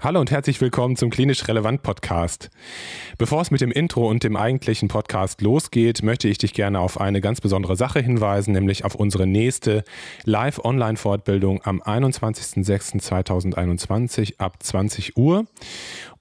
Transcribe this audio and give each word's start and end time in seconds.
Hallo 0.00 0.20
und 0.20 0.30
herzlich 0.30 0.60
willkommen 0.60 0.94
zum 0.94 1.10
Klinisch 1.10 1.48
Relevant 1.48 1.82
Podcast. 1.82 2.50
Bevor 3.18 3.40
es 3.40 3.50
mit 3.50 3.60
dem 3.60 3.72
Intro 3.72 4.08
und 4.08 4.22
dem 4.22 4.36
eigentlichen 4.36 4.86
Podcast 4.86 5.42
losgeht, 5.42 6.04
möchte 6.04 6.28
ich 6.28 6.38
dich 6.38 6.54
gerne 6.54 6.78
auf 6.78 7.00
eine 7.00 7.20
ganz 7.20 7.40
besondere 7.40 7.74
Sache 7.74 7.98
hinweisen, 7.98 8.52
nämlich 8.52 8.84
auf 8.84 8.94
unsere 8.94 9.26
nächste 9.26 9.82
Live-Online-Fortbildung 10.22 11.62
am 11.64 11.82
21.06.2021 11.82 14.38
ab 14.38 14.62
20 14.62 15.16
Uhr. 15.16 15.46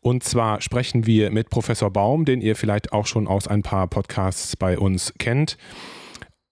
Und 0.02 0.24
zwar 0.24 0.60
sprechen 0.62 1.06
wir 1.06 1.30
mit 1.30 1.52
Professor 1.52 1.92
Baum, 1.92 2.26
den 2.26 2.42
ihr 2.42 2.56
vielleicht 2.56 2.94
auch 2.94 3.06
schon 3.06 3.28
aus 3.28 3.48
ein 3.48 3.62
paar 3.62 3.86
Podcasts 3.86 4.56
bei 4.56 4.80
uns 4.80 5.14
kennt 5.20 5.56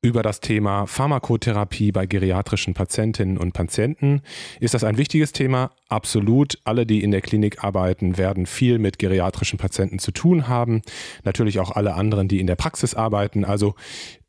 über 0.06 0.22
das 0.22 0.40
Thema 0.40 0.86
Pharmakotherapie 0.86 1.92
bei 1.92 2.06
geriatrischen 2.06 2.76
Patientinnen 2.76 3.40
und 3.40 3.54
Patienten. 3.54 4.22
Ist 4.60 4.76
das 4.76 4.84
ein 4.84 4.98
wichtiges 4.98 5.32
Thema? 5.32 5.72
Absolut. 5.88 6.58
Alle, 6.64 6.88
die 6.88 7.04
in 7.04 7.12
der 7.12 7.22
Klinik 7.22 7.64
arbeiten, 7.64 8.18
werden 8.18 8.48
viel 8.48 8.80
mit 8.80 8.98
geriatrischen 8.98 9.60
Patienten 9.60 10.00
zu 10.00 10.12
tun 10.12 10.48
haben. 10.48 10.82
Natürlich 11.24 11.60
auch 11.60 11.70
alle 11.72 11.94
anderen, 11.94 12.28
die 12.28 12.40
in 12.40 12.48
der 12.48 12.56
Praxis 12.56 12.96
arbeiten. 12.96 13.46
Also 13.46 13.76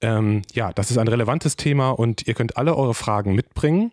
ähm, 0.02 0.42
ja, 0.52 0.74
das 0.74 0.90
ist 0.90 0.98
ein 0.98 1.08
relevantes 1.08 1.56
Thema 1.56 1.88
und 1.90 2.28
ihr 2.28 2.34
könnt 2.34 2.58
alle 2.58 2.76
eure 2.76 2.92
Fragen 2.92 3.34
mitbringen. 3.34 3.92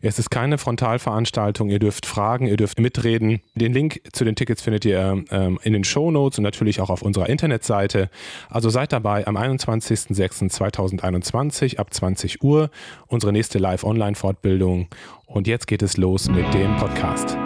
Es 0.00 0.20
ist 0.20 0.30
keine 0.30 0.58
Frontalveranstaltung. 0.58 1.70
Ihr 1.70 1.80
dürft 1.80 2.06
fragen, 2.06 2.46
ihr 2.46 2.56
dürft 2.56 2.78
mitreden. 2.78 3.40
Den 3.56 3.72
Link 3.72 4.00
zu 4.12 4.24
den 4.24 4.36
Tickets 4.36 4.62
findet 4.62 4.84
ihr 4.84 5.24
ähm, 5.30 5.58
in 5.64 5.72
den 5.72 5.82
Show 5.82 6.12
Notes 6.12 6.38
und 6.38 6.44
natürlich 6.44 6.80
auch 6.80 6.90
auf 6.90 7.02
unserer 7.02 7.28
Internetseite. 7.28 8.10
Also 8.48 8.70
seid 8.70 8.92
dabei 8.92 9.26
am 9.26 9.36
21.06.2021 9.36 11.78
ab 11.78 11.92
20 11.92 12.44
Uhr. 12.44 12.70
Unsere 13.08 13.32
nächste 13.32 13.58
Live-Online-Fortbildung. 13.58 14.86
Und 15.32 15.46
jetzt 15.46 15.68
geht 15.68 15.82
es 15.82 15.96
los 15.96 16.28
mit 16.28 16.52
dem 16.54 16.76
Podcast. 16.76 17.36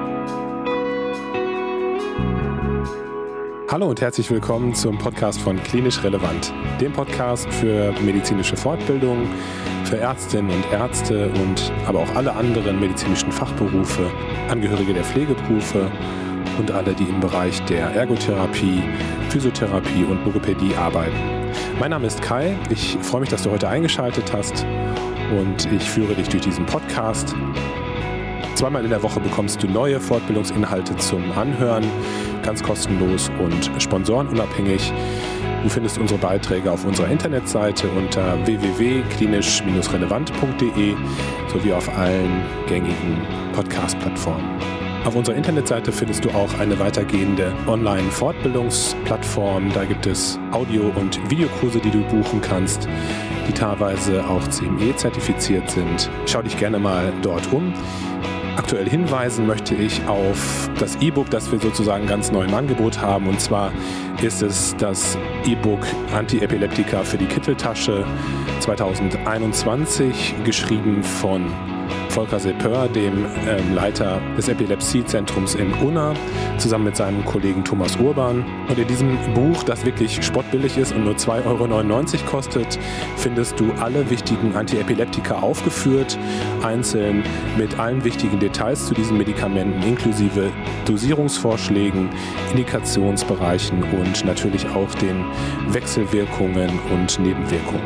Hallo 3.70 3.88
und 3.88 4.00
herzlich 4.00 4.30
willkommen 4.30 4.74
zum 4.74 4.96
Podcast 4.96 5.38
von 5.42 5.62
Klinisch 5.62 6.02
Relevant, 6.02 6.54
dem 6.80 6.94
Podcast 6.94 7.46
für 7.52 7.92
medizinische 8.00 8.56
Fortbildung, 8.56 9.28
für 9.84 9.98
Ärztinnen 9.98 10.50
und 10.50 10.72
Ärzte 10.72 11.28
und 11.42 11.70
aber 11.86 11.98
auch 11.98 12.14
alle 12.14 12.32
anderen 12.32 12.80
medizinischen 12.80 13.30
Fachberufe, 13.30 14.10
Angehörige 14.48 14.94
der 14.94 15.04
Pflegeberufe 15.04 15.90
und 16.58 16.70
alle, 16.70 16.94
die 16.94 17.04
im 17.04 17.20
Bereich 17.20 17.60
der 17.66 17.90
Ergotherapie, 17.90 18.82
Physiotherapie 19.28 20.04
und 20.04 20.24
Logopädie 20.24 20.74
arbeiten. 20.74 21.16
Mein 21.78 21.90
Name 21.90 22.06
ist 22.06 22.22
Kai, 22.22 22.56
ich 22.70 22.96
freue 23.02 23.20
mich, 23.20 23.30
dass 23.30 23.42
du 23.42 23.50
heute 23.50 23.68
eingeschaltet 23.68 24.32
hast 24.32 24.64
und 25.38 25.70
ich 25.72 25.88
führe 25.88 26.14
dich 26.14 26.28
durch 26.28 26.42
diesen 26.42 26.66
Podcast. 26.66 27.34
Zweimal 28.54 28.84
in 28.84 28.90
der 28.90 29.02
Woche 29.02 29.20
bekommst 29.20 29.62
du 29.62 29.66
neue 29.66 29.98
Fortbildungsinhalte 30.00 30.94
zum 30.96 31.32
Anhören 31.32 31.84
ganz 32.42 32.62
kostenlos 32.62 33.30
und 33.40 33.70
sponsorenunabhängig. 33.82 34.92
Du 35.62 35.68
findest 35.68 35.98
unsere 35.98 36.20
Beiträge 36.20 36.70
auf 36.70 36.84
unserer 36.84 37.08
Internetseite 37.08 37.88
unter 37.88 38.46
www.klinisch-relevant.de 38.46 40.94
sowie 41.52 41.72
auf 41.72 41.88
allen 41.96 42.42
gängigen 42.68 43.26
Podcast-Plattformen. 43.54 44.83
Auf 45.04 45.14
unserer 45.16 45.36
Internetseite 45.36 45.92
findest 45.92 46.24
du 46.24 46.30
auch 46.30 46.58
eine 46.58 46.78
weitergehende 46.78 47.52
Online-Fortbildungsplattform. 47.66 49.70
Da 49.74 49.84
gibt 49.84 50.06
es 50.06 50.38
Audio- 50.50 50.90
und 50.94 51.20
Videokurse, 51.30 51.78
die 51.78 51.90
du 51.90 52.00
buchen 52.04 52.40
kannst, 52.40 52.88
die 53.46 53.52
teilweise 53.52 54.26
auch 54.26 54.48
CME-zertifiziert 54.48 55.70
sind. 55.70 56.08
Schau 56.24 56.40
dich 56.40 56.56
gerne 56.56 56.78
mal 56.78 57.12
dort 57.20 57.52
um. 57.52 57.74
Aktuell 58.56 58.88
hinweisen 58.88 59.46
möchte 59.46 59.74
ich 59.74 60.00
auf 60.06 60.70
das 60.78 60.96
E-Book, 61.02 61.28
das 61.28 61.52
wir 61.52 61.58
sozusagen 61.58 62.06
ganz 62.06 62.32
neu 62.32 62.44
im 62.44 62.54
Angebot 62.54 63.02
haben. 63.02 63.28
Und 63.28 63.42
zwar 63.42 63.74
ist 64.22 64.40
es 64.40 64.74
das 64.78 65.18
E-Book 65.44 65.86
Antiepileptika 66.14 67.02
für 67.02 67.18
die 67.18 67.26
Kitteltasche 67.26 68.06
2021, 68.60 70.34
geschrieben 70.44 71.02
von 71.02 71.52
Volker 72.14 72.38
Sepör, 72.38 72.86
dem 72.86 73.26
ähm, 73.48 73.74
Leiter 73.74 74.20
des 74.36 74.48
Epilepsiezentrums 74.48 75.56
in 75.56 75.72
Unna, 75.84 76.14
zusammen 76.58 76.84
mit 76.84 76.96
seinem 76.96 77.24
Kollegen 77.24 77.64
Thomas 77.64 77.96
Urban. 77.96 78.44
Und 78.68 78.78
in 78.78 78.86
diesem 78.86 79.18
Buch, 79.34 79.64
das 79.64 79.84
wirklich 79.84 80.24
spottbillig 80.24 80.78
ist 80.78 80.92
und 80.92 81.06
nur 81.06 81.14
2,99 81.14 81.44
Euro 81.44 82.30
kostet, 82.30 82.78
findest 83.16 83.58
du 83.58 83.72
alle 83.80 84.08
wichtigen 84.10 84.54
Antiepileptika 84.54 85.40
aufgeführt, 85.40 86.16
einzeln 86.62 87.24
mit 87.58 87.80
allen 87.80 88.04
wichtigen 88.04 88.38
Details 88.38 88.86
zu 88.86 88.94
diesen 88.94 89.18
Medikamenten, 89.18 89.82
inklusive 89.82 90.52
Dosierungsvorschlägen, 90.84 92.10
Indikationsbereichen 92.52 93.82
und 93.82 94.24
natürlich 94.24 94.68
auch 94.68 94.94
den 95.00 95.24
Wechselwirkungen 95.66 96.70
und 96.92 97.18
Nebenwirkungen. 97.18 97.82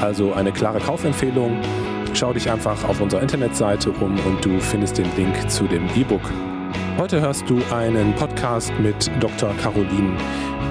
Also 0.00 0.32
eine 0.32 0.50
klare 0.50 0.80
Kaufempfehlung 0.80 1.56
Schau 2.12 2.32
dich 2.32 2.50
einfach 2.50 2.88
auf 2.88 3.00
unserer 3.00 3.22
Internetseite 3.22 3.90
um 3.90 4.18
und 4.26 4.44
du 4.44 4.58
findest 4.60 4.98
den 4.98 5.06
Link 5.16 5.50
zu 5.50 5.64
dem 5.64 5.86
E-Book. 5.94 6.22
Heute 6.98 7.20
hörst 7.20 7.48
du 7.48 7.60
einen 7.72 8.14
Podcast 8.14 8.72
mit 8.78 9.10
Dr. 9.20 9.54
Caroline 9.62 10.16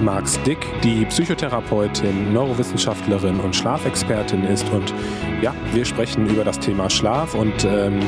Marx-Dick, 0.02 0.58
die 0.84 1.04
Psychotherapeutin, 1.06 2.32
Neurowissenschaftlerin 2.32 3.40
und 3.40 3.56
Schlafexpertin 3.56 4.44
ist. 4.44 4.68
Und 4.70 4.94
ja, 5.42 5.54
wir 5.72 5.84
sprechen 5.84 6.28
über 6.28 6.44
das 6.44 6.58
Thema 6.58 6.88
Schlaf 6.88 7.34
und 7.34 7.64
ähm, 7.64 8.00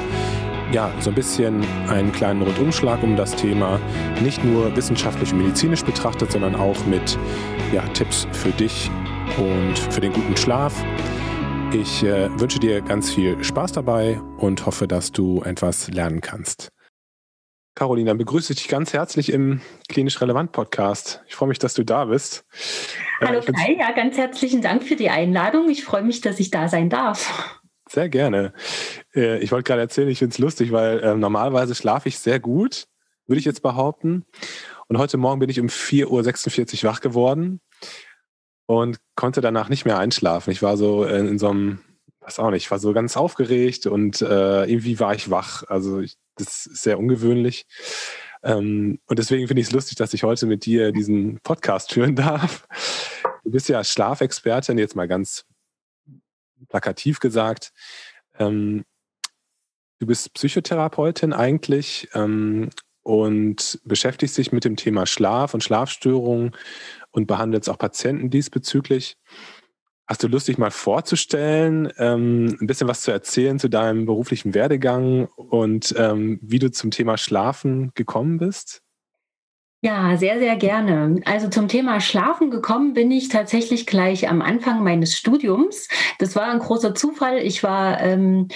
ja, 0.73 0.91
so 1.01 1.11
ein 1.11 1.15
bisschen 1.15 1.65
einen 1.89 2.13
kleinen 2.13 2.43
Rundumschlag 2.43 3.03
um 3.03 3.17
das 3.17 3.35
Thema, 3.35 3.81
nicht 4.23 4.43
nur 4.45 4.75
wissenschaftlich 4.77 5.33
und 5.33 5.39
medizinisch 5.39 5.85
betrachtet, 5.85 6.33
sondern 6.33 6.55
auch 6.55 6.87
mit 6.87 7.19
ja, 7.73 7.83
Tipps 7.95 8.27
für 8.33 8.51
dich 8.51 8.91
und 9.37 9.79
für 9.79 10.01
den 10.01 10.13
guten 10.13 10.37
Schlaf. 10.37 10.75
Ich 11.75 12.03
äh, 12.03 12.29
wünsche 12.39 12.59
dir 12.59 12.83
ganz 12.83 13.11
viel 13.11 13.43
Spaß 13.43 13.73
dabei 13.73 14.21
und 14.37 14.67
hoffe, 14.67 14.87
dass 14.87 15.11
du 15.11 15.43
etwas 15.43 15.89
lernen 15.89 16.21
kannst. 16.21 16.69
Caroline, 17.75 18.09
dann 18.09 18.19
begrüße 18.19 18.53
ich 18.53 18.59
dich 18.59 18.69
ganz 18.69 18.93
herzlich 18.93 19.33
im 19.33 19.63
Klinisch 19.89 20.21
Relevant 20.21 20.53
Podcast. 20.53 21.23
Ich 21.29 21.35
freue 21.35 21.49
mich, 21.49 21.59
dass 21.59 21.73
du 21.73 21.83
da 21.83 22.05
bist. 22.05 22.45
Äh, 23.21 23.27
Hallo 23.27 23.39
äh, 23.39 23.53
Kai, 23.53 23.77
ja, 23.79 23.93
ganz 23.93 24.19
herzlichen 24.19 24.61
Dank 24.61 24.83
für 24.83 24.97
die 24.97 25.09
Einladung. 25.09 25.71
Ich 25.71 25.83
freue 25.83 26.03
mich, 26.03 26.21
dass 26.21 26.41
ich 26.41 26.51
da 26.51 26.69
sein 26.69 26.91
darf. 26.91 27.59
Sehr 27.89 28.11
gerne. 28.11 28.53
Äh, 29.15 29.39
ich 29.39 29.51
wollte 29.51 29.65
gerade 29.65 29.81
erzählen, 29.81 30.09
ich 30.09 30.19
finde 30.19 30.35
es 30.35 30.39
lustig, 30.39 30.73
weil 30.73 31.01
äh, 31.01 31.15
normalerweise 31.15 31.75
schlafe 31.75 32.11
ich 32.11 32.19
sehr 32.19 32.39
gut, 32.39 32.85
würde 33.27 33.39
ich 33.39 33.47
jetzt 33.47 33.63
behaupten. 33.63 34.27
Und 34.89 34.99
heute 34.99 35.17
Morgen 35.17 35.41
bin 35.41 35.49
ich 35.49 35.59
um 35.59 35.69
4.46 35.69 36.85
Uhr 36.85 36.91
wach 36.91 37.01
geworden 37.01 37.63
und 38.81 38.99
konnte 39.17 39.41
danach 39.41 39.69
nicht 39.69 39.85
mehr 39.85 39.99
einschlafen. 39.99 40.51
Ich 40.51 40.63
war 40.63 40.77
so 40.77 41.05
in, 41.05 41.29
in 41.29 41.39
so 41.39 41.51
einem, 41.51 41.81
was 42.21 42.39
auch 42.39 42.51
nicht, 42.51 42.65
ich 42.65 42.71
war 42.71 42.79
so 42.79 42.93
ganz 42.93 43.17
aufgeregt 43.17 43.87
und 43.87 44.23
äh, 44.23 44.65
irgendwie 44.65 44.99
war 44.99 45.15
ich 45.15 45.31
wach. 45.31 45.65
Also 45.69 46.01
ich, 46.01 46.17
das 46.37 46.67
ist 46.67 46.83
sehr 46.83 46.99
ungewöhnlich. 46.99 47.67
Ähm, 48.43 48.99
und 49.07 49.19
deswegen 49.19 49.47
finde 49.47 49.61
ich 49.61 49.69
es 49.69 49.73
lustig, 49.73 49.97
dass 49.99 50.15
ich 50.15 50.23
heute 50.25 50.47
mit 50.47 50.65
dir 50.65 50.93
diesen 50.93 51.39
Podcast 51.43 51.93
führen 51.93 52.17
darf. 52.17 52.67
Du 53.45 53.51
bist 53.51 53.69
ja 53.69 53.85
Schlafexpertin, 53.85 54.79
jetzt 54.79 54.97
mal 54.97 55.09
ganz 55.09 55.45
plakativ 56.69 57.21
gesagt. 57.21 57.73
Ähm, 58.39 58.85
du 59.99 60.07
bist 60.07 60.33
Psychotherapeutin 60.35 61.33
eigentlich 61.33 62.09
ähm, 62.15 62.71
und 63.03 63.81
beschäftigst 63.85 64.39
dich 64.39 64.53
mit 64.53 64.65
dem 64.65 64.77
Thema 64.77 65.07
Schlaf 65.07 65.55
und 65.55 65.63
Schlafstörungen 65.63 66.57
und 67.13 67.27
behandelst 67.27 67.71
auch 67.71 67.79
Patienten 67.79 68.31
diesbezüglich. 68.31 69.17
Hast 70.07 70.23
du 70.23 70.29
Lust, 70.29 70.49
dich 70.49 70.59
mal 70.59 70.71
vorzustellen, 70.71 71.93
ähm, 71.97 72.59
ein 72.61 72.67
bisschen 72.67 72.89
was 72.89 73.03
zu 73.03 73.13
erzählen 73.13 73.59
zu 73.59 73.69
deinem 73.69 74.05
beruflichen 74.05 74.53
Werdegang 74.53 75.27
und 75.37 75.95
ähm, 75.97 76.41
wie 76.43 76.59
du 76.59 76.71
zum 76.71 76.91
Thema 76.91 77.17
Schlafen 77.17 77.93
gekommen 77.95 78.39
bist? 78.39 78.82
Ja, 79.85 80.17
sehr, 80.17 80.39
sehr 80.39 80.55
gerne. 80.55 81.17
Also 81.25 81.49
zum 81.49 81.67
Thema 81.67 82.01
Schlafen 82.01 82.53
gekommen 82.53 82.95
bin 82.95 83.11
ich 83.11 83.29
tatsächlich 83.31 83.85
gleich 83.85 84.29
am 84.29 84.41
Anfang 84.41 84.85
meines 84.85 85.17
Studiums. 85.17 85.89
Das 86.21 86.37
war 86.37 86.45
ein 86.45 86.61
großer 86.61 86.95
Zufall. 86.95 87.39
Ich 87.39 87.65
war 87.65 88.01
ähm, 88.01 88.47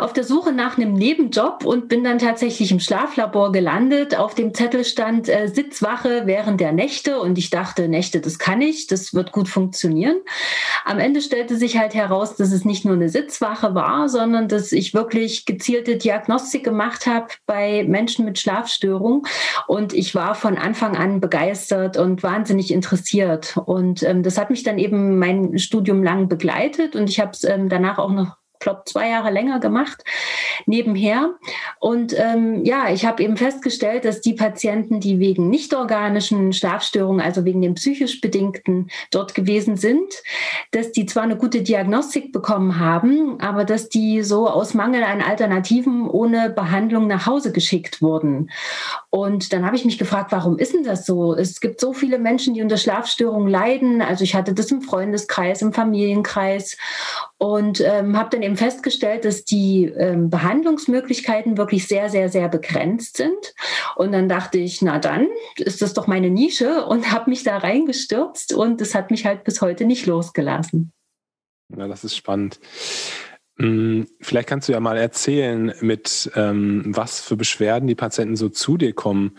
auf 0.00 0.12
der 0.12 0.24
Suche 0.24 0.50
nach 0.50 0.76
einem 0.76 0.94
Nebenjob 0.94 1.64
und 1.64 1.88
bin 1.88 2.02
dann 2.02 2.18
tatsächlich 2.18 2.72
im 2.72 2.80
Schlaflabor 2.80 3.52
gelandet. 3.52 4.18
Auf 4.18 4.34
dem 4.34 4.54
Zettel 4.54 4.84
stand 4.84 5.28
äh, 5.28 5.46
Sitzwache 5.46 6.22
während 6.24 6.60
der 6.60 6.72
Nächte 6.72 7.20
und 7.20 7.38
ich 7.38 7.50
dachte, 7.50 7.86
Nächte, 7.86 8.20
das 8.20 8.40
kann 8.40 8.60
ich, 8.60 8.88
das 8.88 9.14
wird 9.14 9.30
gut 9.30 9.48
funktionieren. 9.48 10.16
Am 10.84 10.98
Ende 10.98 11.20
stellte 11.20 11.54
sich 11.54 11.78
halt 11.78 11.94
heraus, 11.94 12.34
dass 12.34 12.50
es 12.50 12.64
nicht 12.64 12.84
nur 12.84 12.96
eine 12.96 13.08
Sitzwache 13.08 13.76
war, 13.76 14.08
sondern 14.08 14.48
dass 14.48 14.72
ich 14.72 14.94
wirklich 14.94 15.46
gezielte 15.46 15.96
Diagnostik 15.96 16.64
gemacht 16.64 17.06
habe 17.06 17.28
bei 17.46 17.84
Menschen 17.86 18.24
mit 18.24 18.40
Schlafstörungen 18.40 19.22
und 19.68 19.92
ich 19.92 20.16
war 20.16 20.34
von 20.34 20.58
Anfang 20.58 20.71
Anfang 20.72 20.96
an 20.96 21.20
begeistert 21.20 21.98
und 21.98 22.22
wahnsinnig 22.22 22.72
interessiert. 22.72 23.58
Und 23.58 24.02
ähm, 24.04 24.22
das 24.22 24.38
hat 24.38 24.48
mich 24.48 24.62
dann 24.62 24.78
eben 24.78 25.18
mein 25.18 25.58
Studium 25.58 26.02
lang 26.02 26.28
begleitet 26.28 26.96
und 26.96 27.10
ich 27.10 27.20
habe 27.20 27.32
es 27.32 27.44
ähm, 27.44 27.68
danach 27.68 27.98
auch 27.98 28.10
noch 28.10 28.38
glaube 28.62 28.82
zwei 28.86 29.10
Jahre 29.10 29.30
länger 29.30 29.60
gemacht 29.60 30.04
nebenher. 30.66 31.34
Und 31.80 32.14
ähm, 32.18 32.64
ja, 32.64 32.90
ich 32.90 33.04
habe 33.04 33.22
eben 33.22 33.36
festgestellt, 33.36 34.04
dass 34.04 34.20
die 34.20 34.34
Patienten, 34.34 35.00
die 35.00 35.18
wegen 35.18 35.48
nicht 35.50 35.74
organischen 35.74 36.52
Schlafstörungen, 36.52 37.20
also 37.20 37.44
wegen 37.44 37.60
den 37.60 37.74
psychisch 37.74 38.20
bedingten 38.20 38.90
dort 39.10 39.34
gewesen 39.34 39.76
sind, 39.76 40.14
dass 40.70 40.92
die 40.92 41.06
zwar 41.06 41.24
eine 41.24 41.36
gute 41.36 41.62
Diagnostik 41.62 42.32
bekommen 42.32 42.78
haben, 42.78 43.40
aber 43.40 43.64
dass 43.64 43.88
die 43.88 44.22
so 44.22 44.48
aus 44.48 44.74
Mangel 44.74 45.02
an 45.02 45.20
Alternativen 45.20 46.08
ohne 46.08 46.50
Behandlung 46.50 47.06
nach 47.06 47.26
Hause 47.26 47.52
geschickt 47.52 48.00
wurden. 48.02 48.50
Und 49.10 49.52
dann 49.52 49.66
habe 49.66 49.76
ich 49.76 49.84
mich 49.84 49.98
gefragt, 49.98 50.32
warum 50.32 50.58
ist 50.58 50.74
denn 50.74 50.84
das 50.84 51.04
so? 51.06 51.34
Es 51.34 51.60
gibt 51.60 51.80
so 51.80 51.92
viele 51.92 52.18
Menschen, 52.18 52.54
die 52.54 52.62
unter 52.62 52.76
Schlafstörungen 52.76 53.48
leiden. 53.48 54.02
Also 54.02 54.24
ich 54.24 54.34
hatte 54.34 54.54
das 54.54 54.70
im 54.70 54.82
Freundeskreis, 54.82 55.62
im 55.62 55.72
Familienkreis 55.72 56.76
und 57.38 57.80
ähm, 57.80 58.16
habe 58.16 58.30
dann 58.30 58.42
eben 58.42 58.51
festgestellt, 58.56 59.24
dass 59.24 59.44
die 59.44 59.84
ähm, 59.84 60.30
Behandlungsmöglichkeiten 60.30 61.56
wirklich 61.56 61.86
sehr, 61.86 62.08
sehr, 62.08 62.28
sehr 62.28 62.48
begrenzt 62.48 63.16
sind. 63.16 63.54
Und 63.96 64.12
dann 64.12 64.28
dachte 64.28 64.58
ich, 64.58 64.82
na 64.82 64.98
dann 64.98 65.28
ist 65.56 65.82
das 65.82 65.94
doch 65.94 66.06
meine 66.06 66.30
Nische 66.30 66.84
und 66.86 67.12
habe 67.12 67.30
mich 67.30 67.42
da 67.42 67.58
reingestürzt 67.58 68.52
und 68.52 68.80
es 68.80 68.94
hat 68.94 69.10
mich 69.10 69.26
halt 69.26 69.44
bis 69.44 69.60
heute 69.60 69.84
nicht 69.84 70.06
losgelassen. 70.06 70.92
Ja, 71.76 71.88
das 71.88 72.04
ist 72.04 72.16
spannend. 72.16 72.60
Hm, 73.58 74.06
vielleicht 74.20 74.48
kannst 74.48 74.68
du 74.68 74.72
ja 74.72 74.80
mal 74.80 74.96
erzählen, 74.96 75.74
mit 75.80 76.30
ähm, 76.34 76.82
was 76.86 77.20
für 77.20 77.36
Beschwerden 77.36 77.86
die 77.86 77.94
Patienten 77.94 78.36
so 78.36 78.48
zu 78.48 78.76
dir 78.76 78.92
kommen. 78.92 79.36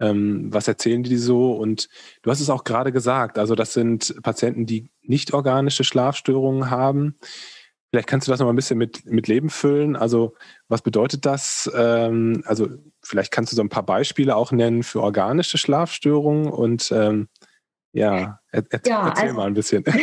Ähm, 0.00 0.52
was 0.52 0.68
erzählen 0.68 1.02
die 1.02 1.16
so? 1.16 1.52
Und 1.52 1.88
du 2.22 2.30
hast 2.30 2.40
es 2.40 2.50
auch 2.50 2.64
gerade 2.64 2.92
gesagt, 2.92 3.38
also 3.38 3.54
das 3.54 3.72
sind 3.72 4.14
Patienten, 4.22 4.66
die 4.66 4.90
nicht 5.02 5.32
organische 5.32 5.84
Schlafstörungen 5.84 6.70
haben. 6.70 7.16
Vielleicht 7.94 8.08
kannst 8.08 8.26
du 8.26 8.32
das 8.32 8.40
noch 8.40 8.46
mal 8.46 8.52
ein 8.52 8.56
bisschen 8.56 8.76
mit, 8.76 9.06
mit 9.06 9.28
Leben 9.28 9.50
füllen. 9.50 9.94
Also 9.94 10.34
was 10.66 10.82
bedeutet 10.82 11.24
das? 11.24 11.70
Ähm, 11.76 12.42
also 12.44 12.66
vielleicht 13.04 13.30
kannst 13.30 13.52
du 13.52 13.56
so 13.56 13.62
ein 13.62 13.68
paar 13.68 13.84
Beispiele 13.84 14.34
auch 14.34 14.50
nennen 14.50 14.82
für 14.82 15.00
organische 15.00 15.58
Schlafstörungen 15.58 16.50
und 16.50 16.90
ähm, 16.90 17.28
ja, 17.92 18.40
er, 18.54 18.64
er, 18.70 18.80
ja, 18.86 19.08
erzähl 19.08 19.24
also, 19.24 19.36
mal 19.36 19.46
ein 19.46 19.54
bisschen. 19.54 19.84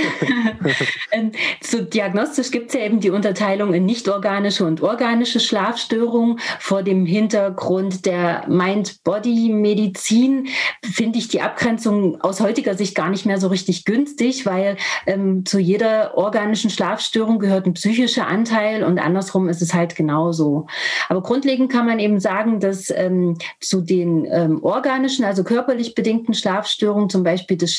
Ähm, 1.11 1.31
so 1.61 1.81
diagnostisch 1.81 2.51
gibt 2.51 2.69
es 2.69 2.75
ja 2.75 2.85
eben 2.85 2.99
die 2.99 3.09
Unterteilung 3.09 3.73
in 3.73 3.85
nicht-organische 3.85 4.65
und 4.65 4.81
organische 4.81 5.39
Schlafstörungen. 5.39 6.39
Vor 6.59 6.83
dem 6.83 7.05
Hintergrund 7.05 8.05
der 8.05 8.47
Mind-Body-Medizin 8.47 10.47
finde 10.83 11.19
ich 11.19 11.27
die 11.27 11.41
Abgrenzung 11.41 12.21
aus 12.21 12.39
heutiger 12.39 12.75
Sicht 12.75 12.95
gar 12.95 13.09
nicht 13.09 13.25
mehr 13.25 13.39
so 13.39 13.47
richtig 13.47 13.85
günstig, 13.85 14.45
weil 14.45 14.77
ähm, 15.05 15.45
zu 15.45 15.59
jeder 15.59 16.17
organischen 16.17 16.69
Schlafstörung 16.69 17.39
gehört 17.39 17.65
ein 17.65 17.73
psychischer 17.73 18.27
Anteil 18.27 18.83
und 18.83 18.99
andersrum 18.99 19.49
ist 19.49 19.61
es 19.61 19.73
halt 19.73 19.95
genauso. 19.95 20.67
Aber 21.09 21.21
grundlegend 21.21 21.71
kann 21.71 21.85
man 21.85 21.99
eben 21.99 22.19
sagen, 22.19 22.59
dass 22.59 22.89
ähm, 22.91 23.37
zu 23.59 23.81
den 23.81 24.25
ähm, 24.31 24.63
organischen, 24.63 25.25
also 25.25 25.43
körperlich 25.43 25.95
bedingten 25.95 26.33
Schlafstörungen, 26.33 27.09
zum 27.09 27.23
Beispiel 27.23 27.57
das 27.57 27.73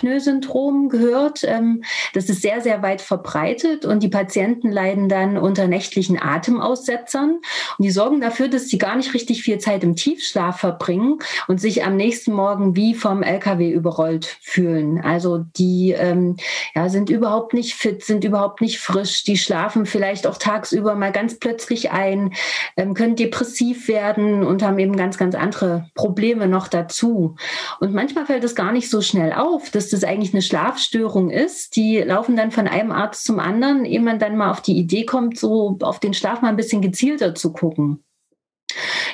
Schlafapnoe-Syndrom 0.00 0.88
gehört. 0.88 1.40
Ähm, 1.44 1.82
das 2.14 2.28
ist 2.28 2.42
sehr, 2.42 2.60
sehr 2.60 2.82
weit 2.82 3.00
verbreitet 3.00 3.84
und 3.84 4.02
die 4.02 4.08
Patienten 4.08 4.70
leiden 4.70 5.08
dann 5.08 5.36
unter 5.36 5.68
nächtlichen 5.68 6.20
Atemaussetzern. 6.20 7.40
Und 7.78 7.84
die 7.84 7.90
sorgen 7.90 8.20
dafür, 8.20 8.48
dass 8.48 8.68
sie 8.68 8.78
gar 8.78 8.96
nicht 8.96 9.14
richtig 9.14 9.42
viel 9.42 9.58
Zeit 9.58 9.84
im 9.84 9.96
Tiefschlaf 9.96 10.58
verbringen 10.58 11.18
und 11.48 11.60
sich 11.60 11.84
am 11.84 11.96
nächsten 11.96 12.32
Morgen 12.32 12.76
wie 12.76 12.94
vom 12.94 13.22
LKW 13.22 13.70
überrollt 13.70 14.38
fühlen. 14.40 15.00
Also 15.00 15.44
die 15.56 15.92
ähm, 15.96 16.36
ja, 16.74 16.88
sind 16.88 17.10
überhaupt 17.10 17.54
nicht 17.54 17.74
fit, 17.74 18.04
sind 18.04 18.24
überhaupt 18.24 18.60
nicht 18.60 18.78
frisch. 18.80 19.24
Die 19.24 19.38
schlafen 19.38 19.86
vielleicht 19.86 20.26
auch 20.26 20.38
tagsüber 20.38 20.94
mal 20.94 21.12
ganz 21.12 21.38
plötzlich 21.38 21.90
ein, 21.90 22.32
ähm, 22.76 22.94
können 22.94 23.16
depressiv 23.16 23.88
werden 23.88 24.44
und 24.44 24.62
haben 24.62 24.78
eben 24.78 24.96
ganz, 24.96 25.18
ganz 25.18 25.34
andere 25.34 25.86
Probleme 25.94 26.48
noch 26.48 26.68
dazu. 26.68 27.36
Und 27.80 27.94
manchmal 27.94 28.26
fällt 28.26 28.44
es 28.44 28.54
gar 28.54 28.72
nicht 28.72 28.90
so 28.90 29.00
schnell 29.00 29.32
auf, 29.32 29.70
dass 29.70 29.89
das 29.92 30.04
eigentlich 30.04 30.32
eine 30.32 30.42
Schlafstörung 30.42 31.30
ist. 31.30 31.76
Die 31.76 31.98
laufen 31.98 32.36
dann 32.36 32.50
von 32.50 32.68
einem 32.68 32.92
Arzt 32.92 33.24
zum 33.24 33.38
anderen, 33.38 33.84
ehe 33.84 34.00
man 34.00 34.18
dann 34.18 34.36
mal 34.36 34.50
auf 34.50 34.60
die 34.60 34.76
Idee 34.76 35.04
kommt, 35.04 35.38
so 35.38 35.78
auf 35.82 36.00
den 36.00 36.14
Schlaf 36.14 36.42
mal 36.42 36.48
ein 36.48 36.56
bisschen 36.56 36.82
gezielter 36.82 37.34
zu 37.34 37.52
gucken. 37.52 38.02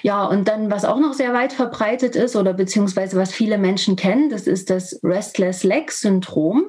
Ja, 0.02 0.24
und 0.24 0.48
dann, 0.48 0.70
was 0.70 0.84
auch 0.84 0.98
noch 0.98 1.12
sehr 1.12 1.32
weit 1.34 1.52
verbreitet 1.52 2.16
ist 2.16 2.36
oder 2.36 2.52
beziehungsweise 2.52 3.16
was 3.16 3.32
viele 3.32 3.58
Menschen 3.58 3.96
kennen, 3.96 4.30
das 4.30 4.46
ist 4.46 4.70
das 4.70 5.00
Restless 5.02 5.64
Leg 5.64 5.90
Syndrom 5.92 6.64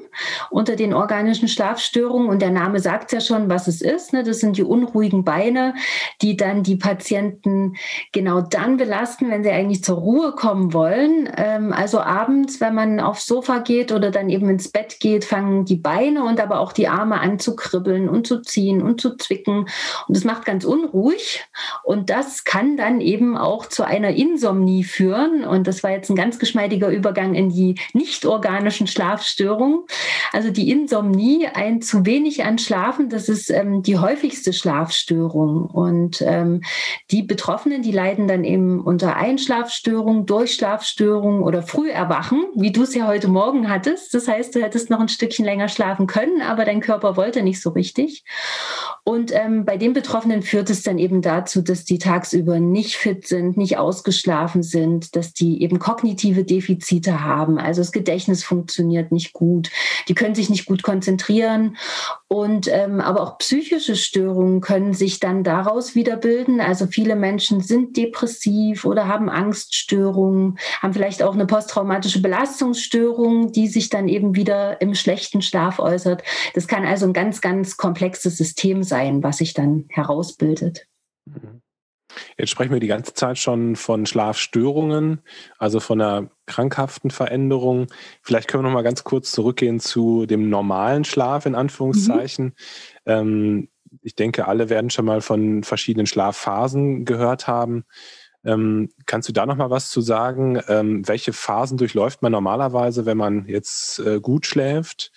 unter 0.49 0.75
den 0.75 0.93
organischen 0.93 1.47
Schlafstörungen. 1.47 2.29
Und 2.29 2.41
der 2.41 2.51
Name 2.51 2.79
sagt 2.79 3.11
ja 3.11 3.21
schon, 3.21 3.49
was 3.49 3.67
es 3.67 3.81
ist. 3.81 4.13
Ne? 4.13 4.23
Das 4.23 4.39
sind 4.39 4.57
die 4.57 4.63
unruhigen 4.63 5.23
Beine, 5.23 5.75
die 6.21 6.37
dann 6.37 6.63
die 6.63 6.75
Patienten 6.75 7.75
genau 8.11 8.41
dann 8.41 8.77
belasten, 8.77 9.29
wenn 9.29 9.43
sie 9.43 9.51
eigentlich 9.51 9.83
zur 9.83 9.97
Ruhe 9.97 10.31
kommen 10.33 10.73
wollen. 10.73 11.29
Ähm, 11.37 11.73
also 11.73 11.99
abends, 11.99 12.61
wenn 12.61 12.75
man 12.75 12.99
aufs 12.99 13.25
Sofa 13.25 13.59
geht 13.59 13.91
oder 13.91 14.11
dann 14.11 14.29
eben 14.29 14.49
ins 14.49 14.69
Bett 14.69 14.99
geht, 14.99 15.25
fangen 15.25 15.65
die 15.65 15.75
Beine 15.75 16.23
und 16.23 16.39
aber 16.39 16.59
auch 16.59 16.73
die 16.73 16.87
Arme 16.87 17.19
an 17.19 17.39
zu 17.39 17.55
kribbeln 17.55 18.09
und 18.09 18.27
zu 18.27 18.41
ziehen 18.41 18.81
und 18.81 19.01
zu 19.01 19.15
zwicken. 19.17 19.67
Und 20.07 20.17
das 20.17 20.23
macht 20.23 20.45
ganz 20.45 20.65
unruhig. 20.65 21.45
Und 21.83 22.09
das 22.09 22.43
kann 22.43 22.76
dann 22.77 23.01
eben 23.01 23.37
auch 23.37 23.65
zu 23.65 23.83
einer 23.83 24.09
Insomnie 24.09 24.83
führen. 24.83 25.43
Und 25.43 25.67
das 25.67 25.83
war 25.83 25.91
jetzt 25.91 26.09
ein 26.09 26.15
ganz 26.15 26.39
geschmeidiger 26.39 26.89
Übergang 26.89 27.35
in 27.35 27.49
die 27.49 27.75
nicht 27.93 28.25
organischen 28.25 28.87
Schlafstörungen. 28.87 29.81
Also 30.31 30.51
die 30.51 30.69
Insomnie, 30.71 31.47
ein 31.47 31.81
zu 31.81 32.05
wenig 32.05 32.43
an 32.43 32.57
Schlafen, 32.57 33.09
das 33.09 33.29
ist 33.29 33.49
ähm, 33.49 33.83
die 33.83 33.97
häufigste 33.97 34.53
Schlafstörung. 34.53 35.65
Und 35.65 36.21
ähm, 36.21 36.61
die 37.11 37.23
Betroffenen, 37.23 37.81
die 37.81 37.91
leiden 37.91 38.27
dann 38.27 38.43
eben 38.43 38.81
unter 38.81 39.15
Einschlafstörungen, 39.15 40.25
Durchschlafstörungen 40.25 41.43
oder 41.43 41.63
Früherwachen, 41.63 42.45
wie 42.55 42.71
du 42.71 42.83
es 42.83 42.95
ja 42.95 43.07
heute 43.07 43.27
Morgen 43.27 43.69
hattest. 43.69 44.13
Das 44.13 44.27
heißt, 44.27 44.55
du 44.55 44.61
hättest 44.61 44.89
noch 44.89 44.99
ein 44.99 45.09
Stückchen 45.09 45.45
länger 45.45 45.67
schlafen 45.67 46.07
können, 46.07 46.41
aber 46.41 46.65
dein 46.65 46.81
Körper 46.81 47.17
wollte 47.17 47.41
nicht 47.43 47.61
so 47.61 47.71
richtig. 47.71 48.23
Und 49.03 49.33
ähm, 49.33 49.65
bei 49.65 49.77
den 49.77 49.93
Betroffenen 49.93 50.41
führt 50.41 50.69
es 50.69 50.83
dann 50.83 50.97
eben 50.97 51.21
dazu, 51.21 51.61
dass 51.61 51.85
die 51.85 51.97
tagsüber 51.97 52.59
nicht 52.71 52.95
fit 52.95 53.27
sind, 53.27 53.57
nicht 53.57 53.77
ausgeschlafen 53.77 54.63
sind, 54.63 55.15
dass 55.15 55.33
die 55.33 55.61
eben 55.61 55.79
kognitive 55.79 56.43
Defizite 56.43 57.23
haben. 57.23 57.57
Also 57.59 57.81
das 57.81 57.91
Gedächtnis 57.91 58.43
funktioniert 58.43 59.11
nicht 59.11 59.33
gut. 59.33 59.69
Die 60.07 60.15
können 60.15 60.35
sich 60.35 60.49
nicht 60.49 60.65
gut 60.65 60.83
konzentrieren. 60.83 61.77
Und 62.27 62.67
ähm, 62.71 62.99
aber 62.99 63.21
auch 63.21 63.37
psychische 63.37 63.95
Störungen 63.95 64.61
können 64.61 64.93
sich 64.93 65.19
dann 65.19 65.43
daraus 65.43 65.95
wieder 65.95 66.17
bilden. 66.17 66.59
Also 66.59 66.87
viele 66.87 67.15
Menschen 67.15 67.61
sind 67.61 67.95
depressiv 67.95 68.85
oder 68.85 69.07
haben 69.07 69.29
Angststörungen, 69.29 70.57
haben 70.81 70.93
vielleicht 70.93 71.23
auch 71.23 71.33
eine 71.33 71.45
posttraumatische 71.45 72.21
Belastungsstörung, 72.21 73.51
die 73.51 73.67
sich 73.67 73.89
dann 73.89 74.07
eben 74.07 74.35
wieder 74.35 74.81
im 74.81 74.93
schlechten 74.93 75.41
Schlaf 75.41 75.79
äußert. 75.79 76.23
Das 76.53 76.67
kann 76.67 76.85
also 76.85 77.05
ein 77.05 77.13
ganz, 77.13 77.41
ganz 77.41 77.77
komplexes 77.77 78.37
System 78.37 78.83
sein, 78.83 79.23
was 79.23 79.37
sich 79.37 79.53
dann 79.53 79.85
herausbildet. 79.89 80.87
Mhm. 81.25 81.61
Jetzt 82.37 82.49
sprechen 82.49 82.73
wir 82.73 82.79
die 82.79 82.87
ganze 82.87 83.13
Zeit 83.13 83.37
schon 83.37 83.75
von 83.75 84.05
Schlafstörungen, 84.05 85.21
also 85.57 85.79
von 85.79 86.01
einer 86.01 86.29
krankhaften 86.45 87.11
Veränderung. 87.11 87.87
Vielleicht 88.21 88.47
können 88.47 88.63
wir 88.63 88.69
noch 88.69 88.73
mal 88.73 88.83
ganz 88.83 89.03
kurz 89.03 89.31
zurückgehen 89.31 89.79
zu 89.79 90.25
dem 90.25 90.49
normalen 90.49 91.03
Schlaf 91.03 91.45
in 91.45 91.55
Anführungszeichen. 91.55 92.45
Mhm. 92.45 92.51
Ähm, 93.05 93.69
ich 94.01 94.15
denke, 94.15 94.47
alle 94.47 94.69
werden 94.69 94.89
schon 94.89 95.05
mal 95.05 95.21
von 95.21 95.63
verschiedenen 95.63 96.07
Schlafphasen 96.07 97.05
gehört 97.05 97.47
haben. 97.47 97.85
Ähm, 98.43 98.89
kannst 99.05 99.27
du 99.27 99.33
da 99.33 99.45
noch 99.45 99.57
mal 99.57 99.69
was 99.69 99.89
zu 99.89 100.01
sagen? 100.01 100.61
Ähm, 100.67 101.07
welche 101.07 101.33
Phasen 101.33 101.77
durchläuft 101.77 102.21
man 102.21 102.31
normalerweise, 102.31 103.05
wenn 103.05 103.17
man 103.17 103.45
jetzt 103.47 103.99
äh, 103.99 104.19
gut 104.21 104.45
schläft? 104.45 105.11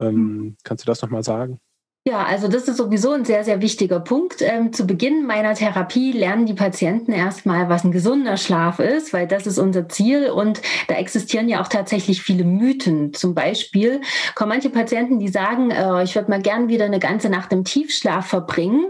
Ähm, 0.00 0.14
mhm. 0.14 0.56
Kannst 0.62 0.84
du 0.84 0.86
das 0.86 1.02
noch 1.02 1.10
mal 1.10 1.24
sagen? 1.24 1.60
Ja, 2.06 2.22
also 2.22 2.48
das 2.48 2.68
ist 2.68 2.76
sowieso 2.76 3.12
ein 3.12 3.24
sehr, 3.24 3.44
sehr 3.44 3.62
wichtiger 3.62 3.98
Punkt. 3.98 4.42
Ähm, 4.42 4.74
zu 4.74 4.86
Beginn 4.86 5.24
meiner 5.24 5.54
Therapie 5.54 6.12
lernen 6.12 6.44
die 6.44 6.52
Patienten 6.52 7.12
erstmal, 7.12 7.70
was 7.70 7.82
ein 7.82 7.92
gesunder 7.92 8.36
Schlaf 8.36 8.78
ist, 8.78 9.14
weil 9.14 9.26
das 9.26 9.46
ist 9.46 9.58
unser 9.58 9.88
Ziel. 9.88 10.28
Und 10.28 10.60
da 10.86 10.96
existieren 10.96 11.48
ja 11.48 11.62
auch 11.62 11.68
tatsächlich 11.68 12.20
viele 12.20 12.44
Mythen. 12.44 13.14
Zum 13.14 13.34
Beispiel 13.34 14.02
kommen 14.34 14.50
manche 14.50 14.68
Patienten, 14.68 15.18
die 15.18 15.28
sagen, 15.28 15.70
äh, 15.70 16.02
ich 16.02 16.14
würde 16.14 16.28
mal 16.28 16.42
gern 16.42 16.68
wieder 16.68 16.84
eine 16.84 16.98
ganze 16.98 17.30
Nacht 17.30 17.54
im 17.54 17.64
Tiefschlaf 17.64 18.26
verbringen. 18.26 18.84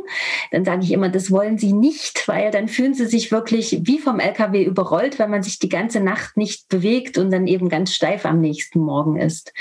Dann 0.50 0.64
sage 0.64 0.83
ich 0.83 0.90
immer, 0.90 1.09
das 1.09 1.30
wollen 1.30 1.56
sie 1.56 1.73
nicht, 1.73 2.26
weil 2.26 2.50
dann 2.50 2.66
fühlen 2.66 2.94
sie 2.94 3.06
sich 3.06 3.30
wirklich 3.30 3.78
wie 3.85 4.00
vom 4.00 4.18
LKW 4.18 4.64
überrollt, 4.64 5.21
wenn 5.21 5.30
man 5.30 5.44
sich 5.44 5.61
die 5.61 5.68
ganze 5.68 6.00
Nacht 6.00 6.37
nicht 6.37 6.68
bewegt 6.68 7.16
und 7.16 7.30
dann 7.30 7.47
eben 7.47 7.68
ganz 7.68 7.94
steif 7.94 8.26
am 8.26 8.40
nächsten 8.40 8.80
Morgen 8.80 9.21
ist. 9.21 9.52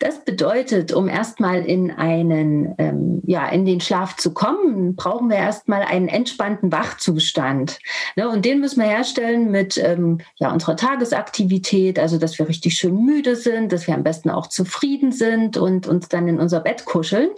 Das 0.00 0.24
bedeutet, 0.24 0.94
um 0.94 1.06
erstmal 1.06 1.66
in 1.66 1.90
einen 1.90 2.78
äh, 2.78 2.93
ähm, 2.94 3.22
ja, 3.26 3.46
in 3.48 3.64
den 3.64 3.80
Schlaf 3.80 4.16
zu 4.16 4.32
kommen, 4.32 4.96
brauchen 4.96 5.28
wir 5.28 5.36
erstmal 5.36 5.82
einen 5.82 6.08
entspannten 6.08 6.72
Wachzustand. 6.72 7.78
Ne? 8.16 8.28
Und 8.28 8.44
den 8.44 8.60
müssen 8.60 8.80
wir 8.80 8.88
herstellen 8.88 9.50
mit 9.50 9.78
ähm, 9.78 10.18
ja, 10.36 10.52
unserer 10.52 10.76
Tagesaktivität, 10.76 11.98
also 11.98 12.18
dass 12.18 12.38
wir 12.38 12.48
richtig 12.48 12.74
schön 12.74 13.04
müde 13.04 13.36
sind, 13.36 13.72
dass 13.72 13.86
wir 13.86 13.94
am 13.94 14.02
besten 14.02 14.30
auch 14.30 14.46
zufrieden 14.46 15.12
sind 15.12 15.56
und 15.56 15.86
uns 15.86 16.08
dann 16.08 16.28
in 16.28 16.38
unser 16.38 16.60
Bett 16.60 16.84
kuscheln. 16.84 17.30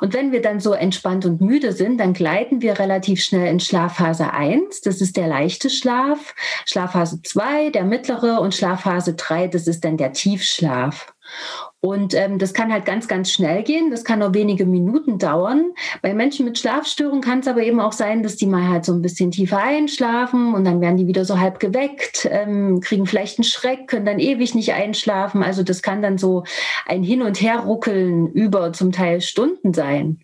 Und 0.00 0.14
wenn 0.14 0.32
wir 0.32 0.42
dann 0.42 0.60
so 0.60 0.72
entspannt 0.72 1.24
und 1.26 1.40
müde 1.40 1.72
sind, 1.72 1.98
dann 1.98 2.12
gleiten 2.12 2.62
wir 2.62 2.78
relativ 2.78 3.22
schnell 3.22 3.46
in 3.48 3.60
Schlafphase 3.60 4.32
1. 4.32 4.80
Das 4.82 5.00
ist 5.00 5.16
der 5.16 5.28
leichte 5.28 5.70
Schlaf. 5.70 6.34
Schlafphase 6.66 7.22
2, 7.22 7.70
der 7.70 7.84
mittlere 7.84 8.40
und 8.40 8.54
Schlafphase 8.54 9.14
3, 9.14 9.48
das 9.48 9.66
ist 9.66 9.84
dann 9.84 9.96
der 9.96 10.12
Tiefschlaf. 10.12 11.12
Und 11.82 12.12
ähm, 12.14 12.38
das 12.38 12.52
kann 12.52 12.70
halt 12.70 12.84
ganz, 12.84 13.08
ganz 13.08 13.30
schnell 13.30 13.62
gehen. 13.62 13.90
Das 13.90 14.04
kann 14.04 14.18
nur 14.18 14.34
wenige 14.34 14.66
Minuten 14.66 15.18
dauern. 15.18 15.72
Bei 16.02 16.12
Menschen 16.12 16.44
mit 16.44 16.58
Schlafstörungen 16.58 17.22
kann 17.22 17.40
es 17.40 17.48
aber 17.48 17.62
eben 17.62 17.80
auch 17.80 17.92
sein, 17.92 18.22
dass 18.22 18.36
die 18.36 18.46
mal 18.46 18.68
halt 18.68 18.84
so 18.84 18.92
ein 18.92 19.00
bisschen 19.00 19.30
tiefer 19.30 19.58
einschlafen 19.58 20.54
und 20.54 20.66
dann 20.66 20.82
werden 20.82 20.98
die 20.98 21.06
wieder 21.06 21.24
so 21.24 21.40
halb 21.40 21.58
geweckt, 21.58 22.28
ähm, 22.30 22.80
kriegen 22.80 23.06
vielleicht 23.06 23.38
einen 23.38 23.44
Schreck, 23.44 23.88
können 23.88 24.04
dann 24.04 24.18
ewig 24.18 24.54
nicht 24.54 24.74
einschlafen. 24.74 25.42
Also 25.42 25.62
das 25.62 25.80
kann 25.80 26.02
dann 26.02 26.18
so 26.18 26.44
ein 26.86 27.02
Hin- 27.02 27.22
und 27.22 27.40
Herruckeln 27.40 28.26
über 28.26 28.74
zum 28.74 28.92
Teil 28.92 29.22
Stunden 29.22 29.72
sein. 29.72 30.20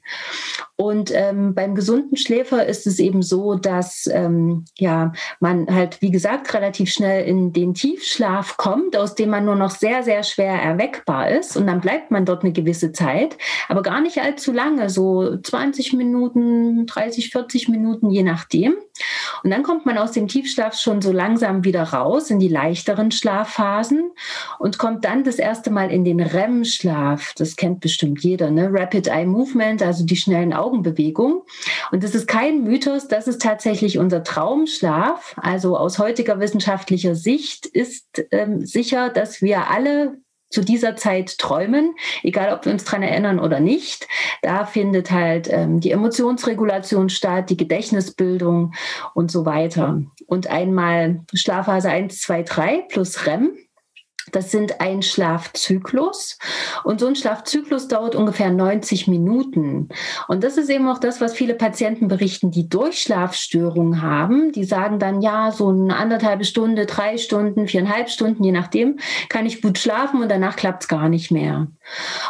Und 0.77 1.11
ähm, 1.15 1.55
beim 1.55 1.75
gesunden 1.75 2.19
Schläfer 2.19 2.67
ist 2.67 2.87
es 2.87 2.99
eben 2.99 3.23
so, 3.23 3.55
dass 3.55 4.07
ähm, 4.13 4.67
ja 4.77 5.13
man 5.41 5.67
halt, 5.75 6.03
wie 6.03 6.11
gesagt, 6.11 6.53
relativ 6.53 6.91
schnell 6.91 7.25
in 7.25 7.55
den 7.55 7.73
Tiefschlaf 7.73 8.59
kommt, 8.59 8.95
aus 8.95 9.15
dem 9.15 9.31
man 9.31 9.47
nur 9.47 9.57
noch 9.57 9.71
sehr, 9.71 10.03
sehr 10.03 10.23
schwer 10.23 10.53
erweckbar 10.53 11.31
ist 11.31 11.57
und 11.57 11.67
dann 11.67 11.81
bleibt 11.81 12.11
man 12.11 12.27
dort 12.27 12.43
eine 12.43 12.53
gewisse 12.53 12.93
Zeit, 12.93 13.39
aber 13.69 13.83
gar 13.83 14.03
nicht 14.03 14.21
allzu 14.21 14.53
lange, 14.53 14.91
so 14.91 15.39
20 15.39 15.95
Minuten, 15.95 16.87
30, 16.87 17.31
40 17.31 17.69
Minuten, 17.69 18.11
je 18.11 18.23
nachdem. 18.23 18.75
Und 19.43 19.51
dann 19.51 19.63
kommt 19.63 19.87
man 19.87 19.99
aus 19.99 20.13
dem 20.13 20.29
Tiefschlaf 20.29 20.79
schon 20.79 21.03
so 21.03 21.13
langsam 21.13 21.65
wieder 21.65 21.83
raus 21.83 22.31
in 22.31 22.39
die 22.39 22.49
leichteren 22.49 23.11
Schlafphasen 23.11 24.13
und 24.59 24.79
kommt 24.79 25.05
dann 25.05 25.25
das 25.25 25.37
erste 25.37 25.71
Mal 25.71 25.91
in 25.91 26.05
den 26.05 26.21
REM-Schlaf. 26.21 27.33
Das 27.37 27.57
kennt 27.57 27.81
bestimmt 27.81 28.23
jeder, 28.23 28.51
ne? 28.51 28.71
Rapid 28.73 29.09
Eye 29.09 29.27
Movement, 29.27 29.83
also 29.83 30.05
die 30.05 30.17
schnellen 30.17 30.53
Augenbewegungen. 30.53 31.43
Und 31.91 32.03
das 32.03 32.15
ist 32.15 32.27
kein 32.27 32.63
Mythos, 32.63 33.09
das 33.09 33.29
ist 33.29 33.43
tatsächlich 33.43 33.99
unser 33.99 34.25
Traumschlaf. 34.25 35.35
Also 35.37 35.77
aus 35.77 35.99
heutiger 35.99 36.41
wissenschaftlicher 36.41 37.15
Sicht 37.15 37.67
ist 37.67 38.25
ähm, 38.31 38.65
sicher, 38.65 39.11
dass 39.11 39.43
wir 39.43 39.71
alle 39.71 40.19
zu 40.49 40.63
dieser 40.63 40.97
Zeit 40.97 41.39
träumen, 41.39 41.95
egal 42.23 42.53
ob 42.53 42.65
wir 42.65 42.73
uns 42.73 42.85
daran 42.85 43.03
erinnern 43.03 43.39
oder 43.39 43.61
nicht. 43.61 44.07
Da 44.43 44.65
findet 44.65 45.11
halt 45.11 45.49
ähm, 45.51 45.81
die 45.81 45.91
Emotionsregulation 45.91 47.09
statt, 47.09 47.51
die 47.51 47.57
Gedächtnisbildung 47.57 48.75
und 49.15 49.31
so 49.31 49.45
weiter. 49.45 50.03
Und 50.27 50.49
einmal 50.49 51.23
Schlafphase 51.35 51.91
1, 51.91 52.21
2, 52.21 52.43
3 52.43 52.87
plus 52.89 53.27
REM 53.27 53.57
das 54.33 54.51
sind 54.51 54.81
ein 54.81 55.03
Schlafzyklus 55.03 56.39
und 56.85 57.01
so 57.01 57.07
ein 57.07 57.17
Schlafzyklus 57.17 57.89
dauert 57.89 58.15
ungefähr 58.15 58.51
90 58.51 59.09
Minuten. 59.09 59.89
Und 60.29 60.43
das 60.43 60.57
ist 60.57 60.69
eben 60.69 60.89
auch 60.89 60.99
das, 60.99 61.21
was 61.21 61.35
viele 61.35 61.55
Patienten 61.55 62.09
berichten, 62.09 62.51
die 62.51 62.69
Durchschlafstörungen 62.69 64.03
haben. 64.03 64.53
Die 64.53 64.65
sagen 64.65 64.99
dann, 64.99 65.23
ja, 65.23 65.53
so 65.53 65.69
eine 65.69 65.97
anderthalbe 65.97 66.45
Stunde, 66.45 66.87
drei 66.87 67.19
Stunden, 67.19 67.69
viereinhalb 67.69 68.09
Stunden, 68.09 68.43
je 68.43 68.53
nachdem, 68.53 68.99
kann 69.29 69.47
ich 69.47 69.63
gut 69.63 69.79
schlafen 69.79 70.23
und 70.23 70.31
danach 70.31 70.57
klappt 70.57 70.83
es 70.83 70.89
gar 70.89 71.09
nicht 71.09 71.31
mehr. 71.31 71.69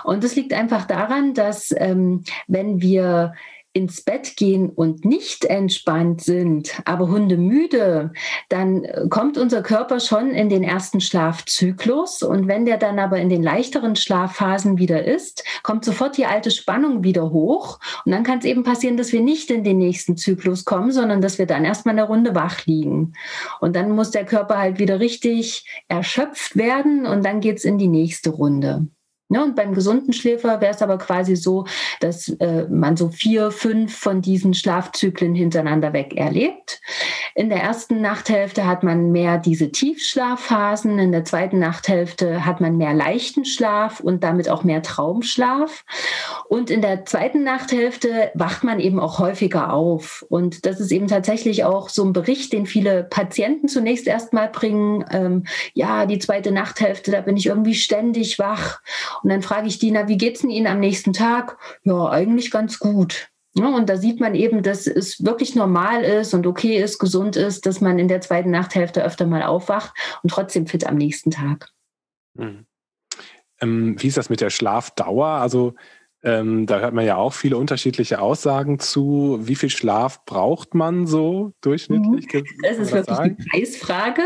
Und 0.04 0.24
das 0.24 0.36
liegt 0.36 0.52
einfach 0.52 0.84
daran, 0.84 1.34
dass 1.34 1.74
ähm, 1.76 2.24
wenn 2.46 2.80
wir 2.80 3.34
ins 3.76 4.00
Bett 4.00 4.38
gehen 4.38 4.70
und 4.70 5.04
nicht 5.04 5.44
entspannt 5.44 6.22
sind, 6.22 6.80
aber 6.86 7.08
hundemüde, 7.08 8.10
dann 8.48 8.84
äh, 8.84 9.06
kommt 9.10 9.36
unser 9.36 9.62
Körper 9.62 10.00
schon 10.00 10.30
in 10.30 10.48
den 10.48 10.62
ersten 10.62 11.02
Schlafzyklus. 11.02 12.22
Und 12.22 12.48
wenn 12.48 12.64
der 12.64 12.78
dann 12.78 12.98
aber 12.98 13.18
in 13.18 13.28
den 13.28 13.42
leichteren 13.42 13.94
Schlafphasen 13.94 14.78
wieder 14.78 15.04
ist, 15.04 15.44
kommt 15.62 15.84
sofort 15.84 16.16
die 16.16 16.24
alte 16.24 16.50
Spannung 16.50 17.04
wieder 17.04 17.30
hoch. 17.30 17.78
Und 18.06 18.12
dann 18.12 18.22
kann 18.22 18.38
es 18.38 18.46
eben 18.46 18.64
passieren, 18.64 18.96
dass 18.96 19.12
wir 19.12 19.20
nicht 19.20 19.50
in 19.50 19.62
den 19.62 19.76
nächsten 19.76 20.16
Zyklus 20.16 20.64
kommen, 20.64 20.90
sondern 20.90 21.20
dass 21.20 21.38
wir 21.38 21.46
dann 21.46 21.66
erstmal 21.66 21.92
eine 21.92 22.04
Runde 22.04 22.34
wach 22.34 22.64
liegen. 22.64 23.12
Und 23.60 23.76
dann 23.76 23.90
muss 23.90 24.10
der 24.10 24.24
Körper 24.24 24.56
halt 24.56 24.78
wieder 24.78 25.00
richtig 25.00 25.68
erschöpft 25.88 26.56
werden 26.56 27.04
und 27.04 27.26
dann 27.26 27.40
geht 27.40 27.58
es 27.58 27.66
in 27.66 27.76
die 27.76 27.88
nächste 27.88 28.30
Runde. 28.30 28.86
Ne, 29.28 29.42
und 29.42 29.56
beim 29.56 29.74
gesunden 29.74 30.12
Schläfer 30.12 30.60
wäre 30.60 30.72
es 30.72 30.82
aber 30.82 30.98
quasi 30.98 31.34
so, 31.34 31.64
dass 31.98 32.28
äh, 32.28 32.66
man 32.70 32.96
so 32.96 33.08
vier, 33.08 33.50
fünf 33.50 33.96
von 33.96 34.22
diesen 34.22 34.54
Schlafzyklen 34.54 35.34
hintereinander 35.34 35.92
weg 35.92 36.16
erlebt. 36.16 36.80
In 37.34 37.48
der 37.48 37.60
ersten 37.60 38.00
Nachthälfte 38.00 38.66
hat 38.66 38.84
man 38.84 39.10
mehr 39.10 39.38
diese 39.38 39.72
Tiefschlafphasen, 39.72 41.00
in 41.00 41.10
der 41.10 41.24
zweiten 41.24 41.58
Nachthälfte 41.58 42.46
hat 42.46 42.60
man 42.60 42.76
mehr 42.76 42.94
leichten 42.94 43.44
Schlaf 43.44 43.98
und 43.98 44.22
damit 44.22 44.48
auch 44.48 44.62
mehr 44.62 44.80
Traumschlaf. 44.82 45.84
Und 46.48 46.70
in 46.70 46.80
der 46.80 47.04
zweiten 47.04 47.42
Nachthälfte 47.42 48.30
wacht 48.34 48.62
man 48.62 48.78
eben 48.78 49.00
auch 49.00 49.18
häufiger 49.18 49.72
auf. 49.72 50.24
Und 50.28 50.66
das 50.66 50.78
ist 50.78 50.92
eben 50.92 51.08
tatsächlich 51.08 51.64
auch 51.64 51.88
so 51.88 52.04
ein 52.04 52.12
Bericht, 52.12 52.52
den 52.52 52.66
viele 52.66 53.02
Patienten 53.02 53.66
zunächst 53.66 54.06
erstmal 54.06 54.48
bringen. 54.48 55.04
Ähm, 55.10 55.44
ja, 55.74 56.06
die 56.06 56.20
zweite 56.20 56.52
Nachthälfte, 56.52 57.10
da 57.10 57.20
bin 57.22 57.36
ich 57.36 57.46
irgendwie 57.46 57.74
ständig 57.74 58.38
wach. 58.38 58.80
Und 59.22 59.30
dann 59.30 59.42
frage 59.42 59.68
ich 59.68 59.78
die, 59.78 59.90
na, 59.90 60.08
wie 60.08 60.18
geht's 60.18 60.40
denn 60.40 60.50
Ihnen 60.50 60.66
am 60.66 60.80
nächsten 60.80 61.12
Tag? 61.12 61.58
Ja, 61.84 62.08
eigentlich 62.10 62.50
ganz 62.50 62.78
gut. 62.78 63.28
Ja, 63.54 63.68
und 63.68 63.88
da 63.88 63.96
sieht 63.96 64.20
man 64.20 64.34
eben, 64.34 64.62
dass 64.62 64.86
es 64.86 65.24
wirklich 65.24 65.54
normal 65.54 66.04
ist 66.04 66.34
und 66.34 66.46
okay 66.46 66.76
ist, 66.76 66.98
gesund 66.98 67.36
ist, 67.36 67.64
dass 67.64 67.80
man 67.80 67.98
in 67.98 68.08
der 68.08 68.20
zweiten 68.20 68.50
Nachthälfte 68.50 69.02
öfter 69.02 69.26
mal 69.26 69.42
aufwacht 69.42 69.94
und 70.22 70.30
trotzdem 70.30 70.66
fit 70.66 70.86
am 70.86 70.96
nächsten 70.96 71.30
Tag. 71.30 71.70
Mhm. 72.34 72.66
Ähm, 73.62 73.96
wie 73.98 74.08
ist 74.08 74.18
das 74.18 74.28
mit 74.28 74.42
der 74.42 74.50
Schlafdauer? 74.50 75.26
Also 75.26 75.74
ähm, 76.22 76.66
da 76.66 76.80
hört 76.80 76.94
man 76.94 77.04
ja 77.04 77.16
auch 77.16 77.32
viele 77.32 77.56
unterschiedliche 77.56 78.20
Aussagen 78.20 78.78
zu. 78.78 79.38
Wie 79.42 79.54
viel 79.54 79.70
Schlaf 79.70 80.24
braucht 80.24 80.74
man 80.74 81.06
so 81.06 81.52
durchschnittlich? 81.60 82.26
Mhm. 82.32 82.44
Das 82.62 82.78
ist 82.78 82.92
wirklich 82.92 83.16
sagen? 83.16 83.36
die 83.38 83.48
Preisfrage. 83.48 84.22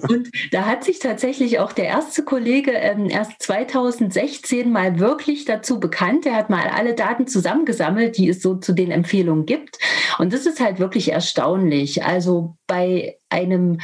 und 0.08 0.28
da 0.50 0.66
hat 0.66 0.84
sich 0.84 0.98
tatsächlich 0.98 1.60
auch 1.60 1.72
der 1.72 1.86
erste 1.86 2.24
Kollege 2.24 2.72
ähm, 2.72 3.08
erst 3.08 3.40
2016 3.42 4.70
mal 4.70 4.98
wirklich 4.98 5.44
dazu 5.44 5.80
bekannt. 5.80 6.26
Er 6.26 6.36
hat 6.36 6.50
mal 6.50 6.68
alle 6.68 6.94
Daten 6.94 7.26
zusammengesammelt, 7.26 8.18
die 8.18 8.28
es 8.28 8.42
so 8.42 8.56
zu 8.56 8.72
den 8.72 8.90
Empfehlungen 8.90 9.46
gibt. 9.46 9.78
Und 10.18 10.32
das 10.32 10.46
ist 10.46 10.60
halt 10.60 10.78
wirklich 10.78 11.12
erstaunlich. 11.12 12.04
Also 12.04 12.56
bei 12.66 13.16
einem 13.30 13.78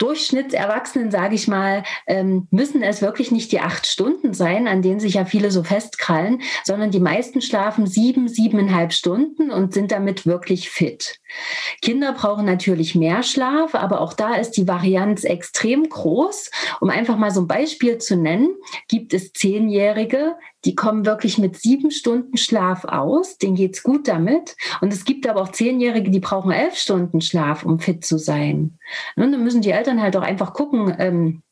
Durchschnittserwachsenen, 0.00 1.10
sage 1.10 1.34
ich 1.34 1.46
mal, 1.46 1.84
ähm, 2.06 2.48
müssen 2.50 2.82
es 2.82 3.02
wirklich 3.02 3.30
nicht 3.30 3.52
die 3.52 3.60
acht 3.60 3.86
Stunden 3.86 4.34
sein, 4.34 4.66
an 4.66 4.82
denen 4.82 4.98
sich 4.98 5.14
ja 5.14 5.24
viele 5.24 5.50
so 5.50 5.62
festkrallen, 5.62 6.40
sondern 6.64 6.90
die 6.90 7.00
meisten 7.00 7.42
schlafen 7.42 7.86
sieben, 7.86 8.28
siebeneinhalb 8.28 8.92
Stunden 8.92 9.50
und 9.50 9.74
sind 9.74 9.92
damit 9.92 10.26
wirklich 10.26 10.70
fit. 10.70 11.19
Kinder 11.82 12.12
brauchen 12.12 12.44
natürlich 12.44 12.94
mehr 12.94 13.22
Schlaf, 13.22 13.74
aber 13.74 14.00
auch 14.00 14.12
da 14.12 14.34
ist 14.34 14.52
die 14.52 14.68
Varianz 14.68 15.24
extrem 15.24 15.88
groß. 15.88 16.50
Um 16.80 16.90
einfach 16.90 17.16
mal 17.16 17.30
so 17.30 17.40
ein 17.40 17.48
Beispiel 17.48 17.98
zu 17.98 18.16
nennen, 18.16 18.54
gibt 18.88 19.14
es 19.14 19.32
Zehnjährige, 19.32 20.36
die 20.64 20.74
kommen 20.74 21.06
wirklich 21.06 21.38
mit 21.38 21.56
sieben 21.56 21.90
Stunden 21.90 22.36
Schlaf 22.36 22.84
aus, 22.84 23.38
denen 23.38 23.56
geht's 23.56 23.82
gut 23.82 24.08
damit. 24.08 24.56
Und 24.80 24.92
es 24.92 25.04
gibt 25.04 25.26
aber 25.26 25.42
auch 25.42 25.52
Zehnjährige, 25.52 26.10
die 26.10 26.20
brauchen 26.20 26.52
elf 26.52 26.76
Stunden 26.76 27.20
Schlaf, 27.20 27.64
um 27.64 27.78
fit 27.78 28.04
zu 28.04 28.18
sein. 28.18 28.78
Und 29.16 29.32
dann 29.32 29.42
müssen 29.42 29.62
die 29.62 29.70
Eltern 29.70 30.02
halt 30.02 30.16
auch 30.16 30.22
einfach 30.22 30.52
gucken, 30.52 30.94
ähm, 30.98 31.42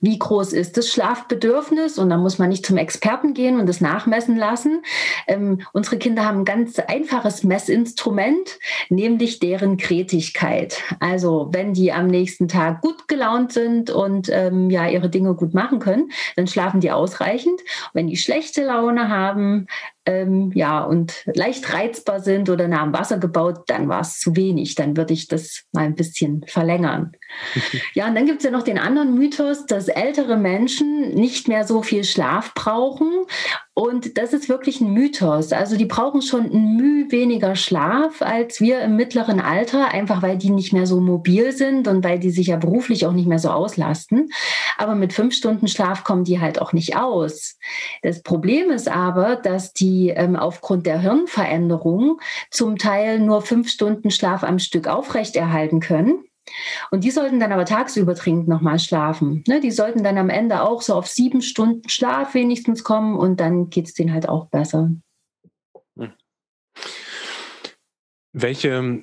wie 0.00 0.18
groß 0.18 0.52
ist 0.52 0.76
das 0.76 0.88
Schlafbedürfnis 0.88 1.98
und 1.98 2.10
da 2.10 2.16
muss 2.16 2.38
man 2.38 2.48
nicht 2.48 2.66
zum 2.66 2.76
Experten 2.76 3.34
gehen 3.34 3.58
und 3.58 3.68
das 3.68 3.80
nachmessen 3.80 4.36
lassen. 4.36 4.82
Ähm, 5.26 5.60
unsere 5.72 5.98
Kinder 5.98 6.24
haben 6.24 6.40
ein 6.40 6.44
ganz 6.44 6.78
einfaches 6.78 7.44
Messinstrument, 7.44 8.58
nämlich 8.88 9.38
deren 9.38 9.76
Kretigkeit. 9.76 10.82
Also 11.00 11.48
wenn 11.52 11.72
die 11.72 11.92
am 11.92 12.06
nächsten 12.06 12.48
Tag 12.48 12.80
gut 12.80 13.08
gelaunt 13.08 13.52
sind 13.52 13.90
und 13.90 14.28
ähm, 14.30 14.70
ja 14.70 14.88
ihre 14.88 15.10
Dinge 15.10 15.34
gut 15.34 15.54
machen 15.54 15.78
können, 15.78 16.10
dann 16.36 16.46
schlafen 16.46 16.80
die 16.80 16.90
ausreichend. 16.90 17.60
Wenn 17.92 18.06
die 18.06 18.16
schlechte 18.16 18.64
Laune 18.64 19.08
haben, 19.08 19.66
ähm, 20.06 20.52
ja, 20.54 20.82
und 20.82 21.24
leicht 21.34 21.72
reizbar 21.72 22.20
sind 22.20 22.48
oder 22.48 22.68
nah 22.68 22.82
am 22.82 22.92
Wasser 22.92 23.18
gebaut, 23.18 23.64
dann 23.66 23.88
war 23.88 24.00
es 24.00 24.18
zu 24.18 24.36
wenig. 24.36 24.76
Dann 24.76 24.96
würde 24.96 25.12
ich 25.12 25.26
das 25.26 25.64
mal 25.72 25.84
ein 25.84 25.96
bisschen 25.96 26.44
verlängern. 26.46 27.12
ja, 27.94 28.06
und 28.06 28.14
dann 28.14 28.26
gibt 28.26 28.38
es 28.38 28.44
ja 28.44 28.50
noch 28.50 28.62
den 28.62 28.78
anderen 28.78 29.14
Mythos, 29.14 29.66
dass 29.66 29.88
ältere 29.88 30.36
Menschen 30.36 31.14
nicht 31.14 31.48
mehr 31.48 31.64
so 31.64 31.82
viel 31.82 32.04
Schlaf 32.04 32.54
brauchen 32.54 33.26
Und 33.78 34.16
das 34.16 34.32
ist 34.32 34.48
wirklich 34.48 34.80
ein 34.80 34.90
Mythos. 34.94 35.52
Also 35.52 35.76
die 35.76 35.84
brauchen 35.84 36.22
schon 36.22 36.50
ein 36.50 36.76
Mühe 36.76 37.12
weniger 37.12 37.54
Schlaf 37.56 38.22
als 38.22 38.58
wir 38.58 38.80
im 38.80 38.96
mittleren 38.96 39.38
Alter, 39.38 39.92
einfach 39.92 40.22
weil 40.22 40.38
die 40.38 40.48
nicht 40.48 40.72
mehr 40.72 40.86
so 40.86 40.98
mobil 40.98 41.52
sind 41.52 41.86
und 41.86 42.02
weil 42.02 42.18
die 42.18 42.30
sich 42.30 42.46
ja 42.46 42.56
beruflich 42.56 43.04
auch 43.04 43.12
nicht 43.12 43.28
mehr 43.28 43.38
so 43.38 43.50
auslasten. 43.50 44.30
Aber 44.78 44.94
mit 44.94 45.12
fünf 45.12 45.34
Stunden 45.34 45.68
Schlaf 45.68 46.04
kommen 46.04 46.24
die 46.24 46.40
halt 46.40 46.58
auch 46.58 46.72
nicht 46.72 46.96
aus. 46.96 47.58
Das 48.00 48.22
Problem 48.22 48.70
ist 48.70 48.88
aber, 48.88 49.36
dass 49.36 49.74
die 49.74 50.08
ähm, 50.08 50.36
aufgrund 50.36 50.86
der 50.86 51.00
Hirnveränderung 51.00 52.18
zum 52.50 52.78
Teil 52.78 53.18
nur 53.18 53.42
fünf 53.42 53.68
Stunden 53.68 54.10
Schlaf 54.10 54.42
am 54.42 54.58
Stück 54.58 54.88
aufrechterhalten 54.88 55.80
können. 55.80 56.24
Und 56.90 57.04
die 57.04 57.10
sollten 57.10 57.40
dann 57.40 57.52
aber 57.52 57.64
tagsüber 57.64 58.14
dringend 58.14 58.48
nochmal 58.48 58.78
schlafen. 58.78 59.42
Ne? 59.46 59.60
Die 59.60 59.70
sollten 59.70 60.02
dann 60.04 60.18
am 60.18 60.30
Ende 60.30 60.62
auch 60.62 60.82
so 60.82 60.94
auf 60.94 61.06
sieben 61.06 61.42
Stunden 61.42 61.88
Schlaf 61.88 62.34
wenigstens 62.34 62.84
kommen 62.84 63.16
und 63.16 63.40
dann 63.40 63.70
geht 63.70 63.86
es 63.86 63.94
denen 63.94 64.12
halt 64.12 64.28
auch 64.28 64.46
besser. 64.46 64.90
Hm. 65.98 66.12
Welche 68.32 69.02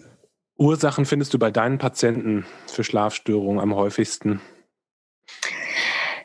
Ursachen 0.58 1.06
findest 1.06 1.34
du 1.34 1.40
bei 1.40 1.52
deinen 1.52 1.78
Patienten 1.78 2.46
für 2.68 2.84
Schlafstörungen 2.84 3.60
am 3.60 3.76
häufigsten? 3.76 4.42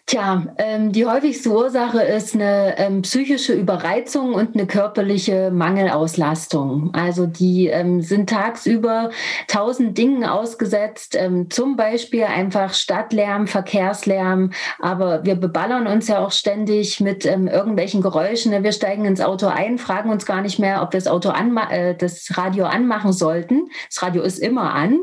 Tja, 0.09 0.43
ähm, 0.57 0.91
die 0.91 1.05
häufigste 1.05 1.51
Ursache 1.51 2.01
ist 2.01 2.35
eine 2.35 2.79
ähm, 2.79 3.03
psychische 3.03 3.53
Überreizung 3.53 4.33
und 4.33 4.55
eine 4.57 4.67
körperliche 4.67 5.51
Mangelauslastung. 5.51 6.95
Also 6.95 7.27
die 7.27 7.67
ähm, 7.67 8.01
sind 8.01 8.31
tagsüber 8.31 9.11
tausend 9.49 9.99
Dingen 9.99 10.25
ausgesetzt, 10.25 11.15
ähm, 11.15 11.51
zum 11.51 11.77
Beispiel 11.77 12.25
einfach 12.25 12.73
Stadtlärm, 12.73 13.47
Verkehrslärm, 13.47 14.53
aber 14.79 15.27
wir 15.27 15.35
beballern 15.35 15.87
uns 15.87 16.09
ja 16.09 16.25
auch 16.25 16.33
ständig 16.33 17.01
mit 17.01 17.27
ähm, 17.27 17.47
irgendwelchen 17.47 18.01
Geräuschen. 18.01 18.63
Wir 18.65 18.73
steigen 18.73 19.05
ins 19.05 19.21
Auto 19.21 19.49
ein, 19.49 19.77
fragen 19.77 20.09
uns 20.09 20.25
gar 20.25 20.41
nicht 20.41 20.59
mehr, 20.59 20.81
ob 20.81 20.95
wir 20.95 21.01
das 21.01 21.07
Auto 21.07 21.29
anma 21.29 21.71
äh, 21.71 21.95
das 21.95 22.31
Radio 22.39 22.65
anmachen 22.65 23.13
sollten. 23.13 23.69
Das 23.91 24.03
Radio 24.03 24.23
ist 24.23 24.39
immer 24.39 24.73
an. 24.73 25.01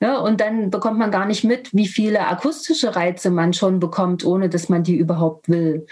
Ne? 0.00 0.20
Und 0.20 0.40
dann 0.40 0.70
bekommt 0.70 0.98
man 0.98 1.10
gar 1.10 1.26
nicht 1.26 1.44
mit, 1.44 1.74
wie 1.74 1.86
viele 1.86 2.26
akustische 2.26 2.96
Reize 2.96 3.30
man 3.30 3.52
schon 3.52 3.80
bekommt, 3.80 4.24
ohne 4.24 4.48
dass 4.48 4.68
man 4.68 4.82
die 4.82 4.96
überhaupt 4.96 5.48
will. 5.48 5.86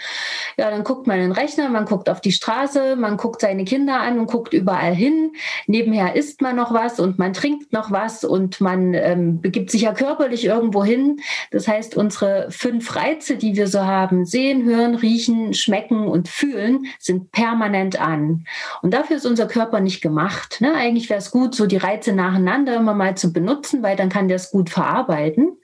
Ja, 0.57 0.69
dann 0.69 0.83
guckt 0.83 1.07
man 1.07 1.17
in 1.17 1.23
den 1.23 1.31
Rechner, 1.31 1.69
man 1.69 1.85
guckt 1.85 2.09
auf 2.09 2.21
die 2.21 2.31
Straße, 2.31 2.95
man 2.95 3.17
guckt 3.17 3.41
seine 3.41 3.65
Kinder 3.65 3.99
an 3.99 4.19
und 4.19 4.27
guckt 4.27 4.53
überall 4.53 4.93
hin. 4.93 5.33
Nebenher 5.67 6.15
isst 6.15 6.41
man 6.41 6.55
noch 6.55 6.73
was 6.73 6.99
und 6.99 7.17
man 7.19 7.33
trinkt 7.33 7.73
noch 7.73 7.91
was 7.91 8.23
und 8.23 8.61
man 8.61 8.93
ähm, 8.93 9.41
begibt 9.41 9.71
sich 9.71 9.81
ja 9.81 9.93
körperlich 9.93 10.45
irgendwo 10.45 10.83
hin. 10.83 11.19
Das 11.51 11.67
heißt, 11.67 11.97
unsere 11.97 12.47
fünf 12.49 12.95
Reize, 12.95 13.35
die 13.37 13.55
wir 13.55 13.67
so 13.67 13.81
haben, 13.81 14.25
sehen, 14.25 14.63
hören, 14.65 14.95
riechen, 14.95 15.53
schmecken 15.53 16.07
und 16.07 16.27
fühlen, 16.27 16.85
sind 16.99 17.31
permanent 17.31 17.99
an. 17.99 18.45
Und 18.81 18.93
dafür 18.93 19.17
ist 19.17 19.25
unser 19.25 19.47
Körper 19.47 19.79
nicht 19.79 20.01
gemacht. 20.01 20.61
Ne? 20.61 20.73
Eigentlich 20.75 21.09
wäre 21.09 21.19
es 21.19 21.31
gut, 21.31 21.55
so 21.55 21.65
die 21.65 21.77
Reize 21.77 22.13
nacheinander 22.13 22.75
immer 22.75 22.93
mal 22.93 23.15
zu 23.15 23.33
benutzen 23.33 23.62
nutzen, 23.63 23.83
weil 23.83 23.95
dann 23.95 24.09
kann 24.09 24.27
der 24.27 24.35
es 24.35 24.51
gut 24.51 24.69
verarbeiten. 24.69 25.57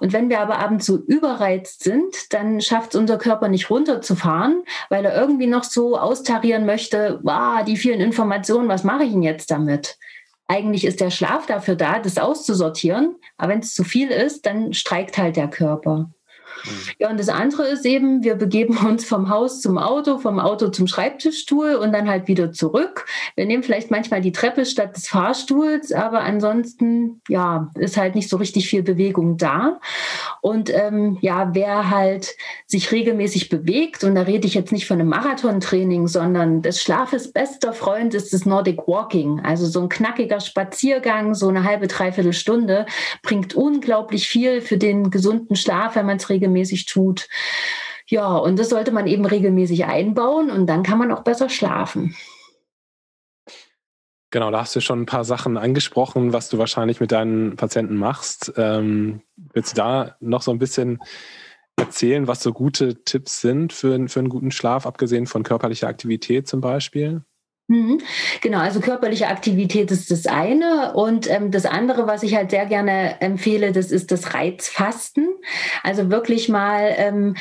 Und 0.00 0.12
wenn 0.12 0.28
wir 0.28 0.40
aber 0.40 0.58
abends 0.58 0.86
so 0.86 0.98
überreizt 0.98 1.84
sind, 1.84 2.32
dann 2.32 2.60
schafft 2.60 2.94
es 2.94 3.00
unser 3.00 3.18
Körper 3.18 3.48
nicht 3.48 3.70
runterzufahren, 3.70 4.64
weil 4.88 5.04
er 5.04 5.14
irgendwie 5.16 5.46
noch 5.46 5.64
so 5.64 5.98
austarieren 5.98 6.66
möchte, 6.66 7.20
wow, 7.22 7.64
die 7.64 7.76
vielen 7.76 8.00
Informationen, 8.00 8.68
was 8.68 8.84
mache 8.84 9.04
ich 9.04 9.12
denn 9.12 9.22
jetzt 9.22 9.50
damit? 9.50 9.96
Eigentlich 10.48 10.84
ist 10.84 11.00
der 11.00 11.10
Schlaf 11.10 11.46
dafür 11.46 11.74
da, 11.74 11.98
das 11.98 12.18
auszusortieren. 12.18 13.16
Aber 13.36 13.52
wenn 13.52 13.60
es 13.60 13.74
zu 13.74 13.82
viel 13.82 14.10
ist, 14.10 14.46
dann 14.46 14.72
streikt 14.72 15.18
halt 15.18 15.36
der 15.36 15.48
Körper. 15.48 16.10
Mhm. 16.64 16.70
Ja, 16.98 17.10
und 17.10 17.20
das 17.20 17.28
andere 17.28 17.66
ist 17.68 17.84
eben, 17.84 18.22
wir 18.22 18.34
begeben 18.34 18.76
uns 18.78 19.04
vom 19.04 19.28
Haus 19.28 19.60
zum 19.60 19.78
Auto, 19.78 20.18
vom 20.18 20.38
Auto 20.38 20.68
zum 20.68 20.86
Schreibtischstuhl 20.86 21.74
und 21.74 21.92
dann 21.92 22.08
halt 22.08 22.28
wieder 22.28 22.52
zurück. 22.52 23.06
Wir 23.34 23.46
nehmen 23.46 23.62
vielleicht 23.62 23.90
manchmal 23.90 24.20
die 24.20 24.32
Treppe 24.32 24.64
statt 24.64 24.96
des 24.96 25.08
Fahrstuhls, 25.08 25.92
aber 25.92 26.20
ansonsten, 26.20 27.20
ja, 27.28 27.70
ist 27.76 27.96
halt 27.96 28.14
nicht 28.14 28.28
so 28.28 28.36
richtig 28.36 28.68
viel 28.68 28.82
Bewegung 28.82 29.36
da. 29.36 29.80
Und 30.40 30.72
ähm, 30.72 31.18
ja, 31.20 31.50
wer 31.54 31.90
halt 31.90 32.34
sich 32.66 32.92
regelmäßig 32.92 33.48
bewegt, 33.48 34.04
und 34.04 34.14
da 34.14 34.22
rede 34.22 34.46
ich 34.46 34.54
jetzt 34.54 34.72
nicht 34.72 34.86
von 34.86 35.00
einem 35.00 35.08
Marathontraining, 35.08 36.06
sondern 36.08 36.62
des 36.62 36.82
Schlafes 36.82 37.32
bester 37.32 37.72
Freund 37.72 38.14
ist 38.14 38.32
das 38.32 38.46
Nordic 38.46 38.86
Walking. 38.86 39.40
Also 39.40 39.66
so 39.66 39.80
ein 39.80 39.88
knackiger 39.88 40.40
Spaziergang, 40.40 41.34
so 41.34 41.48
eine 41.48 41.64
halbe, 41.64 41.86
dreiviertel 41.86 42.32
Stunde, 42.32 42.86
bringt 43.22 43.54
unglaublich 43.54 44.28
viel 44.28 44.60
für 44.60 44.78
den 44.78 45.10
gesunden 45.10 45.56
Schlaf, 45.56 45.96
wenn 45.96 46.06
man 46.06 46.16
es 46.16 46.30
regelmäßig 46.36 46.86
tut. 46.86 47.28
Ja, 48.06 48.36
und 48.36 48.58
das 48.58 48.68
sollte 48.68 48.92
man 48.92 49.06
eben 49.06 49.24
regelmäßig 49.24 49.84
einbauen 49.86 50.50
und 50.50 50.66
dann 50.66 50.82
kann 50.82 50.98
man 50.98 51.10
auch 51.10 51.24
besser 51.24 51.48
schlafen. 51.48 52.14
Genau, 54.30 54.50
da 54.50 54.60
hast 54.60 54.76
du 54.76 54.80
schon 54.80 55.02
ein 55.02 55.06
paar 55.06 55.24
Sachen 55.24 55.56
angesprochen, 55.56 56.32
was 56.32 56.48
du 56.48 56.58
wahrscheinlich 56.58 57.00
mit 57.00 57.10
deinen 57.10 57.56
Patienten 57.56 57.96
machst. 57.96 58.52
Ähm, 58.56 59.22
willst 59.36 59.72
du 59.72 59.76
da 59.76 60.16
noch 60.20 60.42
so 60.42 60.50
ein 60.50 60.58
bisschen 60.58 60.98
erzählen, 61.76 62.26
was 62.26 62.42
so 62.42 62.52
gute 62.52 63.02
Tipps 63.04 63.40
sind 63.40 63.72
für, 63.72 64.08
für 64.08 64.20
einen 64.20 64.28
guten 64.28 64.50
Schlaf, 64.50 64.86
abgesehen 64.86 65.26
von 65.26 65.42
körperlicher 65.42 65.88
Aktivität 65.88 66.48
zum 66.48 66.60
Beispiel? 66.60 67.24
Mhm. 67.68 68.00
Genau, 68.42 68.58
also 68.58 68.80
körperliche 68.80 69.26
Aktivität 69.26 69.90
ist 69.90 70.12
das 70.12 70.26
eine 70.26 70.92
und 70.94 71.28
ähm, 71.28 71.50
das 71.50 71.66
andere, 71.66 72.06
was 72.06 72.22
ich 72.22 72.36
halt 72.36 72.50
sehr 72.52 72.66
gerne 72.66 73.20
empfehle, 73.20 73.72
das 73.72 73.90
ist 73.90 74.12
das 74.12 74.34
Reizfasten. 74.34 75.28
Also 75.82 76.08
wirklich 76.08 76.48
mal 76.48 76.94
ähm, 76.96 77.34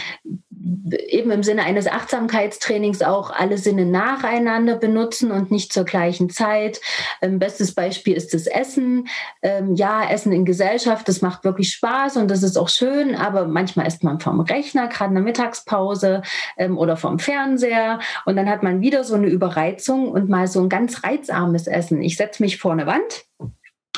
eben 1.08 1.32
im 1.32 1.44
Sinne 1.44 1.64
eines 1.64 1.88
Achtsamkeitstrainings 1.88 3.02
auch 3.04 3.30
alle 3.30 3.58
Sinne 3.58 3.86
nacheinander 3.86 4.76
benutzen 4.76 5.32
und 5.32 5.52
nicht 5.52 5.72
zur 5.72 5.86
gleichen 5.86 6.30
Zeit. 6.30 6.82
Ähm, 7.22 7.38
bestes 7.38 7.76
Beispiel 7.76 8.16
ist 8.16 8.34
das 8.34 8.48
Essen. 8.48 9.08
Ähm, 9.44 9.76
ja, 9.76 10.10
Essen 10.10 10.32
in 10.32 10.44
Gesellschaft, 10.44 11.08
das 11.08 11.22
macht 11.22 11.44
wirklich 11.44 11.72
Spaß 11.72 12.18
und 12.18 12.32
das 12.32 12.42
ist 12.42 12.58
auch 12.58 12.70
schön, 12.70 13.16
aber 13.16 13.48
manchmal 13.48 13.86
isst 13.86 14.04
man 14.04 14.20
vom 14.20 14.40
Rechner, 14.40 14.88
gerade 14.88 15.10
in 15.10 15.16
der 15.16 15.24
Mittagspause 15.24 16.24
ähm, 16.58 16.78
oder 16.78 16.98
vom 16.98 17.20
Fernseher 17.20 18.00
und 18.26 18.36
dann 18.36 18.50
hat 18.50 18.64
man 18.64 18.82
wieder 18.82 19.04
so 19.04 19.16
eine 19.16 19.28
Überreizung 19.28 20.10
und 20.10 20.30
mal 20.30 20.48
so 20.48 20.62
ein 20.62 20.70
ganz 20.70 21.04
reizarmes 21.04 21.68
Essen. 21.68 22.02
Ich 22.02 22.18
setze 22.18 22.42
mich 22.42 22.58
vor 22.58 22.72
eine 22.72 22.88
Wand 22.88 23.26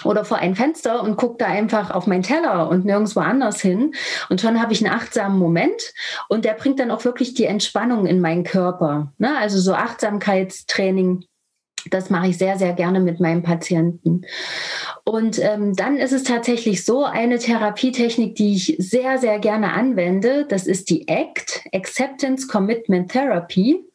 oder 0.05 0.25
vor 0.25 0.37
ein 0.37 0.55
Fenster 0.55 1.01
und 1.03 1.17
gucke 1.17 1.37
da 1.39 1.45
einfach 1.45 1.91
auf 1.91 2.07
meinen 2.07 2.23
Teller 2.23 2.69
und 2.69 2.85
nirgendwo 2.85 3.19
anders 3.19 3.61
hin. 3.61 3.93
Und 4.29 4.41
schon 4.41 4.61
habe 4.61 4.73
ich 4.73 4.85
einen 4.85 4.93
achtsamen 4.93 5.37
Moment 5.37 5.93
und 6.29 6.45
der 6.45 6.53
bringt 6.53 6.79
dann 6.79 6.91
auch 6.91 7.05
wirklich 7.05 7.33
die 7.33 7.45
Entspannung 7.45 8.05
in 8.05 8.21
meinen 8.21 8.43
Körper. 8.43 9.13
Ne? 9.17 9.37
Also 9.37 9.59
so 9.59 9.73
Achtsamkeitstraining 9.73 11.25
das 11.89 12.09
mache 12.09 12.27
ich 12.27 12.37
sehr, 12.37 12.57
sehr 12.57 12.73
gerne 12.73 12.99
mit 12.99 13.19
meinen 13.19 13.43
Patienten. 13.43 14.23
Und 15.05 15.39
ähm, 15.39 15.73
dann 15.73 15.97
ist 15.97 16.11
es 16.11 16.23
tatsächlich 16.23 16.83
so, 16.83 17.05
eine 17.05 17.39
Therapietechnik, 17.39 18.35
die 18.35 18.55
ich 18.55 18.75
sehr, 18.79 19.17
sehr 19.17 19.39
gerne 19.39 19.73
anwende, 19.73 20.45
das 20.47 20.67
ist 20.67 20.89
die 20.89 21.07
ACT, 21.07 21.63
Acceptance 21.73 22.47
Commitment 22.47 23.11
Therapy. 23.11 23.86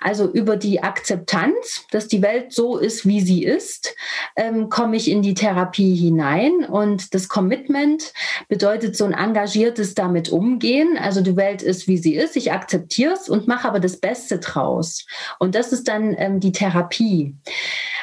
Also 0.00 0.30
über 0.30 0.56
die 0.56 0.82
Akzeptanz, 0.82 1.86
dass 1.90 2.08
die 2.08 2.22
Welt 2.22 2.52
so 2.52 2.78
ist, 2.78 3.06
wie 3.06 3.20
sie 3.20 3.44
ist, 3.44 3.94
ähm, 4.36 4.68
komme 4.68 4.96
ich 4.96 5.10
in 5.10 5.22
die 5.22 5.34
Therapie 5.34 5.94
hinein. 5.94 6.64
Und 6.64 7.14
das 7.14 7.28
Commitment 7.28 8.12
bedeutet 8.48 8.96
so 8.96 9.04
ein 9.04 9.12
engagiertes 9.12 9.94
damit 9.94 10.30
umgehen. 10.30 10.96
Also 10.98 11.20
die 11.20 11.36
Welt 11.36 11.62
ist, 11.62 11.88
wie 11.88 11.98
sie 11.98 12.14
ist. 12.14 12.36
Ich 12.36 12.52
akzeptiere 12.52 13.14
es 13.14 13.28
und 13.28 13.48
mache 13.48 13.68
aber 13.68 13.80
das 13.80 13.98
Beste 13.98 14.38
draus. 14.38 15.06
Und 15.38 15.54
das 15.54 15.72
ist 15.72 15.88
dann 15.88 16.14
ähm, 16.18 16.40
die 16.40 16.52
Therapie. 16.52 17.34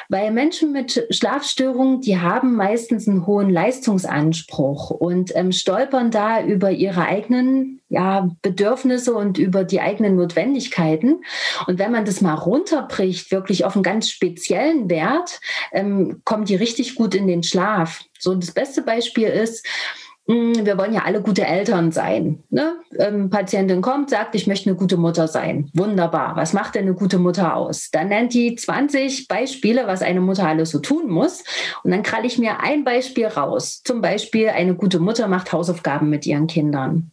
Weil 0.08 0.30
Menschen 0.30 0.72
mit 0.72 1.06
Schlafstörungen, 1.10 2.00
die 2.00 2.20
haben 2.20 2.54
meistens 2.54 3.08
einen 3.08 3.26
hohen 3.26 3.50
Leistungsanspruch 3.50 4.90
und 4.90 5.34
ähm, 5.34 5.50
stolpern 5.52 6.10
da 6.10 6.44
über 6.44 6.70
ihre 6.70 7.06
eigenen 7.06 7.80
ja, 7.88 8.28
Bedürfnisse 8.42 9.14
und 9.14 9.38
über 9.38 9.64
die 9.64 9.80
eigenen 9.80 10.16
Notwendigkeiten. 10.16 11.24
Und 11.66 11.78
wenn 11.78 11.92
man 11.92 12.04
das 12.04 12.20
mal 12.20 12.34
runterbricht, 12.34 13.30
wirklich 13.30 13.64
auf 13.64 13.74
einen 13.74 13.82
ganz 13.82 14.10
speziellen 14.10 14.90
Wert, 14.90 15.40
ähm, 15.72 16.20
kommen 16.24 16.44
die 16.44 16.56
richtig 16.56 16.96
gut 16.96 17.14
in 17.14 17.26
den 17.26 17.42
Schlaf. 17.42 18.02
So 18.18 18.34
das 18.34 18.50
beste 18.50 18.82
Beispiel 18.82 19.28
ist, 19.28 19.66
wir 20.26 20.76
wollen 20.76 20.92
ja 20.92 21.02
alle 21.04 21.22
gute 21.22 21.46
Eltern 21.46 21.92
sein. 21.92 22.42
Ne? 22.50 22.74
Ähm, 22.98 23.30
Patientin 23.30 23.80
kommt, 23.80 24.10
sagt, 24.10 24.34
ich 24.34 24.48
möchte 24.48 24.68
eine 24.68 24.76
gute 24.76 24.96
Mutter 24.96 25.28
sein. 25.28 25.70
Wunderbar. 25.72 26.34
Was 26.34 26.52
macht 26.52 26.74
denn 26.74 26.82
eine 26.82 26.94
gute 26.94 27.18
Mutter 27.18 27.54
aus? 27.54 27.90
Dann 27.92 28.08
nennt 28.08 28.34
die 28.34 28.56
20 28.56 29.28
Beispiele, 29.28 29.86
was 29.86 30.02
eine 30.02 30.20
Mutter 30.20 30.48
alles 30.48 30.70
so 30.70 30.80
tun 30.80 31.08
muss. 31.08 31.44
Und 31.84 31.92
dann 31.92 32.02
kralle 32.02 32.26
ich 32.26 32.38
mir 32.38 32.60
ein 32.60 32.82
Beispiel 32.82 33.26
raus. 33.26 33.82
Zum 33.84 34.00
Beispiel, 34.00 34.48
eine 34.48 34.74
gute 34.74 34.98
Mutter 34.98 35.28
macht 35.28 35.52
Hausaufgaben 35.52 36.10
mit 36.10 36.26
ihren 36.26 36.48
Kindern. 36.48 37.12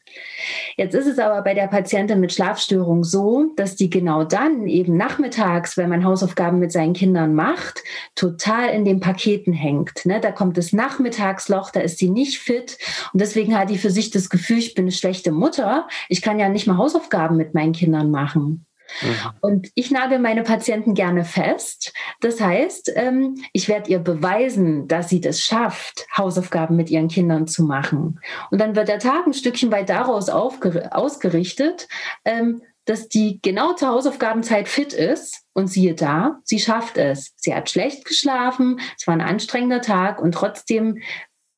Jetzt 0.75 0.95
ist 0.95 1.07
es 1.07 1.19
aber 1.19 1.41
bei 1.41 1.53
der 1.53 1.67
Patientin 1.67 2.19
mit 2.19 2.33
Schlafstörung 2.33 3.03
so, 3.03 3.51
dass 3.55 3.75
die 3.75 3.89
genau 3.89 4.23
dann 4.23 4.67
eben 4.67 4.97
nachmittags, 4.97 5.77
wenn 5.77 5.89
man 5.89 6.03
Hausaufgaben 6.03 6.59
mit 6.59 6.71
seinen 6.71 6.93
Kindern 6.93 7.33
macht, 7.33 7.83
total 8.15 8.69
in 8.69 8.85
den 8.85 8.99
Paketen 8.99 9.53
hängt. 9.53 10.05
Ne? 10.05 10.19
Da 10.19 10.31
kommt 10.31 10.57
das 10.57 10.73
Nachmittagsloch, 10.73 11.71
da 11.71 11.79
ist 11.79 11.99
sie 11.99 12.09
nicht 12.09 12.39
fit 12.39 12.77
und 13.11 13.21
deswegen 13.21 13.57
hat 13.57 13.69
die 13.69 13.77
für 13.77 13.89
sich 13.89 14.11
das 14.11 14.29
Gefühl, 14.29 14.59
ich 14.59 14.75
bin 14.75 14.85
eine 14.85 14.91
schlechte 14.91 15.31
Mutter. 15.31 15.87
Ich 16.09 16.21
kann 16.21 16.39
ja 16.39 16.49
nicht 16.49 16.67
mal 16.67 16.77
Hausaufgaben 16.77 17.37
mit 17.37 17.53
meinen 17.53 17.73
Kindern 17.73 18.11
machen. 18.11 18.65
Mhm. 19.01 19.15
Und 19.41 19.71
ich 19.75 19.91
nagel 19.91 20.19
meine 20.19 20.43
Patienten 20.43 20.93
gerne 20.93 21.25
fest. 21.25 21.93
Das 22.19 22.39
heißt, 22.39 22.91
ähm, 22.95 23.35
ich 23.53 23.67
werde 23.67 23.89
ihr 23.89 23.99
beweisen, 23.99 24.87
dass 24.87 25.09
sie 25.09 25.21
das 25.21 25.41
schafft, 25.41 26.05
Hausaufgaben 26.15 26.75
mit 26.75 26.89
ihren 26.89 27.07
Kindern 27.07 27.47
zu 27.47 27.63
machen. 27.63 28.19
Und 28.51 28.59
dann 28.59 28.75
wird 28.75 28.89
der 28.89 28.99
Tag 28.99 29.25
ein 29.25 29.33
Stückchen 29.33 29.71
weit 29.71 29.89
daraus 29.89 30.29
ausgerichtet, 30.29 31.87
ähm, 32.25 32.61
dass 32.85 33.07
die 33.07 33.39
genau 33.41 33.73
zur 33.73 33.89
Hausaufgabenzeit 33.89 34.67
fit 34.67 34.91
ist 34.91 35.43
und 35.53 35.67
siehe 35.67 35.95
da, 35.95 36.39
sie 36.43 36.59
schafft 36.59 36.97
es. 36.97 37.33
Sie 37.37 37.55
hat 37.55 37.69
schlecht 37.69 38.03
geschlafen, 38.05 38.81
es 38.97 39.07
war 39.07 39.13
ein 39.13 39.21
anstrengender 39.21 39.81
Tag 39.81 40.21
und 40.21 40.33
trotzdem 40.33 40.99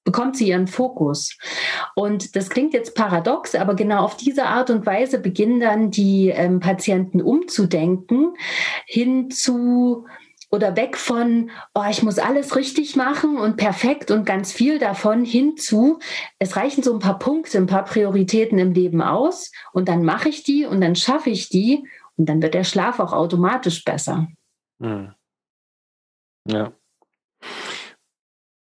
bekommt 0.06 0.38
sie 0.38 0.48
ihren 0.48 0.68
Fokus. 0.68 1.38
Und 1.96 2.38
das 2.38 2.50
klingt 2.50 2.74
jetzt 2.74 2.96
paradox, 2.96 3.56
aber 3.56 3.76
genau 3.76 4.04
auf 4.04 4.16
diese 4.16 4.46
Art 4.46 4.70
und 4.70 4.86
Weise 4.86 5.20
beginnen 5.20 5.60
dann 5.60 5.92
die 5.92 6.30
ähm, 6.30 6.62
Patienten 6.62 7.22
umzudenken 7.22 8.34
hin 8.86 9.30
zu 9.30 10.06
oder 10.52 10.78
weg 10.78 10.96
von, 10.96 11.50
oh, 11.74 11.84
ich 11.90 12.04
muss 12.04 12.20
alles 12.20 12.56
richtig 12.56 12.96
machen 12.96 13.38
und 13.38 13.58
perfekt 13.58 14.12
und 14.12 14.26
ganz 14.26 14.54
viel 14.54 14.80
davon 14.80 15.26
hinzu, 15.26 16.00
es 16.40 16.56
reichen 16.56 16.84
so 16.84 16.94
ein 16.94 17.00
paar 17.00 17.20
Punkte, 17.20 17.58
ein 17.58 17.66
paar 17.66 17.84
Prioritäten 17.84 18.58
im 18.60 18.72
Leben 18.72 19.02
aus 19.02 19.52
und 19.74 19.90
dann 19.90 20.06
mache 20.06 20.30
ich 20.30 20.44
die 20.44 20.66
und 20.66 20.80
dann 20.82 20.96
schaffe 20.96 21.32
ich 21.32 21.50
die 21.50 21.86
und 22.16 22.30
dann 22.30 22.42
wird 22.42 22.54
der 22.54 22.64
Schlaf 22.64 23.00
auch 23.00 23.12
automatisch 23.12 23.84
besser. 23.84 24.28
Hm. 24.80 25.14
Ja. 26.48 26.72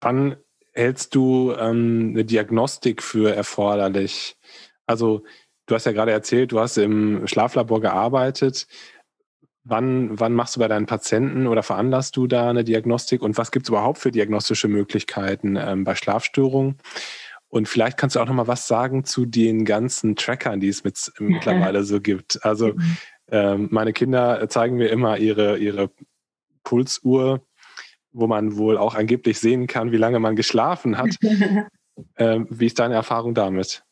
Wann 0.01 0.35
hältst 0.75 1.15
du 1.15 1.53
ähm, 1.57 2.11
eine 2.13 2.25
Diagnostik 2.25 3.01
für 3.01 3.33
erforderlich? 3.33 4.37
Also 4.85 5.23
du 5.65 5.75
hast 5.75 5.85
ja 5.85 5.93
gerade 5.93 6.11
erzählt, 6.11 6.51
du 6.51 6.59
hast 6.59 6.77
im 6.77 7.25
Schlaflabor 7.27 7.81
gearbeitet. 7.81 8.67
Wann, 9.63 10.19
wann 10.19 10.33
machst 10.33 10.55
du 10.55 10.59
bei 10.59 10.67
deinen 10.67 10.85
Patienten 10.85 11.47
oder 11.47 11.63
veranlasst 11.63 12.15
du 12.17 12.27
da 12.27 12.51
eine 12.51 12.63
Diagnostik 12.63 13.23
und 13.23 13.35
was 13.37 13.51
gibt 13.51 13.65
es 13.65 13.69
überhaupt 13.69 13.97
für 13.97 14.11
diagnostische 14.11 14.67
Möglichkeiten 14.67 15.55
ähm, 15.55 15.83
bei 15.83 15.95
Schlafstörungen? 15.95 16.77
Und 17.47 17.67
vielleicht 17.67 17.97
kannst 17.97 18.15
du 18.15 18.19
auch 18.19 18.27
noch 18.27 18.33
mal 18.33 18.47
was 18.47 18.67
sagen 18.67 19.05
zu 19.05 19.25
den 19.25 19.65
ganzen 19.65 20.15
Trackern, 20.15 20.59
die 20.59 20.67
es 20.67 20.83
mit, 20.83 21.11
mittlerweile 21.19 21.83
so 21.83 22.01
gibt. 22.01 22.43
Also 22.43 22.73
ähm, 23.31 23.69
meine 23.71 23.93
Kinder 23.93 24.47
zeigen 24.49 24.75
mir 24.75 24.89
immer 24.89 25.17
ihre, 25.17 25.57
ihre 25.57 25.89
Pulsuhr 26.63 27.41
wo 28.15 28.27
man 28.27 28.57
wohl 28.57 28.77
auch 28.77 28.95
angeblich 28.95 29.39
sehen 29.39 29.67
kann, 29.67 29.91
wie 29.91 29.97
lange 29.97 30.19
man 30.19 30.35
geschlafen 30.35 30.97
hat. 30.97 31.15
ähm, 32.17 32.47
wie 32.49 32.65
ist 32.65 32.79
deine 32.79 32.95
Erfahrung 32.95 33.35
damit? 33.35 33.83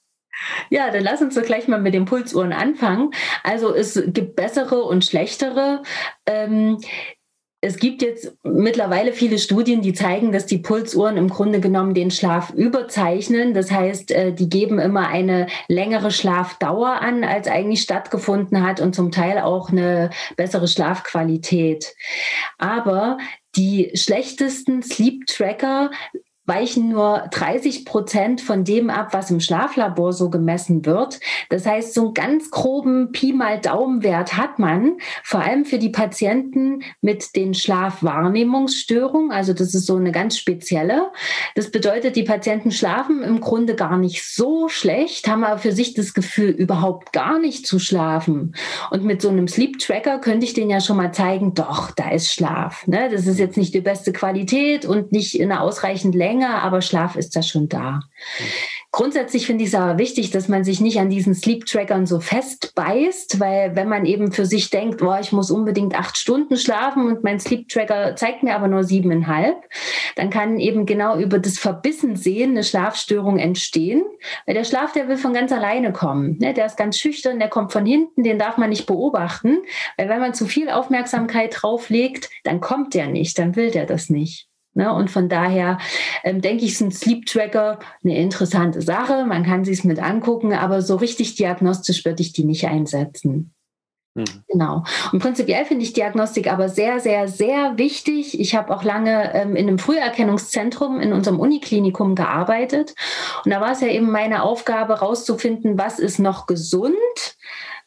Ja, 0.70 0.90
dann 0.90 1.04
lass 1.04 1.22
uns 1.22 1.36
doch 1.36 1.44
gleich 1.44 1.68
mal 1.68 1.80
mit 1.80 1.94
den 1.94 2.06
Pulsuhren 2.06 2.54
anfangen. 2.54 3.12
Also 3.44 3.74
es 3.74 4.02
gibt 4.08 4.36
bessere 4.36 4.84
und 4.84 5.06
schlechtere. 5.06 5.84
Ähm, 6.26 6.80
es 7.66 7.78
gibt 7.78 8.02
jetzt 8.02 8.36
mittlerweile 8.44 9.14
viele 9.14 9.40
Studien, 9.40 9.82
die 9.82 9.94
zeigen, 9.94 10.34
dass 10.34 10.46
die 10.46 10.58
Pulsuhren 10.58 11.16
im 11.16 11.30
Grunde 11.30 11.62
genommen 11.62 11.94
den 11.94 12.12
Schlaf 12.12 12.50
überzeichnen. 12.50 13.54
Das 13.54 13.72
heißt, 13.72 14.12
äh, 14.12 14.34
die 14.34 14.50
geben 14.50 14.80
immer 14.80 15.08
eine 15.08 15.48
längere 15.70 16.12
Schlafdauer 16.12 17.02
an, 17.02 17.24
als 17.24 17.48
eigentlich 17.48 17.82
stattgefunden 17.82 18.68
hat 18.68 18.82
und 18.82 18.94
zum 18.94 19.12
Teil 19.12 19.40
auch 19.40 19.70
eine 19.70 20.10
bessere 20.36 20.68
Schlafqualität. 20.68 21.96
Aber 22.58 23.18
die 23.56 23.92
schlechtesten 23.96 24.82
Sleep 24.82 25.26
Tracker 25.28 25.92
weichen 26.46 26.90
nur 26.90 27.30
30 27.32 27.86
Prozent 27.86 28.42
von 28.42 28.66
dem 28.66 28.90
ab, 28.90 29.10
was 29.12 29.32
im 29.32 29.40
Schlaflabor 29.40 30.12
so 30.12 30.30
gemessen 30.30 30.86
wird. 30.86 31.22
Das 31.50 31.66
heißt, 31.66 31.94
so 31.94 32.06
einen 32.06 32.14
ganz 32.14 32.52
groben 32.52 33.14
Pi 33.14 33.32
mal 33.32 33.60
Daumenwert 33.60 34.36
hat 34.36 34.60
man, 34.60 34.98
vor 35.24 35.40
allem 35.40 35.64
für 35.64 35.78
die 35.78 35.90
Patienten 35.90 36.82
mit 37.00 37.38
den 37.38 37.54
Schlafwahrnehmungsstörungen. 37.54 39.32
Also 39.32 39.54
das 39.54 39.74
ist 39.74 39.86
so 39.86 39.96
eine 39.96 40.12
ganz 40.12 40.38
spezielle. 40.38 41.12
Das 41.56 41.72
bedeutet, 41.72 42.18
die 42.18 42.24
Patienten 42.24 42.72
schlafen 42.72 43.24
im 43.24 43.40
Grunde 43.40 43.76
gar 43.76 43.98
nicht 43.98 44.26
so 44.26 44.68
schlecht, 44.68 45.30
haben 45.30 45.46
aber 45.46 45.60
für 45.60 45.72
sich 45.72 45.94
das 45.94 46.14
Gefühl, 46.14 46.50
überhaupt 46.50 47.14
gar 47.14 47.40
nicht 47.40 47.66
zu 47.66 47.80
schlafen. 47.80 48.54
Und 48.92 49.06
mit 49.06 49.22
so 49.22 49.30
einem 49.30 49.48
Sleep 49.48 49.80
Tracker 49.80 50.20
könnte 50.20 50.46
ich 50.46 50.54
denen 50.54 50.72
ja 50.72 50.82
schon 50.82 50.98
mal 50.98 51.14
zeigen, 51.14 51.54
doch, 51.54 51.92
da 51.92 52.12
ist 52.12 52.34
Schlaf. 52.34 52.86
Ne? 52.86 53.08
Das 53.10 53.28
ist 53.28 53.40
jetzt 53.40 53.56
nicht 53.56 53.74
die 53.74 53.82
beste 53.82 54.12
Qualität 54.12 54.86
und 54.86 55.14
nicht 55.14 55.40
in 55.40 55.50
einer 55.50 55.62
ausreichend 55.62 56.16
Länge 56.16 56.33
länger, 56.34 56.64
aber 56.64 56.82
Schlaf 56.82 57.16
ist 57.16 57.36
da 57.36 57.44
schon 57.44 57.70
da. 57.70 58.02
Grundsätzlich 58.92 59.48
finde 59.48 59.64
ich 59.64 59.70
es 59.70 59.76
aber 59.76 59.98
wichtig, 59.98 60.30
dass 60.30 60.48
man 60.48 60.64
sich 60.64 60.80
nicht 60.80 61.00
an 61.00 61.10
diesen 61.10 61.34
Sleep-Trackern 61.34 62.06
so 62.06 62.20
festbeißt, 62.20 63.40
weil 63.40 63.76
wenn 63.76 63.90
man 63.90 64.06
eben 64.06 64.32
für 64.32 64.46
sich 64.46 64.70
denkt, 64.70 65.00
boah, 65.00 65.20
ich 65.20 65.32
muss 65.32 65.50
unbedingt 65.50 65.98
acht 65.98 66.16
Stunden 66.16 66.58
schlafen 66.58 67.08
und 67.08 67.24
mein 67.24 67.40
Sleep-Tracker 67.40 68.16
zeigt 68.16 68.44
mir 68.44 68.56
aber 68.56 68.68
nur 68.68 68.84
siebeneinhalb, 68.84 69.58
dann 70.16 70.30
kann 70.30 70.60
eben 70.60 70.86
genau 70.86 71.18
über 71.18 71.40
das 71.40 71.58
Verbissensehen 71.58 72.52
eine 72.52 72.64
Schlafstörung 72.64 73.40
entstehen, 73.40 74.04
weil 74.46 74.54
der 74.54 74.64
Schlaf, 74.64 74.92
der 74.94 75.08
will 75.08 75.18
von 75.18 75.34
ganz 75.34 75.52
alleine 75.52 75.92
kommen. 75.92 76.38
Ne? 76.40 76.54
Der 76.54 76.68
ist 76.68 76.78
ganz 76.78 77.00
schüchtern, 77.00 77.40
der 77.40 77.50
kommt 77.50 77.72
von 77.72 77.86
hinten, 77.86 78.24
den 78.24 78.38
darf 78.38 78.58
man 78.58 78.70
nicht 78.70 78.86
beobachten, 78.86 79.58
weil 79.98 80.10
wenn 80.10 80.20
man 80.20 80.36
zu 80.36 80.46
viel 80.46 80.70
Aufmerksamkeit 80.70 81.56
drauflegt, 81.62 82.30
dann 82.44 82.62
kommt 82.62 82.94
der 82.94 83.08
nicht, 83.08 83.40
dann 83.40 83.56
will 83.56 83.72
der 83.72 83.88
das 83.88 84.12
nicht. 84.12 84.53
Ne? 84.74 84.94
Und 84.94 85.12
von 85.12 85.30
daher 85.30 85.78
ähm, 86.24 86.42
denke 86.42 86.66
ich, 86.66 86.74
ist 86.74 86.82
ein 86.82 86.92
Sleep 86.92 87.26
Tracker 87.26 87.80
eine 88.04 88.18
interessante 88.18 88.82
Sache. 88.82 89.26
Man 89.26 89.44
kann 89.44 89.64
sich 89.66 89.80
es 89.80 89.84
mit 89.84 90.02
angucken, 90.02 90.54
aber 90.54 90.82
so 90.82 90.96
richtig 90.96 91.36
diagnostisch 91.36 92.06
würde 92.06 92.22
ich 92.22 92.34
die 92.34 92.44
nicht 92.44 92.68
einsetzen. 92.68 93.54
Mhm. 94.16 94.26
Genau. 94.48 94.84
Und 95.12 95.20
prinzipiell 95.20 95.66
finde 95.66 95.84
ich 95.84 95.94
Diagnostik 95.94 96.52
aber 96.52 96.70
sehr, 96.70 97.00
sehr, 97.00 97.28
sehr 97.28 97.78
wichtig. 97.78 98.40
Ich 98.40 98.56
habe 98.56 98.76
auch 98.76 98.84
lange 98.84 99.34
ähm, 99.34 99.56
in 99.56 99.68
einem 99.68 99.80
Früherkennungszentrum 99.80 101.00
in 101.00 101.14
unserem 101.14 101.40
Uniklinikum 101.40 102.16
gearbeitet. 102.16 102.94
Und 103.44 103.52
da 103.52 103.60
war 103.60 103.72
es 103.72 103.82
ja 103.82 103.88
eben 103.88 104.12
meine 104.12 104.44
Aufgabe, 104.44 105.00
rauszufinden, 105.00 105.78
was 105.78 106.00
ist 106.00 106.20
noch 106.20 106.46
gesund, 106.46 106.96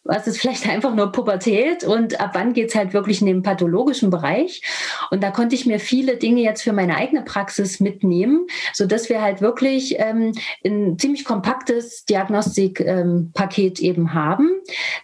was 0.07 0.27
ist 0.27 0.39
vielleicht 0.39 0.69
einfach 0.69 0.95
nur 0.95 1.13
Pubertät 1.13 1.85
und 1.85 2.21
ab 2.21 2.31
wann 2.35 2.53
geht's 2.53 2.75
halt 2.75 2.93
wirklich 2.93 3.21
in 3.21 3.27
den 3.27 3.43
pathologischen 3.43 4.11
Bereich. 4.11 4.63
Und 5.11 5.23
da 5.23 5.31
konnte 5.31 5.55
ich 5.55 5.67
mir 5.67 5.79
viele 5.79 6.17
Dinge 6.17 6.43
jetzt 6.43 6.63
für 6.63 6.73
meine 6.73 6.97
eigene 6.97 7.23
Praxis 7.23 7.81
mitnehmen, 7.81 8.47
so 8.73 8.87
dass 8.87 9.09
wir 9.09 9.23
halt 9.23 9.41
wirklich 9.41 9.97
ähm, 9.99 10.33
ein 10.65 10.99
ziemlich 10.99 11.25
kompaktes 11.25 12.05
Diagnostikpaket 12.05 13.81
ähm, 13.81 13.87
eben 13.87 14.15
haben. 14.15 14.51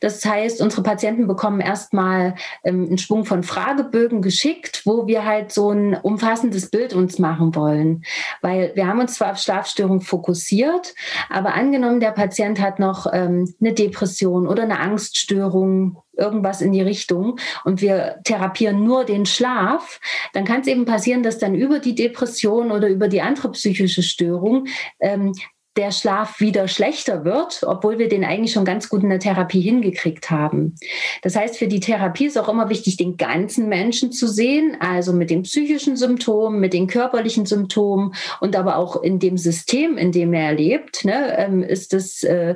Das 0.01 0.25
heißt, 0.25 0.61
unsere 0.61 0.83
Patienten 0.83 1.27
bekommen 1.27 1.61
erstmal 1.61 2.35
ähm, 2.65 2.87
einen 2.87 2.99
Schwung 2.99 3.25
von 3.25 3.43
Fragebögen 3.43 4.23
geschickt, 4.23 4.83
wo 4.85 5.07
wir 5.07 5.25
halt 5.25 5.53
so 5.53 5.71
ein 5.71 5.95
umfassendes 5.95 6.71
Bild 6.71 6.95
uns 6.95 7.19
machen 7.19 7.55
wollen. 7.55 8.05
Weil 8.41 8.73
wir 8.75 8.87
haben 8.87 9.01
uns 9.01 9.15
zwar 9.15 9.33
auf 9.33 9.39
Schlafstörung 9.39 10.01
fokussiert, 10.01 10.95
aber 11.29 11.55
angenommen, 11.55 12.01
der 12.01 12.13
Patient 12.13 12.61
hat 12.61 12.79
noch 12.79 13.07
ähm, 13.13 13.53
eine 13.61 13.73
Depression 13.73 14.47
oder 14.47 14.63
eine 14.63 14.81
Angst, 14.81 14.92
Angststörung, 14.93 16.03
irgendwas 16.13 16.61
in 16.61 16.73
die 16.73 16.83
Richtung 16.83 17.39
und 17.65 17.81
wir 17.81 18.21
therapieren 18.25 18.85
nur 18.85 19.05
den 19.05 19.25
Schlaf, 19.25 20.01
dann 20.35 20.45
kann 20.45 20.61
es 20.61 20.67
eben 20.67 20.85
passieren, 20.85 21.23
dass 21.23 21.39
dann 21.39 21.55
über 21.55 21.79
die 21.79 21.95
Depression 21.95 22.71
oder 22.71 22.89
über 22.89 23.09
die 23.09 23.23
andere 23.23 23.51
psychische 23.53 24.03
Störung 24.03 24.67
ähm, 25.01 25.33
der 25.77 25.91
Schlaf 25.91 26.41
wieder 26.41 26.69
schlechter 26.69 27.25
wird, 27.25 27.63
obwohl 27.67 27.99
wir 27.99 28.09
den 28.09 28.25
eigentlich 28.25 28.53
schon 28.53 28.67
ganz 28.67 28.91
gut 28.91 29.03
in 29.03 29.09
der 29.09 29.21
Therapie 29.21 29.63
hingekriegt 29.63 30.31
haben. 30.31 30.75
Das 31.23 31.35
heißt, 31.35 31.57
für 31.57 31.67
die 31.67 31.81
Therapie 31.81 32.27
ist 32.27 32.37
auch 32.37 32.51
immer 32.51 32.69
wichtig, 32.69 32.99
den 32.99 33.17
ganzen 33.17 33.69
Menschen 33.71 34.13
zu 34.13 34.27
sehen, 34.27 34.77
also 34.81 35.15
mit 35.15 35.31
den 35.31 35.45
psychischen 35.45 35.97
Symptomen, 35.97 36.61
mit 36.61 36.75
den 36.75 36.89
körperlichen 36.89 37.47
Symptomen 37.47 38.15
und 38.41 38.55
aber 38.55 38.77
auch 38.77 39.03
in 39.03 39.19
dem 39.19 39.39
System, 39.39 39.97
in 39.97 40.13
dem 40.13 40.35
er 40.35 40.53
lebt, 40.53 41.07
ne, 41.07 41.39
ähm, 41.39 41.63
ist 41.63 41.95
äh, 42.25 42.55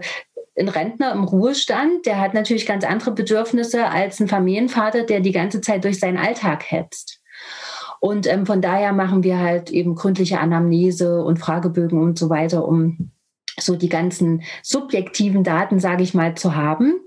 ein 0.59 0.69
Rentner 0.69 1.13
im 1.13 1.25
Ruhestand, 1.25 2.07
der 2.07 2.21
hat 2.21 2.35
natürlich 2.35 2.67
ganz 2.67 2.85
andere 2.85 3.13
Bedürfnisse 3.13 3.87
als 3.89 4.21
ein 4.21 4.29
Familienvater, 4.29 5.03
der 5.03 5.21
die 5.21 5.33
ganze 5.33 5.61
Zeit 5.61 5.85
durch 5.85 6.01
seinen 6.01 6.17
Alltag 6.17 6.71
hetzt. 6.71 7.21
Und 8.01 8.27
ähm, 8.27 8.47
von 8.47 8.61
daher 8.61 8.93
machen 8.93 9.23
wir 9.23 9.39
halt 9.39 9.71
eben 9.71 9.95
gründliche 9.95 10.39
Anamnese 10.39 11.23
und 11.23 11.39
Fragebögen 11.39 12.01
und 12.01 12.19
so 12.19 12.31
weiter, 12.31 12.67
um 12.67 13.11
so 13.59 13.77
die 13.77 13.89
ganzen 13.89 14.43
subjektiven 14.63 15.45
Daten, 15.45 15.81
sage 15.81 16.03
ich 16.03 16.15
mal, 16.15 16.35
zu 16.35 16.55
haben. 16.55 17.01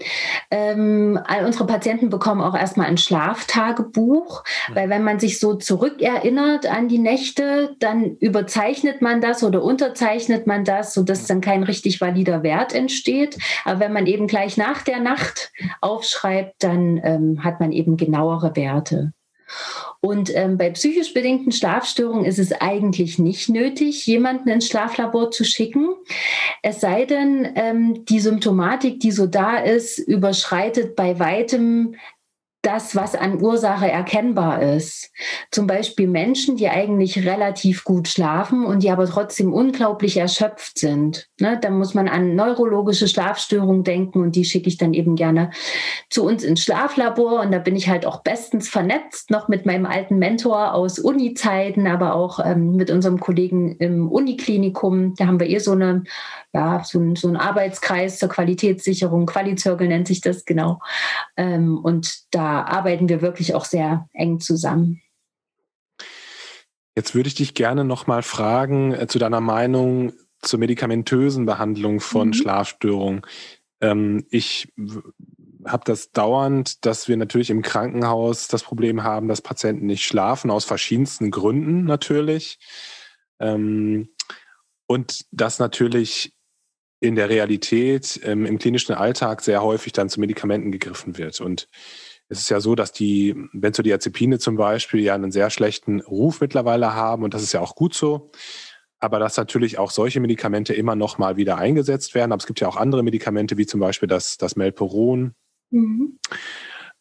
Ähm, 0.49 1.19
all 1.25 1.45
unsere 1.45 1.67
Patienten 1.67 2.09
bekommen 2.09 2.41
auch 2.41 2.55
erstmal 2.55 2.88
ein 2.88 2.97
Schlaftagebuch, 2.97 4.43
weil 4.73 4.89
wenn 4.89 5.03
man 5.03 5.19
sich 5.19 5.39
so 5.39 5.55
zurückerinnert 5.55 6.65
an 6.65 6.88
die 6.88 6.97
Nächte, 6.97 7.75
dann 7.79 8.15
überzeichnet 8.17 9.01
man 9.01 9.21
das 9.21 9.43
oder 9.43 9.63
unterzeichnet 9.63 10.47
man 10.47 10.63
das, 10.63 10.93
sodass 10.93 11.25
dann 11.25 11.41
kein 11.41 11.63
richtig 11.63 12.01
valider 12.01 12.43
Wert 12.43 12.73
entsteht. 12.73 13.38
Aber 13.65 13.79
wenn 13.79 13.93
man 13.93 14.07
eben 14.07 14.27
gleich 14.27 14.57
nach 14.57 14.81
der 14.81 14.99
Nacht 14.99 15.51
aufschreibt, 15.81 16.63
dann 16.63 16.99
ähm, 17.03 17.43
hat 17.43 17.59
man 17.59 17.71
eben 17.71 17.97
genauere 17.97 18.55
Werte. 18.55 19.13
Und 20.01 20.33
ähm, 20.35 20.57
bei 20.57 20.69
psychisch 20.69 21.13
bedingten 21.13 21.51
Schlafstörungen 21.51 22.25
ist 22.25 22.39
es 22.39 22.51
eigentlich 22.53 23.19
nicht 23.19 23.49
nötig, 23.49 24.05
jemanden 24.05 24.49
ins 24.49 24.67
Schlaflabor 24.67 25.31
zu 25.31 25.43
schicken. 25.43 25.89
Es 26.62 26.81
sei 26.81 27.05
denn, 27.05 27.49
ähm, 27.55 28.05
die 28.05 28.19
Symptomatik, 28.19 28.99
die 28.99 29.12
so 29.12 29.27
da 29.27 29.57
ist, 29.57 29.99
überschreitet 29.99 30.95
bei 30.95 31.19
weitem 31.19 31.95
das, 32.62 32.95
was 32.95 33.15
an 33.15 33.41
Ursache 33.41 33.89
erkennbar 33.89 34.62
ist. 34.62 35.12
Zum 35.50 35.65
Beispiel 35.65 36.08
Menschen, 36.08 36.58
die 36.58 36.67
eigentlich 36.67 37.26
relativ 37.26 37.86
gut 37.86 38.10
schlafen 38.10 38.65
und 38.65 38.84
die 38.84 38.91
aber 38.91 39.06
trotzdem 39.06 39.54
unglaublich 39.54 40.17
erschöpft 40.17 40.78
sind. 40.78 41.30
Ne, 41.39 41.58
da 41.62 41.69
muss 41.69 41.93
man 41.93 42.10
an 42.10 42.36
neurologische 42.36 43.08
Schlafstörungen 43.08 43.84
denken 43.84 44.22
und 44.22 44.36
die 44.36 44.43
schicke 44.43 44.67
ich 44.67 44.78
dann 44.78 44.93
eben 44.93 45.15
gerne 45.15 45.52
zu 46.10 46.26
uns 46.26 46.43
ins 46.43 46.63
Schlaflabor. 46.63 47.41
Und 47.41 47.52
da 47.52 47.60
bin 47.60 47.78
ich 47.78 47.88
halt 47.88 48.06
auch 48.06 48.24
bestens 48.24 48.67
vernetzt, 48.67 49.32
noch 49.32 49.48
mit 49.48 49.65
meinem 49.65 49.86
alten 49.86 50.17
Mentor 50.17 50.74
aus 50.74 51.00
Uni-Zeiten, 51.00 51.88
aber 51.88 52.13
auch 52.13 52.39
ähm, 52.45 52.76
mit 52.76 52.91
unserem 52.91 53.22
Kollegen 53.22 53.78
im 53.78 54.12
Uniklinikum. 54.12 55.15
Da 55.15 55.28
haben 55.28 55.39
wir 55.39 55.48
eh 55.48 55.60
so 55.60 55.72
eine 55.72 56.04
ja, 56.54 56.84
so 56.84 57.00
ein, 57.00 57.15
so 57.15 57.28
ein 57.28 57.36
Arbeitskreis 57.36 58.17
zur 58.17 58.30
Qualitätssicherung, 58.30 59.28
Qualizirkel 59.28 59.88
nennt 59.88 60.08
sich 60.08 60.22
das 60.22 60.45
genau. 60.45 60.80
Ähm, 61.38 61.78
und 61.78 62.22
da 62.32 62.48
arbeiten 62.49 63.09
wir 63.09 63.21
wirklich 63.21 63.55
auch 63.55 63.65
sehr 63.65 64.07
eng 64.13 64.39
zusammen. 64.39 65.01
Jetzt 66.95 67.15
würde 67.15 67.27
ich 67.27 67.35
dich 67.35 67.53
gerne 67.53 67.85
noch 67.85 68.07
mal 68.07 68.23
fragen 68.23 68.93
äh, 68.93 69.07
zu 69.07 69.19
deiner 69.19 69.41
Meinung 69.41 70.13
zur 70.41 70.59
medikamentösen 70.59 71.45
Behandlung 71.45 71.99
von 71.99 72.29
mhm. 72.29 72.33
Schlafstörungen. 72.33 73.21
Ähm, 73.81 74.25
ich 74.29 74.73
habe 75.65 75.83
das 75.85 76.12
dauernd, 76.12 76.85
dass 76.85 77.07
wir 77.07 77.17
natürlich 77.17 77.49
im 77.49 77.62
Krankenhaus 77.62 78.47
das 78.47 78.63
Problem 78.63 79.03
haben, 79.03 79.27
dass 79.27 79.41
Patienten 79.41 79.85
nicht 79.85 80.03
schlafen, 80.03 80.51
aus 80.51 80.65
verschiedensten 80.65 81.31
Gründen 81.31 81.83
natürlich. 81.83 82.59
Ähm, 83.39 84.09
und 84.88 85.25
dass 85.31 85.59
natürlich 85.59 86.33
in 86.99 87.15
der 87.15 87.29
Realität 87.29 88.19
ähm, 88.23 88.45
im 88.45 88.57
klinischen 88.59 88.93
Alltag 88.93 89.41
sehr 89.41 89.62
häufig 89.62 89.93
dann 89.93 90.09
zu 90.09 90.19
Medikamenten 90.19 90.71
gegriffen 90.71 91.17
wird. 91.17 91.39
Und 91.39 91.69
es 92.30 92.39
ist 92.39 92.50
ja 92.50 92.60
so, 92.60 92.76
dass 92.76 92.92
die 92.92 93.36
Benzodiazepine 93.54 94.38
zum 94.39 94.56
Beispiel 94.56 95.02
ja 95.02 95.15
einen 95.15 95.32
sehr 95.32 95.50
schlechten 95.50 96.00
Ruf 96.02 96.42
mittlerweile 96.42 96.94
haben 96.94 97.24
und 97.24 97.34
das 97.34 97.44
ist 97.44 97.54
ja 97.54 97.60
auch 97.60 97.76
gut 97.76 97.94
so. 97.94 98.32
Aber 99.00 99.18
dass 99.18 99.38
natürlich 99.38 99.80
auch 99.80 99.92
solche 99.92 100.20
Medikamente 100.20 100.74
immer 100.74 100.96
noch 100.96 101.18
mal 101.18 101.38
wieder 101.38 101.58
eingesetzt 101.58 102.15
werden. 102.15 102.32
Aber 102.32 102.39
es 102.39 102.48
gibt 102.48 102.60
ja 102.60 102.68
auch 102.68 102.76
andere 102.76 103.02
Medikamente, 103.02 103.58
wie 103.58 103.65
zum 103.65 103.80
Beispiel 103.80 104.10
das, 104.10 104.38
das 104.38 104.58
Melperon 104.58 105.34
mhm. 105.72 106.20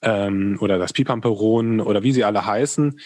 ähm, 0.02 0.58
oder 0.60 0.78
das 0.78 0.92
Pipamperon 0.92 1.80
oder 1.80 2.02
wie 2.02 2.12
sie 2.12 2.24
alle 2.24 2.46
heißen, 2.46 2.98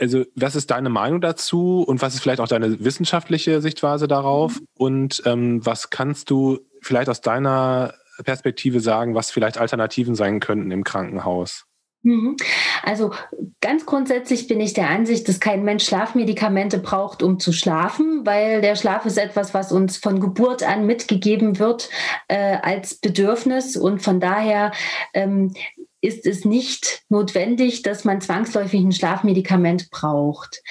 also, 0.00 0.24
was 0.34 0.56
ist 0.56 0.70
deine 0.70 0.88
Meinung 0.88 1.20
dazu 1.20 1.82
und 1.82 2.00
was 2.00 2.14
ist 2.14 2.22
vielleicht 2.22 2.40
auch 2.40 2.48
deine 2.48 2.82
wissenschaftliche 2.82 3.60
Sichtweise 3.60 4.08
darauf? 4.08 4.58
Mhm. 4.58 4.66
Und 4.78 5.22
ähm, 5.26 5.66
was 5.66 5.90
kannst 5.90 6.30
du 6.30 6.60
vielleicht 6.80 7.10
aus 7.10 7.20
deiner 7.20 7.92
Perspektive 8.22 8.80
sagen, 8.80 9.14
was 9.14 9.30
vielleicht 9.30 9.58
Alternativen 9.58 10.14
sein 10.14 10.40
könnten 10.40 10.70
im 10.70 10.84
Krankenhaus? 10.84 11.66
Mhm. 12.02 12.36
Also 12.82 13.12
ganz 13.60 13.84
grundsätzlich 13.84 14.48
bin 14.48 14.58
ich 14.58 14.72
der 14.72 14.88
Ansicht, 14.88 15.28
dass 15.28 15.38
kein 15.38 15.64
Mensch 15.64 15.84
Schlafmedikamente 15.84 16.78
braucht, 16.78 17.22
um 17.22 17.38
zu 17.38 17.52
schlafen, 17.52 18.24
weil 18.24 18.62
der 18.62 18.74
Schlaf 18.74 19.04
ist 19.04 19.18
etwas, 19.18 19.52
was 19.52 19.70
uns 19.70 19.98
von 19.98 20.18
Geburt 20.18 20.62
an 20.62 20.86
mitgegeben 20.86 21.58
wird 21.58 21.90
äh, 22.28 22.56
als 22.62 22.94
Bedürfnis 22.94 23.76
und 23.76 24.00
von 24.00 24.18
daher 24.18 24.72
ähm, 25.12 25.52
ist 26.00 26.26
es 26.26 26.44
nicht 26.44 27.02
notwendig, 27.10 27.82
dass 27.82 28.04
man 28.04 28.20
zwangsläufig 28.20 28.80
ein 28.80 28.92
Schlafmedikament 28.92 29.90
braucht. 29.90 30.62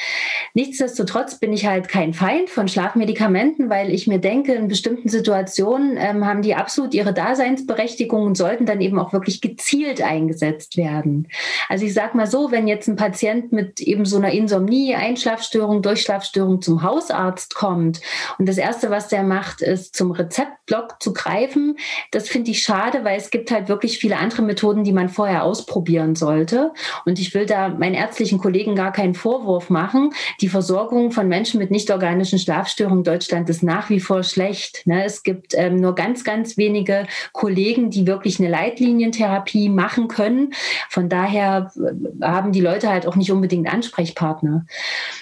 Nichtsdestotrotz 0.53 1.39
bin 1.39 1.53
ich 1.53 1.67
halt 1.67 1.87
kein 1.87 2.13
Feind 2.13 2.49
von 2.49 2.67
Schlafmedikamenten, 2.67 3.69
weil 3.69 3.93
ich 3.93 4.07
mir 4.07 4.19
denke, 4.19 4.53
in 4.53 4.67
bestimmten 4.67 5.09
Situationen 5.09 5.97
ähm, 5.97 6.25
haben 6.25 6.41
die 6.41 6.55
absolut 6.55 6.93
ihre 6.93 7.13
Daseinsberechtigung 7.13 8.23
und 8.23 8.35
sollten 8.35 8.65
dann 8.65 8.81
eben 8.81 8.97
auch 8.97 9.13
wirklich 9.13 9.41
gezielt 9.41 10.01
eingesetzt 10.01 10.77
werden. 10.77 11.27
Also 11.67 11.85
ich 11.85 11.93
sage 11.93 12.17
mal 12.17 12.27
so, 12.27 12.51
wenn 12.51 12.67
jetzt 12.67 12.87
ein 12.87 12.95
Patient 12.95 13.51
mit 13.51 13.81
eben 13.81 14.05
so 14.05 14.17
einer 14.17 14.31
Insomnie, 14.31 14.95
Einschlafstörung, 14.95 15.83
Durchschlafstörung 15.83 16.61
zum 16.61 16.81
Hausarzt 16.81 17.53
kommt 17.53 18.01
und 18.39 18.49
das 18.49 18.57
Erste, 18.57 18.89
was 18.89 19.09
der 19.09 19.23
macht, 19.23 19.61
ist 19.61 19.95
zum 19.95 20.11
Rezeptblock 20.11 21.01
zu 21.01 21.13
greifen, 21.13 21.77
das 22.11 22.27
finde 22.27 22.51
ich 22.51 22.63
schade, 22.63 23.03
weil 23.03 23.17
es 23.17 23.29
gibt 23.29 23.51
halt 23.51 23.69
wirklich 23.69 23.99
viele 23.99 24.17
andere 24.17 24.41
Methoden, 24.41 24.83
die 24.83 24.93
man 24.93 25.09
vorher 25.19 25.43
ausprobieren 25.43 26.15
sollte. 26.15 26.71
Und 27.03 27.19
ich 27.19 27.33
will 27.33 27.45
da 27.45 27.67
meinen 27.67 27.93
ärztlichen 27.93 28.39
Kollegen 28.39 28.73
gar 28.73 28.93
keinen 28.93 29.15
Vorwurf 29.15 29.69
machen. 29.69 30.13
Die 30.39 30.47
Versorgung 30.47 31.11
von 31.11 31.27
Menschen 31.27 31.59
mit 31.59 31.71
nicht 31.71 31.91
organischen 31.91 32.39
Schlafstörungen 32.39 32.99
in 32.99 33.03
Deutschland 33.03 33.49
ist 33.49 33.61
nach 33.61 33.89
wie 33.89 33.99
vor 33.99 34.23
schlecht. 34.23 34.87
Ne? 34.87 35.03
Es 35.03 35.23
gibt 35.23 35.55
ähm, 35.57 35.75
nur 35.75 35.93
ganz, 35.93 36.23
ganz 36.23 36.55
wenige 36.55 37.05
Kollegen, 37.33 37.89
die 37.89 38.07
wirklich 38.07 38.39
eine 38.39 38.47
Leitlinientherapie 38.47 39.67
machen 39.67 40.07
können. 40.07 40.53
Von 40.89 41.09
daher 41.09 41.69
äh, 41.75 42.23
haben 42.25 42.53
die 42.53 42.61
Leute 42.61 42.87
halt 42.87 43.05
auch 43.05 43.17
nicht 43.17 43.33
unbedingt 43.33 43.67
Ansprechpartner. 43.67 44.65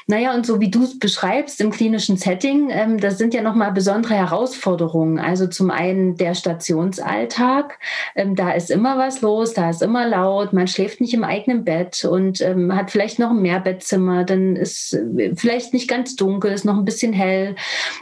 Naja, 0.05 0.36
und 0.36 0.45
so 0.45 0.60
wie 0.60 0.69
du 0.69 0.83
es 0.83 0.99
beschreibst 0.99 1.60
im 1.60 1.71
klinischen 1.71 2.17
Setting, 2.17 2.69
ähm, 2.69 2.99
das 2.99 3.17
sind 3.17 3.33
ja 3.33 3.41
nochmal 3.41 3.71
besondere 3.71 4.13
Herausforderungen. 4.13 5.17
Also 5.17 5.47
zum 5.47 5.71
einen 5.71 6.17
der 6.17 6.36
Stationsalltag. 6.36 7.79
Ähm, 8.15 8.36
da 8.36 8.51
ist 8.51 8.69
immer 8.69 8.99
was 8.99 9.21
los, 9.21 9.53
da 9.55 9.71
ist 9.71 9.87
immer 9.88 10.08
laut, 10.08 10.54
man 10.54 10.67
schläft 10.67 11.02
nicht 11.02 11.13
im 11.13 11.23
eigenen 11.23 11.63
Bett 11.63 12.06
und 12.06 12.41
ähm, 12.41 12.76
hat 12.76 12.91
vielleicht 12.91 13.19
noch 13.19 13.32
ein 13.32 13.41
Mehrbettzimmer, 13.41 14.23
dann 14.23 14.56
ist 14.56 14.93
äh, 14.93 15.34
vielleicht 15.36 15.73
nicht 15.73 15.89
ganz 15.89 16.15
dunkel, 16.15 16.52
ist 16.52 16.65
noch 16.65 16.78
ein 16.78 16.86
bisschen 16.86 17.13
hell. 17.13 17.56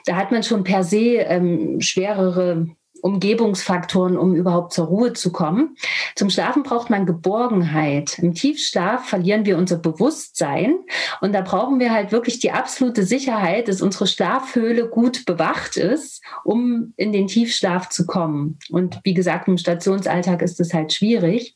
Da 0.05 0.15
hat 0.15 0.31
man 0.31 0.43
schon 0.43 0.63
per 0.63 0.83
se 0.83 1.17
ähm, 1.17 1.79
schwerere 1.81 2.67
Umgebungsfaktoren, 3.05 4.17
um 4.17 4.33
überhaupt 4.33 4.73
zur 4.73 4.87
Ruhe 4.87 5.13
zu 5.13 5.31
kommen. 5.31 5.77
Zum 6.15 6.31
Schlafen 6.31 6.63
braucht 6.63 6.89
man 6.89 7.05
Geborgenheit. 7.05 8.17
Im 8.17 8.33
Tiefschlaf 8.33 9.07
verlieren 9.07 9.45
wir 9.45 9.59
unser 9.59 9.77
Bewusstsein 9.77 10.79
und 11.21 11.31
da 11.31 11.41
brauchen 11.41 11.79
wir 11.79 11.93
halt 11.93 12.11
wirklich 12.11 12.39
die 12.39 12.51
absolute 12.51 13.03
Sicherheit, 13.03 13.67
dass 13.67 13.83
unsere 13.83 14.07
Schlafhöhle 14.07 14.89
gut 14.89 15.25
bewacht 15.27 15.77
ist, 15.77 16.23
um 16.43 16.93
in 16.97 17.13
den 17.13 17.27
Tiefschlaf 17.27 17.89
zu 17.89 18.07
kommen. 18.07 18.57
Und 18.71 18.99
wie 19.03 19.13
gesagt, 19.13 19.47
im 19.47 19.59
Stationsalltag 19.59 20.41
ist 20.41 20.59
es 20.59 20.73
halt 20.73 20.91
schwierig. 20.91 21.53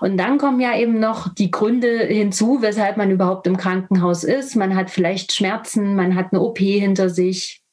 Und 0.00 0.16
dann 0.18 0.38
kommen 0.38 0.60
ja 0.60 0.78
eben 0.78 1.00
noch 1.00 1.34
die 1.34 1.50
Gründe 1.50 1.98
hinzu, 2.04 2.58
weshalb 2.60 2.96
man 2.96 3.10
überhaupt 3.10 3.48
im 3.48 3.56
Krankenhaus 3.56 4.22
ist. 4.22 4.54
Man 4.54 4.76
hat 4.76 4.90
vielleicht 4.90 5.32
Schmerzen, 5.32 5.96
man 5.96 6.14
hat 6.14 6.26
eine 6.30 6.42
OP 6.42 6.58
hinter 6.58 7.10
sich 7.10 7.65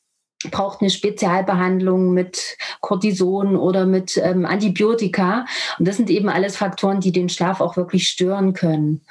braucht 0.52 0.82
eine 0.82 0.90
Spezialbehandlung 0.90 2.14
mit 2.14 2.58
Cortison 2.82 3.56
oder 3.56 3.86
mit 3.86 4.18
ähm, 4.18 4.46
Antibiotika. 4.46 5.46
Und 5.80 5.88
das 5.88 5.98
sind 5.98 6.10
eben 6.10 6.30
alles 6.30 6.58
Faktoren, 6.58 7.00
die 7.00 7.12
den 7.12 7.30
Schlaf 7.30 7.62
auch 7.62 7.78
wirklich 7.78 8.08
stören 8.08 8.54
können. 8.54 9.02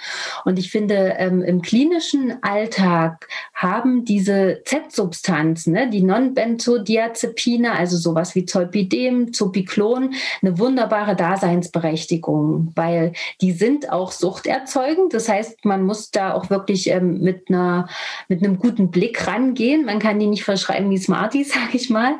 Und 0.44 0.58
ich 0.58 0.70
finde, 0.70 1.14
ähm, 1.18 1.42
im 1.42 1.62
klinischen 1.62 2.42
Alltag 2.42 3.28
haben 3.54 4.04
diese 4.04 4.62
Z-Substanzen, 4.64 5.72
ne, 5.72 5.88
die 5.88 6.02
Non-Benzodiazepine, 6.02 7.72
also 7.72 7.96
sowas 7.96 8.34
wie 8.34 8.44
Zolpidem, 8.44 9.32
Zopiclon, 9.32 10.14
eine 10.42 10.58
wunderbare 10.58 11.16
Daseinsberechtigung, 11.16 12.72
weil 12.74 13.12
die 13.40 13.52
sind 13.52 13.90
auch 13.90 14.12
suchterzeugend. 14.12 15.14
Das 15.14 15.28
heißt, 15.28 15.64
man 15.64 15.84
muss 15.84 16.10
da 16.10 16.34
auch 16.34 16.50
wirklich 16.50 16.90
ähm, 16.90 17.20
mit, 17.20 17.48
einer, 17.48 17.88
mit 18.28 18.44
einem 18.44 18.58
guten 18.58 18.90
Blick 18.90 19.26
rangehen. 19.26 19.84
Man 19.84 19.98
kann 19.98 20.18
die 20.18 20.26
nicht 20.26 20.44
verschreiben 20.44 20.90
wie 20.90 20.98
Smart 20.98 21.21
Party, 21.22 21.44
sage 21.44 21.76
ich 21.76 21.90
mal. 21.90 22.18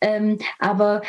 Ähm, 0.00 0.38
aber 0.58 1.02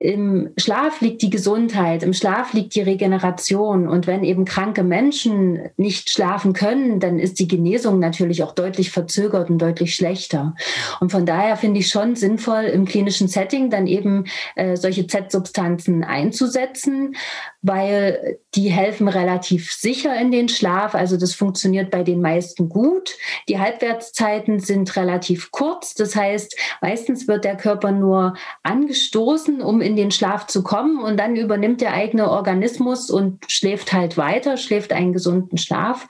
im 0.00 0.50
Schlaf 0.56 1.00
liegt 1.00 1.22
die 1.22 1.30
Gesundheit, 1.30 2.04
im 2.04 2.12
Schlaf 2.12 2.52
liegt 2.52 2.76
die 2.76 2.82
Regeneration. 2.82 3.88
Und 3.88 4.06
wenn 4.06 4.22
eben 4.22 4.44
kranke 4.44 4.84
Menschen 4.84 5.70
nicht 5.76 6.10
schlafen 6.10 6.52
können, 6.52 7.00
dann 7.00 7.18
ist 7.18 7.40
die 7.40 7.48
Genesung 7.48 7.98
natürlich 7.98 8.44
auch 8.44 8.54
deutlich 8.54 8.92
verzögert 8.92 9.50
und 9.50 9.58
deutlich 9.58 9.96
schlechter. 9.96 10.54
Und 11.00 11.10
von 11.10 11.26
daher 11.26 11.56
finde 11.56 11.80
ich 11.80 11.88
schon 11.88 12.14
sinnvoll, 12.14 12.64
im 12.64 12.84
klinischen 12.84 13.26
Setting 13.26 13.70
dann 13.70 13.88
eben 13.88 14.26
äh, 14.54 14.76
solche 14.76 15.08
Z-Substanzen 15.08 16.04
einzusetzen, 16.04 17.16
weil 17.60 18.38
die 18.54 18.68
helfen 18.68 19.08
relativ 19.08 19.72
sicher 19.72 20.18
in 20.18 20.30
den 20.30 20.48
Schlaf. 20.48 20.94
Also 20.94 21.16
das 21.16 21.34
funktioniert 21.34 21.90
bei 21.90 22.04
den 22.04 22.20
meisten 22.20 22.68
gut. 22.68 23.16
Die 23.48 23.58
Halbwertszeiten 23.58 24.60
sind 24.60 24.94
relativ 24.96 25.50
kurz. 25.50 25.94
Das 25.94 26.14
heißt, 26.14 26.56
meistens 26.80 27.26
wird 27.26 27.44
der 27.44 27.56
Körper 27.56 27.90
nur 27.90 28.34
angestoßen, 28.62 29.60
um 29.60 29.80
in 29.80 29.96
den 29.96 30.12
Schlaf 30.12 30.46
zu 30.46 30.62
kommen 30.62 31.00
und 31.00 31.16
dann 31.18 31.34
übernimmt 31.34 31.80
der 31.80 31.94
eigene 31.94 32.30
Organismus 32.30 33.10
und 33.10 33.44
schläft 33.50 33.92
halt 33.92 34.16
weiter, 34.16 34.56
schläft 34.56 34.92
einen 34.92 35.12
gesunden 35.12 35.58
Schlaf. 35.58 36.06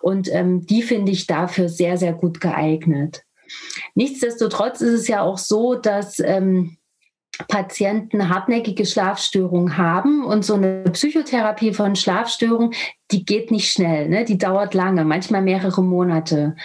Und 0.00 0.32
ähm, 0.32 0.64
die 0.64 0.82
finde 0.82 1.10
ich 1.10 1.26
dafür 1.26 1.68
sehr, 1.68 1.96
sehr 1.96 2.12
gut 2.12 2.40
geeignet. 2.40 3.24
Nichtsdestotrotz 3.94 4.80
ist 4.80 5.00
es 5.00 5.08
ja 5.08 5.22
auch 5.22 5.38
so, 5.38 5.74
dass 5.74 6.20
ähm, 6.20 6.76
Patienten 7.48 8.28
hartnäckige 8.28 8.86
Schlafstörungen 8.86 9.76
haben 9.76 10.24
und 10.24 10.44
so 10.44 10.54
eine 10.54 10.84
Psychotherapie 10.92 11.72
von 11.72 11.96
Schlafstörungen 11.96 12.74
die 13.10 13.24
geht 13.26 13.50
nicht 13.50 13.70
schnell, 13.70 14.08
ne? 14.08 14.24
die 14.24 14.38
dauert 14.38 14.72
lange, 14.72 15.04
manchmal 15.04 15.42
mehrere 15.42 15.82
Monate. 15.82 16.56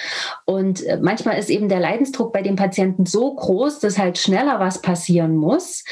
Und 0.45 0.81
äh, 0.85 0.97
manchmal 1.01 1.37
ist 1.37 1.49
eben 1.49 1.67
der 1.67 1.81
Leidensdruck 1.81 2.31
bei 2.31 2.41
den 2.41 2.55
Patienten 2.55 3.05
so 3.05 3.35
groß, 3.35 3.79
dass 3.79 3.99
halt 3.99 4.17
schneller 4.17 4.59
was 4.59 4.81
passieren 4.81 5.35
muss. 5.35 5.83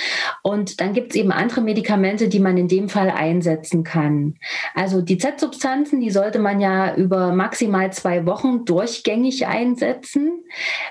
Und 0.44 0.80
dann 0.80 0.94
gibt 0.94 1.12
es 1.12 1.18
eben 1.18 1.34
andere 1.34 1.62
Medikamente, 1.62 2.30
die 2.30 2.40
man 2.40 2.58
in 2.58 2.70
dem 2.70 2.88
Fall 2.88 3.10
einsetzen 3.10 3.84
kann. 3.84 4.36
Also 4.74 5.02
die 5.02 5.18
Z-Substanzen, 5.18 6.00
die 6.00 6.12
sollte 6.12 6.40
man 6.40 6.62
ja 6.62 6.96
über 6.96 7.34
maximal 7.34 7.92
zwei 7.92 8.26
Wochen 8.26 8.64
durchgängig 8.64 9.48
einsetzen. 9.48 10.44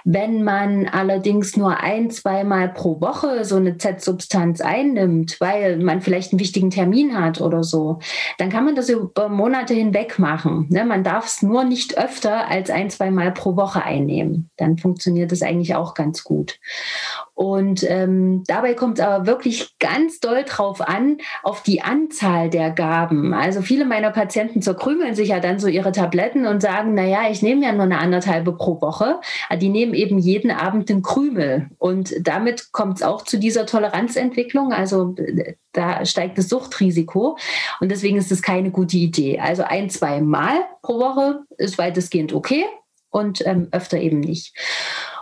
Wenn 0.05 0.45
man 0.45 0.87
allerdings 0.87 1.57
nur 1.57 1.81
ein, 1.81 2.11
zweimal 2.11 2.69
pro 2.69 3.01
Woche 3.01 3.45
so 3.47 3.57
eine 3.57 3.79
Z-Substanz 3.79 4.61
einnimmt, 4.61 5.41
weil 5.41 5.79
man 5.79 6.03
vielleicht 6.03 6.33
einen 6.33 6.41
wichtigen 6.41 6.69
Termin 6.69 7.19
hat 7.19 7.41
oder 7.41 7.63
so, 7.63 8.01
dann 8.37 8.51
kann 8.51 8.67
man 8.67 8.75
das 8.75 8.91
über 8.91 9.31
Monate 9.31 9.46
hinweg 9.75 10.19
machen. 10.19 10.67
Ne? 10.71 10.85
Man 10.85 11.05
darf 11.05 11.27
es 11.27 11.43
nur 11.43 11.65
nicht 11.65 11.99
öfter 11.99 12.49
als 12.49 12.71
ein, 12.71 12.91
zweimal 12.91 13.33
pro 13.33 13.57
Woche 13.57 13.83
einnehmen. 13.83 14.51
Dann 14.57 14.79
funktioniert 14.79 15.33
das 15.33 15.43
eigentlich 15.43 15.75
auch 15.75 15.95
ganz 15.95 16.25
gut. 16.25 16.59
Und 17.35 17.85
ähm, 17.89 18.45
dabei 18.47 18.73
kommt 18.73 18.99
es 18.99 19.05
aber 19.05 19.27
wirklich 19.27 19.79
ganz 19.79 20.21
doll 20.21 20.45
drauf 20.45 20.81
an, 20.81 21.19
auf 21.43 21.63
die 21.63 21.83
Anzahl 21.83 22.49
der 22.49 22.71
Gaben. 22.71 23.35
Also 23.35 23.61
viele 23.61 23.85
meiner 23.85 24.11
Patienten 24.11 24.63
zerkrümeln 24.63 25.15
sich 25.15 25.29
ja 25.29 25.41
dann 25.41 25.59
so 25.59 25.69
ihre 25.69 25.93
Tabletten 25.93 26.47
und 26.47 26.63
sagen, 26.63 26.95
na 26.95 27.05
ja, 27.05 27.31
ich 27.31 27.43
nehme 27.43 27.65
ja 27.65 27.73
nur 27.73 27.83
eine 27.83 27.99
anderthalbe 27.99 28.53
pro 28.57 28.81
Woche. 28.81 29.21
Die 29.61 29.69
nehmen 29.69 29.93
eben 29.93 30.19
jeden 30.19 30.51
Abend 30.51 30.89
den 30.89 31.03
Krümel. 31.03 31.69
Und 31.79 32.15
damit 32.27 32.73
kommt 32.73 32.97
es 32.97 33.03
auch 33.03 33.23
zu 33.23 33.39
dieser 33.39 33.67
Toleranzentwicklung. 33.67 34.73
Also 34.73 35.15
da 35.77 36.05
steigt 36.05 36.39
das 36.39 36.49
Suchtrisiko. 36.49 37.39
Und 37.81 37.91
deswegen 37.91 38.17
ist 38.17 38.33
es 38.33 38.43
keine 38.43 38.71
gute 38.71 38.97
Idee. 38.97 39.39
Also 39.39 39.63
ein, 39.63 39.91
zwei 39.91 40.21
Mal 40.21 40.65
pro 40.83 40.99
Woche 40.99 41.41
ist 41.59 41.79
weitestgehend 41.79 42.33
okay 42.33 42.65
und 43.11 43.47
ähm, 43.47 43.69
öfter 43.73 43.99
eben 43.99 44.21
nicht. 44.21 44.55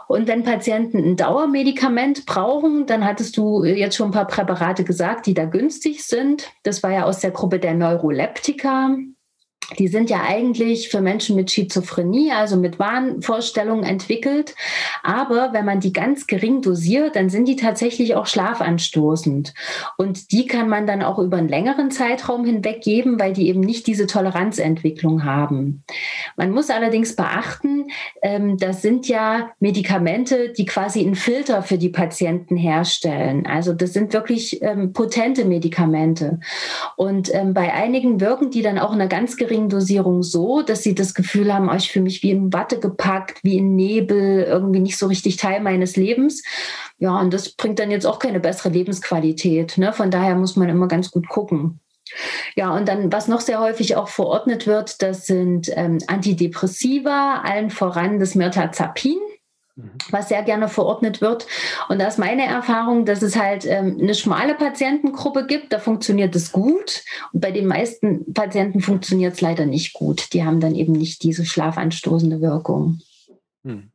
Und 0.06 0.28
wenn 0.28 0.44
Patienten 0.44 0.98
ein 0.98 1.16
Dauermedikament 1.16 2.26
brauchen, 2.26 2.86
dann 2.86 3.04
hattest 3.04 3.36
du 3.36 3.64
jetzt 3.64 3.96
schon 3.96 4.08
ein 4.08 4.12
paar 4.12 4.26
Präparate 4.26 4.84
gesagt, 4.84 5.26
die 5.26 5.34
da 5.34 5.46
günstig 5.46 6.04
sind. 6.04 6.52
Das 6.62 6.82
war 6.82 6.92
ja 6.92 7.04
aus 7.04 7.20
der 7.20 7.30
Gruppe 7.30 7.58
der 7.58 7.74
Neuroleptika 7.74 8.96
die 9.78 9.88
sind 9.88 10.10
ja 10.10 10.22
eigentlich 10.22 10.88
für 10.88 11.00
Menschen 11.00 11.36
mit 11.36 11.50
Schizophrenie, 11.50 12.32
also 12.32 12.56
mit 12.56 12.78
Wahnvorstellungen 12.78 13.84
entwickelt. 13.84 14.54
Aber 15.02 15.52
wenn 15.52 15.64
man 15.64 15.80
die 15.80 15.92
ganz 15.92 16.26
gering 16.26 16.62
dosiert, 16.62 17.16
dann 17.16 17.30
sind 17.30 17.46
die 17.46 17.56
tatsächlich 17.56 18.14
auch 18.14 18.26
schlafanstoßend. 18.26 19.54
Und 19.96 20.32
die 20.32 20.46
kann 20.46 20.68
man 20.68 20.86
dann 20.86 21.02
auch 21.02 21.18
über 21.18 21.38
einen 21.38 21.48
längeren 21.48 21.90
Zeitraum 21.90 22.44
hinweg 22.44 22.82
geben, 22.82 23.18
weil 23.18 23.32
die 23.32 23.48
eben 23.48 23.60
nicht 23.60 23.86
diese 23.86 24.06
Toleranzentwicklung 24.06 25.24
haben. 25.24 25.82
Man 26.36 26.50
muss 26.50 26.70
allerdings 26.70 27.16
beachten, 27.16 27.88
ähm, 28.22 28.58
das 28.58 28.82
sind 28.82 29.08
ja 29.08 29.50
Medikamente, 29.60 30.52
die 30.52 30.66
quasi 30.66 31.00
einen 31.00 31.14
Filter 31.14 31.62
für 31.62 31.78
die 31.78 31.88
Patienten 31.88 32.56
herstellen. 32.56 33.46
Also 33.46 33.72
das 33.72 33.92
sind 33.92 34.12
wirklich 34.12 34.62
ähm, 34.62 34.92
potente 34.92 35.44
Medikamente. 35.44 36.40
Und 36.96 37.34
ähm, 37.34 37.54
bei 37.54 37.72
einigen 37.72 38.20
wirken 38.20 38.50
die 38.50 38.62
dann 38.62 38.78
auch 38.78 38.92
in 38.92 39.00
einer 39.00 39.08
ganz 39.08 39.36
geringen 39.36 39.53
geringen 39.54 39.68
Dosierung 39.68 40.22
so, 40.22 40.62
dass 40.62 40.82
sie 40.82 40.94
das 40.94 41.14
Gefühl 41.14 41.52
haben, 41.52 41.68
oh, 41.68 41.74
ich 41.74 41.90
fühle 41.90 42.04
mich 42.04 42.22
wie 42.22 42.30
in 42.30 42.52
Watte 42.52 42.80
gepackt, 42.80 43.38
wie 43.44 43.58
in 43.58 43.76
Nebel, 43.76 44.42
irgendwie 44.42 44.80
nicht 44.80 44.98
so 44.98 45.06
richtig 45.06 45.36
Teil 45.36 45.60
meines 45.60 45.96
Lebens. 45.96 46.42
Ja, 46.98 47.18
und 47.20 47.32
das 47.32 47.50
bringt 47.50 47.78
dann 47.78 47.90
jetzt 47.90 48.06
auch 48.06 48.18
keine 48.18 48.40
bessere 48.40 48.70
Lebensqualität. 48.70 49.78
Ne? 49.78 49.92
Von 49.92 50.10
daher 50.10 50.34
muss 50.34 50.56
man 50.56 50.68
immer 50.68 50.88
ganz 50.88 51.10
gut 51.10 51.28
gucken. 51.28 51.80
Ja, 52.54 52.74
und 52.76 52.86
dann, 52.88 53.12
was 53.12 53.28
noch 53.28 53.40
sehr 53.40 53.60
häufig 53.60 53.96
auch 53.96 54.08
verordnet 54.08 54.66
wird, 54.66 55.00
das 55.02 55.26
sind 55.26 55.70
ähm, 55.74 55.98
Antidepressiva, 56.06 57.40
allen 57.44 57.70
voran 57.70 58.18
das 58.18 58.34
Mirtazapin. 58.34 59.18
Mhm. 59.76 59.90
was 60.10 60.28
sehr 60.28 60.44
gerne 60.44 60.68
verordnet 60.68 61.20
wird. 61.20 61.48
Und 61.88 61.98
da 61.98 62.06
ist 62.06 62.18
meine 62.18 62.46
Erfahrung, 62.46 63.04
dass 63.06 63.22
es 63.22 63.34
halt 63.34 63.66
ähm, 63.66 63.98
eine 64.00 64.14
schmale 64.14 64.54
Patientengruppe 64.54 65.46
gibt, 65.46 65.72
da 65.72 65.80
funktioniert 65.80 66.36
es 66.36 66.52
gut. 66.52 67.02
Und 67.32 67.40
bei 67.40 67.50
den 67.50 67.66
meisten 67.66 68.32
Patienten 68.32 68.80
funktioniert 68.80 69.34
es 69.34 69.40
leider 69.40 69.66
nicht 69.66 69.92
gut. 69.92 70.32
Die 70.32 70.44
haben 70.44 70.60
dann 70.60 70.76
eben 70.76 70.92
nicht 70.92 71.24
diese 71.24 71.44
schlafanstoßende 71.44 72.40
Wirkung. 72.40 73.00
Hm. 73.64 73.90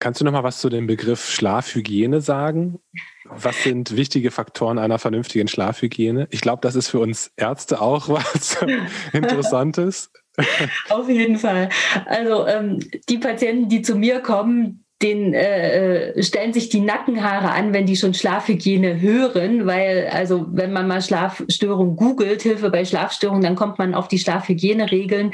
Kannst 0.00 0.20
du 0.20 0.24
noch 0.24 0.32
mal 0.32 0.44
was 0.44 0.58
zu 0.58 0.68
dem 0.68 0.86
Begriff 0.86 1.30
Schlafhygiene 1.30 2.20
sagen? 2.20 2.80
Was 3.24 3.62
sind 3.62 3.96
wichtige 3.96 4.30
Faktoren 4.30 4.78
einer 4.78 4.98
vernünftigen 4.98 5.48
Schlafhygiene? 5.48 6.26
Ich 6.30 6.40
glaube, 6.40 6.60
das 6.62 6.74
ist 6.74 6.88
für 6.88 7.00
uns 7.00 7.30
Ärzte 7.36 7.80
auch 7.80 8.08
was 8.08 8.58
Interessantes. 9.12 10.10
Auf 10.90 11.08
jeden 11.08 11.38
Fall. 11.38 11.68
Also 12.06 12.46
ähm, 12.46 12.80
die 13.08 13.18
Patienten, 13.18 13.68
die 13.68 13.82
zu 13.82 13.96
mir 13.96 14.20
kommen, 14.20 14.85
den 15.02 15.34
äh, 15.34 16.12
äh, 16.14 16.22
stellen 16.22 16.54
sich 16.54 16.70
die 16.70 16.80
Nackenhaare 16.80 17.50
an, 17.50 17.74
wenn 17.74 17.84
die 17.84 17.96
schon 17.96 18.14
Schlafhygiene 18.14 18.98
hören, 19.02 19.66
weil 19.66 20.08
also 20.10 20.46
wenn 20.52 20.72
man 20.72 20.88
mal 20.88 21.02
Schlafstörung 21.02 21.96
googelt, 21.96 22.40
Hilfe 22.40 22.70
bei 22.70 22.86
Schlafstörungen, 22.86 23.42
dann 23.42 23.56
kommt 23.56 23.78
man 23.78 23.94
auf 23.94 24.08
die 24.08 24.18
Schlafhygieneregeln. 24.18 25.32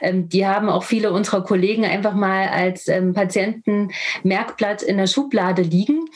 Ähm, 0.00 0.30
die 0.30 0.46
haben 0.46 0.70
auch 0.70 0.84
viele 0.84 1.12
unserer 1.12 1.44
Kollegen 1.44 1.84
einfach 1.84 2.14
mal 2.14 2.48
als 2.48 2.88
ähm, 2.88 3.12
Patientenmerkblatt 3.12 4.82
in 4.82 4.96
der 4.96 5.06
Schublade 5.06 5.60
liegen. 5.60 6.06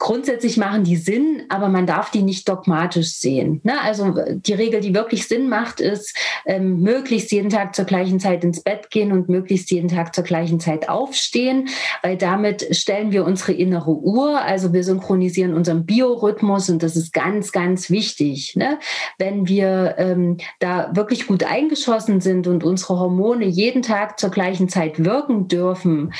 Grundsätzlich 0.00 0.56
machen 0.56 0.82
die 0.82 0.96
Sinn, 0.96 1.44
aber 1.50 1.68
man 1.68 1.86
darf 1.86 2.10
die 2.10 2.22
nicht 2.22 2.48
dogmatisch 2.48 3.12
sehen. 3.12 3.60
Ne? 3.62 3.80
Also 3.80 4.14
die 4.34 4.54
Regel, 4.54 4.80
die 4.80 4.94
wirklich 4.94 5.28
Sinn 5.28 5.48
macht, 5.48 5.78
ist 5.78 6.16
ähm, 6.46 6.80
möglichst 6.80 7.30
jeden 7.30 7.50
Tag 7.50 7.76
zur 7.76 7.84
gleichen 7.84 8.18
Zeit 8.18 8.42
ins 8.42 8.64
Bett 8.64 8.90
gehen 8.90 9.12
und 9.12 9.28
möglichst 9.28 9.70
jeden 9.70 9.88
Tag 9.88 10.16
zur 10.16 10.24
gleichen 10.24 10.58
Zeit 10.58 10.88
aufstehen, 10.88 11.68
weil 12.02 12.16
da 12.16 12.39
damit 12.40 12.74
stellen 12.74 13.12
wir 13.12 13.26
unsere 13.26 13.52
innere 13.52 13.90
Uhr, 13.90 14.40
also 14.40 14.72
wir 14.72 14.82
synchronisieren 14.82 15.52
unseren 15.52 15.84
Biorhythmus 15.84 16.70
und 16.70 16.82
das 16.82 16.96
ist 16.96 17.12
ganz, 17.12 17.52
ganz 17.52 17.90
wichtig. 17.90 18.56
Ne? 18.56 18.78
Wenn 19.18 19.46
wir 19.46 19.96
ähm, 19.98 20.38
da 20.58 20.90
wirklich 20.94 21.26
gut 21.26 21.44
eingeschossen 21.44 22.22
sind 22.22 22.46
und 22.46 22.64
unsere 22.64 22.98
Hormone 22.98 23.44
jeden 23.44 23.82
Tag 23.82 24.18
zur 24.18 24.30
gleichen 24.30 24.70
Zeit 24.70 25.04
wirken 25.04 25.48
dürfen, 25.48 26.14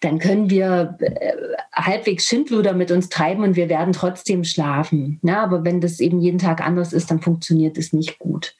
dann 0.00 0.20
können 0.20 0.48
wir 0.48 0.96
äh, 1.00 1.32
halbwegs 1.74 2.26
Schindluder 2.26 2.72
mit 2.72 2.92
uns 2.92 3.08
treiben 3.08 3.42
und 3.42 3.56
wir 3.56 3.68
werden 3.68 3.92
trotzdem 3.92 4.44
schlafen. 4.44 5.18
Ne? 5.22 5.36
Aber 5.36 5.64
wenn 5.64 5.80
das 5.80 5.98
eben 5.98 6.20
jeden 6.20 6.38
Tag 6.38 6.64
anders 6.64 6.92
ist, 6.92 7.10
dann 7.10 7.20
funktioniert 7.20 7.78
es 7.78 7.92
nicht 7.92 8.20
gut. 8.20 8.54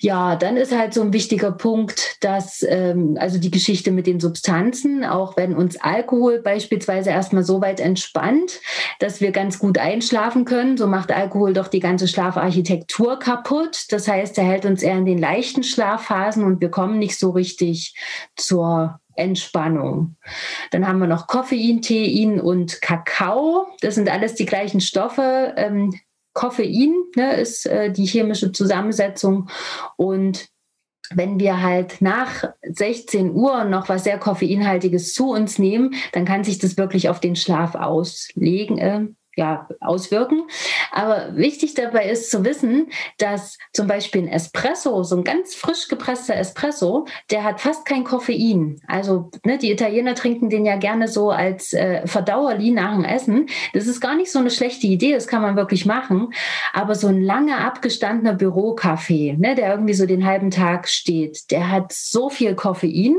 Ja, 0.00 0.36
dann 0.36 0.56
ist 0.56 0.76
halt 0.76 0.94
so 0.94 1.02
ein 1.02 1.12
wichtiger 1.12 1.52
Punkt, 1.52 2.22
dass 2.24 2.64
ähm, 2.68 3.16
also 3.20 3.38
die 3.38 3.50
Geschichte 3.50 3.90
mit 3.90 4.06
den 4.06 4.20
Substanzen, 4.20 5.04
auch 5.04 5.36
wenn 5.36 5.54
uns 5.54 5.80
Alkohol 5.80 6.40
beispielsweise 6.40 7.10
erstmal 7.10 7.42
so 7.42 7.60
weit 7.60 7.80
entspannt, 7.80 8.60
dass 8.98 9.20
wir 9.20 9.32
ganz 9.32 9.58
gut 9.58 9.78
einschlafen 9.78 10.44
können, 10.44 10.76
so 10.76 10.86
macht 10.86 11.12
Alkohol 11.12 11.52
doch 11.52 11.68
die 11.68 11.80
ganze 11.80 12.08
Schlafarchitektur 12.08 13.18
kaputt. 13.18 13.86
Das 13.90 14.08
heißt, 14.08 14.38
er 14.38 14.44
hält 14.44 14.66
uns 14.66 14.82
eher 14.82 14.98
in 14.98 15.06
den 15.06 15.18
leichten 15.18 15.62
Schlafphasen 15.62 16.44
und 16.44 16.60
wir 16.60 16.70
kommen 16.70 16.98
nicht 16.98 17.18
so 17.18 17.30
richtig 17.30 17.94
zur 18.36 19.00
Entspannung. 19.16 20.16
Dann 20.70 20.86
haben 20.86 20.98
wir 20.98 21.06
noch 21.06 21.26
Koffein, 21.26 21.82
Tein 21.82 22.40
und 22.40 22.80
Kakao. 22.82 23.66
Das 23.80 23.94
sind 23.94 24.10
alles 24.10 24.34
die 24.34 24.46
gleichen 24.46 24.80
Stoffe. 24.80 25.54
Ähm, 25.56 25.98
Koffein 26.36 26.94
ne, 27.16 27.34
ist 27.40 27.66
äh, 27.66 27.90
die 27.90 28.04
chemische 28.04 28.52
Zusammensetzung. 28.52 29.48
Und 29.96 30.48
wenn 31.14 31.40
wir 31.40 31.62
halt 31.62 32.02
nach 32.02 32.44
16 32.62 33.32
Uhr 33.32 33.64
noch 33.64 33.88
was 33.88 34.04
sehr 34.04 34.18
koffeinhaltiges 34.18 35.14
zu 35.14 35.30
uns 35.30 35.58
nehmen, 35.58 35.94
dann 36.12 36.26
kann 36.26 36.44
sich 36.44 36.58
das 36.58 36.76
wirklich 36.76 37.08
auf 37.08 37.20
den 37.20 37.36
Schlaf 37.36 37.74
auslegen, 37.74 38.78
äh, 38.78 39.06
ja, 39.36 39.68
auswirken. 39.80 40.44
Aber 40.90 41.36
wichtig 41.36 41.74
dabei 41.74 42.08
ist 42.08 42.30
zu 42.30 42.44
wissen, 42.44 42.88
dass 43.18 43.58
zum 43.74 43.86
Beispiel 43.86 44.22
ein 44.22 44.28
Espresso, 44.28 45.02
so 45.02 45.16
ein 45.16 45.24
ganz 45.24 45.54
frisch 45.54 45.88
gepresster 45.88 46.34
Espresso, 46.34 47.06
der 47.30 47.44
hat 47.44 47.60
fast 47.60 47.84
kein 47.84 48.02
Koffein. 48.02 48.80
Also 48.88 49.30
ne, 49.44 49.58
die 49.58 49.70
Italiener 49.70 50.14
trinken 50.14 50.48
den 50.48 50.64
ja 50.64 50.76
gerne 50.76 51.06
so 51.06 51.30
als 51.30 51.74
äh, 51.74 52.06
Verdauerli 52.06 52.70
nach 52.70 52.94
dem 52.94 53.04
Essen. 53.04 53.46
Das 53.74 53.86
ist 53.86 54.00
gar 54.00 54.16
nicht 54.16 54.32
so 54.32 54.38
eine 54.38 54.50
schlechte 54.50 54.86
Idee, 54.86 55.12
das 55.12 55.26
kann 55.26 55.42
man 55.42 55.56
wirklich 55.56 55.84
machen. 55.84 56.32
Aber 56.72 56.94
so 56.94 57.08
ein 57.08 57.20
lange 57.20 57.58
abgestandener 57.58 58.32
Bürokaffee, 58.32 59.36
ne, 59.38 59.54
der 59.54 59.70
irgendwie 59.70 59.94
so 59.94 60.06
den 60.06 60.24
halben 60.24 60.50
Tag 60.50 60.88
steht, 60.88 61.50
der 61.50 61.70
hat 61.70 61.92
so 61.92 62.30
viel 62.30 62.54
Koffein. 62.54 63.16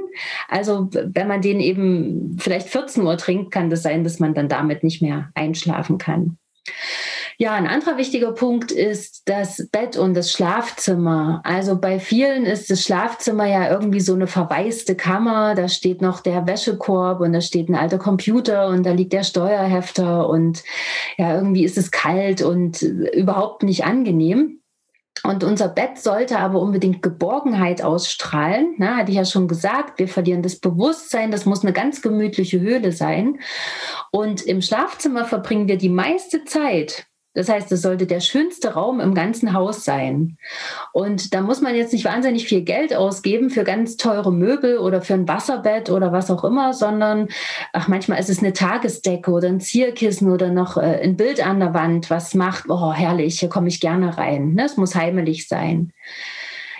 Also 0.48 0.90
wenn 0.92 1.28
man 1.28 1.42
den 1.42 1.60
eben 1.60 2.38
vielleicht 2.40 2.70
14 2.70 3.04
Uhr 3.04 3.18
trinkt, 3.18 3.52
kann 3.52 3.70
das 3.70 3.84
sein, 3.84 4.04
dass 4.04 4.20
man 4.20 4.34
dann 4.34 4.50
damit 4.50 4.84
nicht 4.84 5.04
mehr 5.04 5.30
einschlafen 5.36 6.00
kann 6.00 6.07
kann. 6.08 6.38
Ja, 7.40 7.54
ein 7.54 7.68
anderer 7.68 7.98
wichtiger 7.98 8.32
Punkt 8.32 8.72
ist 8.72 9.30
das 9.30 9.68
Bett 9.72 9.96
und 9.96 10.16
das 10.16 10.32
Schlafzimmer. 10.32 11.42
Also 11.44 11.80
bei 11.80 12.00
vielen 12.00 12.46
ist 12.46 12.72
das 12.72 12.82
Schlafzimmer 12.82 13.46
ja 13.46 13.70
irgendwie 13.70 14.00
so 14.00 14.16
eine 14.16 14.26
verwaiste 14.26 14.96
Kammer. 14.96 15.54
Da 15.54 15.70
steht 15.70 16.02
noch 16.02 16.22
der 16.22 16.48
Wäschekorb 16.48 17.22
und 17.22 17.34
da 17.34 17.42
steht 17.42 17.70
ein 17.70 17.76
alter 17.76 18.00
Computer 18.00 18.70
und 18.70 18.84
da 18.88 18.92
liegt 18.92 19.14
der 19.14 19.24
Steuerhefter 19.24 20.28
und 20.28 20.64
ja, 21.18 21.36
irgendwie 21.36 21.64
ist 21.64 21.78
es 21.78 21.92
kalt 21.92 22.42
und 22.42 22.82
überhaupt 22.82 23.62
nicht 23.62 23.86
angenehm. 23.86 24.57
Und 25.24 25.44
unser 25.44 25.68
Bett 25.68 25.98
sollte 25.98 26.40
aber 26.40 26.60
unbedingt 26.60 27.02
Geborgenheit 27.02 27.82
ausstrahlen. 27.82 28.76
Na, 28.78 28.98
hatte 28.98 29.12
ich 29.12 29.18
ja 29.18 29.26
schon 29.26 29.48
gesagt, 29.48 30.00
wir 30.00 30.08
verlieren 30.08 30.42
das 30.42 30.60
Bewusstsein. 30.60 31.32
Das 31.32 31.46
muss 31.46 31.64
eine 31.64 31.74
ganz 31.74 32.02
gemütliche 32.02 32.60
Höhle 32.60 32.92
sein. 32.92 33.40
Und 34.12 34.42
im 34.42 34.62
Schlafzimmer 34.62 35.26
verbringen 35.26 35.68
wir 35.68 35.78
die 35.78 35.90
meiste 35.90 36.44
Zeit 36.46 37.08
das 37.38 37.50
heißt, 37.50 37.72
es 37.72 37.84
sollte 37.84 38.08
der 38.08 38.20
schönste 38.20 38.74
Raum 38.74 39.00
im 39.00 39.14
ganzen 39.14 39.54
Haus 39.54 39.86
sein. 39.86 40.40
Und 40.92 41.36
da 41.36 41.42
muss 41.42 41.62
man 41.62 41.76
jetzt 41.76 41.94
nicht 41.94 42.04
wahnsinnig 42.04 42.48
viel 42.48 42.62
Geld 42.62 42.96
ausgeben 42.96 43.52
für 43.52 43.64
ganz 43.64 43.96
teure 43.96 44.34
Möbel 44.34 44.80
oder 44.80 45.04
für 45.04 45.14
ein 45.14 45.28
Wasserbett 45.28 45.92
oder 45.92 46.12
was 46.12 46.32
auch 46.32 46.44
immer, 46.44 46.74
sondern 46.74 47.28
ach, 47.74 47.88
manchmal 47.88 48.20
ist 48.20 48.32
es 48.32 48.40
eine 48.40 48.54
Tagesdecke 48.54 49.30
oder 49.30 49.50
ein 49.50 49.60
Zierkissen 49.60 50.32
oder 50.32 50.50
noch 50.50 50.78
äh, 50.78 51.00
ein 51.04 51.16
Bild 51.16 51.46
an 51.46 51.60
der 51.60 51.76
Wand, 51.76 52.10
was 52.10 52.34
macht, 52.34 52.70
oh 52.70 52.92
herrlich, 52.92 53.40
hier 53.40 53.50
komme 53.50 53.68
ich 53.68 53.82
gerne 53.82 54.18
rein. 54.18 54.56
Ne? 54.56 54.66
Es 54.66 54.76
muss 54.76 54.96
heimelig 54.96 55.48
sein. 55.48 55.94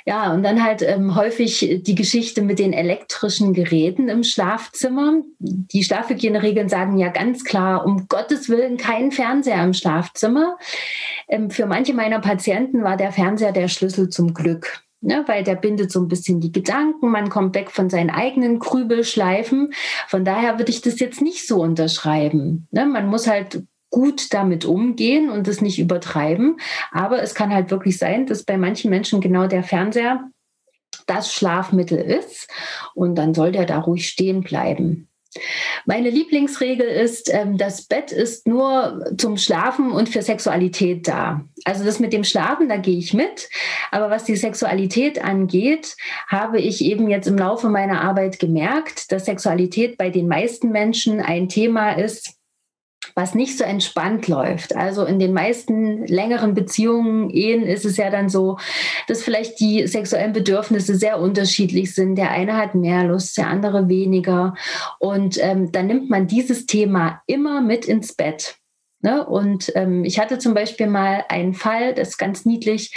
Ja, 0.08 0.34
und 0.34 0.42
dann 0.42 0.64
halt 0.64 0.82
ähm, 0.84 1.16
häufig 1.16 1.82
die 1.82 1.96
Geschichte 1.96 2.42
mit 2.42 2.60
den 2.60 2.72
elektrischen 2.72 3.54
Geräten 3.54 4.08
im 4.08 4.24
Schlafzimmer. 4.24 5.22
Die 5.40 5.84
Schlafhygieneregeln 5.84 6.70
sagen 6.70 6.98
ja 6.98 7.10
ganz 7.10 7.44
klar, 7.44 7.86
um 7.86 8.08
Gottes 8.08 8.48
Willen 8.48 8.78
kein 8.78 9.12
Fernseher 9.12 9.62
im 9.62 9.74
Schlafzimmer. 9.74 10.58
Ähm, 11.28 11.50
für 11.50 11.66
manche 11.66 11.94
meiner 11.94 12.22
Patienten 12.22 12.86
war 12.86 12.96
der 12.96 13.12
Fernseher 13.12 13.52
der 13.52 13.68
Schlüssel 13.68 14.08
zum 14.08 14.34
Glück. 14.34 14.82
Ne, 15.02 15.26
weil 15.28 15.44
der 15.44 15.56
bindet 15.56 15.92
so 15.92 16.00
ein 16.00 16.08
bisschen 16.08 16.40
die 16.40 16.52
Gedanken, 16.52 17.12
man 17.12 17.30
kommt 17.30 17.54
weg 17.54 17.70
von 17.70 17.90
seinen 17.90 18.10
eigenen 18.10 18.60
Grübelschleifen. 18.60 19.74
Von 20.08 20.26
daher 20.26 20.58
würde 20.58 20.72
ich 20.72 20.82
das 20.82 21.00
jetzt 21.00 21.22
nicht 21.22 21.46
so 21.46 21.62
unterschreiben. 21.62 22.68
Ne, 22.72 22.86
man 22.86 23.08
muss 23.08 23.28
halt 23.28 23.62
gut 23.90 24.34
damit 24.34 24.66
umgehen 24.66 25.30
und 25.30 25.48
es 25.48 25.62
nicht 25.62 25.80
übertreiben. 25.80 26.60
Aber 26.92 27.22
es 27.22 27.34
kann 27.36 27.54
halt 27.54 27.72
wirklich 27.72 27.98
sein, 27.98 28.26
dass 28.26 28.44
bei 28.44 28.58
manchen 28.58 28.90
Menschen 28.90 29.22
genau 29.22 29.48
der 29.48 29.64
Fernseher 29.64 30.30
das 31.06 31.34
Schlafmittel 31.34 31.98
ist 31.98 32.50
und 32.94 33.16
dann 33.16 33.34
soll 33.34 33.52
der 33.52 33.66
da 33.66 33.80
ruhig 33.80 34.08
stehen 34.08 34.42
bleiben. 34.42 35.08
Meine 35.86 36.10
Lieblingsregel 36.10 36.88
ist, 36.88 37.32
ähm, 37.34 37.58
das 37.58 37.84
Bett 37.84 38.12
ist 38.12 38.48
nur 38.48 39.06
zum 39.18 39.38
Schlafen 39.38 39.92
und 39.92 40.10
für 40.10 40.22
Sexualität 40.22 41.08
da. 41.08 41.42
Also 41.64 41.84
das 41.84 42.00
mit 42.00 42.14
dem 42.14 42.24
Schlafen, 42.24 42.70
da 42.70 42.78
gehe 42.78 42.98
ich 42.98 43.14
mit. 43.14 43.50
Aber 43.92 44.10
was 44.10 44.24
die 44.24 44.36
Sexualität 44.36 45.24
angeht, 45.24 45.96
habe 46.28 46.60
ich 46.60 46.84
eben 46.84 47.10
jetzt 47.10 47.28
im 47.28 47.38
Laufe 47.38 47.70
meiner 47.70 48.02
Arbeit 48.02 48.40
gemerkt, 48.40 49.12
dass 49.12 49.26
Sexualität 49.26 49.98
bei 49.98 50.10
den 50.10 50.28
meisten 50.28 50.72
Menschen 50.72 51.20
ein 51.20 51.50
Thema 51.50 51.92
ist, 51.92 52.37
was 53.16 53.36
nicht 53.36 53.58
so 53.58 53.64
entspannt 53.64 54.28
läuft. 54.28 54.76
Also 54.76 55.06
in 55.06 55.20
den 55.20 55.34
meisten 55.34 56.06
längeren 56.08 56.54
Beziehungen, 56.54 57.30
Ehen 57.30 57.64
ist 57.64 57.86
es 57.86 57.98
ja 57.98 58.10
dann 58.10 58.30
so, 58.30 58.58
dass 59.08 59.24
vielleicht 59.24 59.60
die 59.60 59.88
sexuellen 59.88 60.34
Bedürfnisse 60.34 60.96
sehr 60.96 61.20
unterschiedlich 61.20 61.94
sind. 61.94 62.16
Der 62.16 62.32
eine 62.32 62.58
hat 62.58 62.76
mehr 62.76 63.04
Lust, 63.04 63.38
der 63.38 63.48
andere 63.48 63.90
weniger. 63.90 64.56
Und 65.00 65.38
ähm, 65.42 65.72
dann 65.72 65.88
nimmt 65.88 66.10
man 66.10 66.28
dieses 66.28 66.66
Thema 66.66 67.22
immer 67.28 67.62
mit 67.62 67.86
ins 67.86 68.14
Bett. 68.14 68.58
Ne? 69.02 69.24
Und 69.24 69.72
ähm, 69.76 70.04
ich 70.04 70.20
hatte 70.20 70.40
zum 70.40 70.56
Beispiel 70.56 70.88
mal 70.88 71.24
einen 71.30 71.54
Fall, 71.54 71.94
das 71.94 72.10
ist 72.10 72.18
ganz 72.18 72.46
niedlich. 72.46 72.96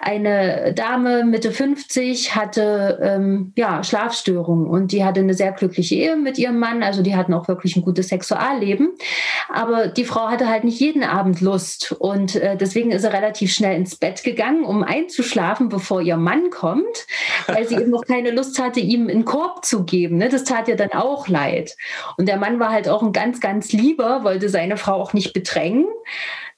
Eine 0.00 0.72
Dame 0.74 1.24
Mitte 1.24 1.52
50 1.52 2.34
hatte 2.34 2.98
ähm, 3.02 3.52
ja, 3.54 3.84
Schlafstörungen 3.84 4.66
und 4.66 4.92
die 4.92 5.04
hatte 5.04 5.20
eine 5.20 5.34
sehr 5.34 5.52
glückliche 5.52 5.94
Ehe 5.94 6.16
mit 6.16 6.38
ihrem 6.38 6.58
Mann. 6.58 6.82
Also 6.82 7.02
die 7.02 7.16
hatten 7.16 7.34
auch 7.34 7.48
wirklich 7.48 7.76
ein 7.76 7.82
gutes 7.82 8.08
Sexualleben. 8.08 8.94
Aber 9.50 9.88
die 9.88 10.04
Frau 10.04 10.28
hatte 10.28 10.48
halt 10.48 10.64
nicht 10.64 10.80
jeden 10.80 11.04
Abend 11.04 11.42
Lust. 11.42 11.94
Und 11.98 12.34
äh, 12.36 12.56
deswegen 12.56 12.90
ist 12.90 13.02
sie 13.02 13.12
relativ 13.12 13.52
schnell 13.52 13.76
ins 13.76 13.96
Bett 13.96 14.24
gegangen, 14.24 14.64
um 14.64 14.82
einzuschlafen, 14.82 15.68
bevor 15.68 16.00
ihr 16.00 16.16
Mann 16.16 16.48
kommt, 16.48 17.06
weil 17.46 17.68
sie 17.68 17.74
eben 17.74 17.90
noch 17.90 18.06
keine 18.06 18.30
Lust 18.30 18.58
hatte, 18.58 18.80
ihm 18.80 19.08
einen 19.08 19.26
Korb 19.26 19.66
zu 19.66 19.84
geben. 19.84 20.16
Ne? 20.16 20.30
Das 20.30 20.44
tat 20.44 20.68
ihr 20.68 20.76
dann 20.76 20.92
auch 20.92 21.28
leid. 21.28 21.76
Und 22.16 22.26
der 22.26 22.38
Mann 22.38 22.58
war 22.58 22.70
halt 22.70 22.88
auch 22.88 23.02
ein 23.02 23.12
ganz, 23.12 23.38
ganz 23.40 23.70
lieber, 23.72 24.24
wollte 24.24 24.48
seine 24.48 24.78
Frau 24.78 24.94
auch 24.94 25.12
nicht 25.12 25.34
streng. 25.44 25.86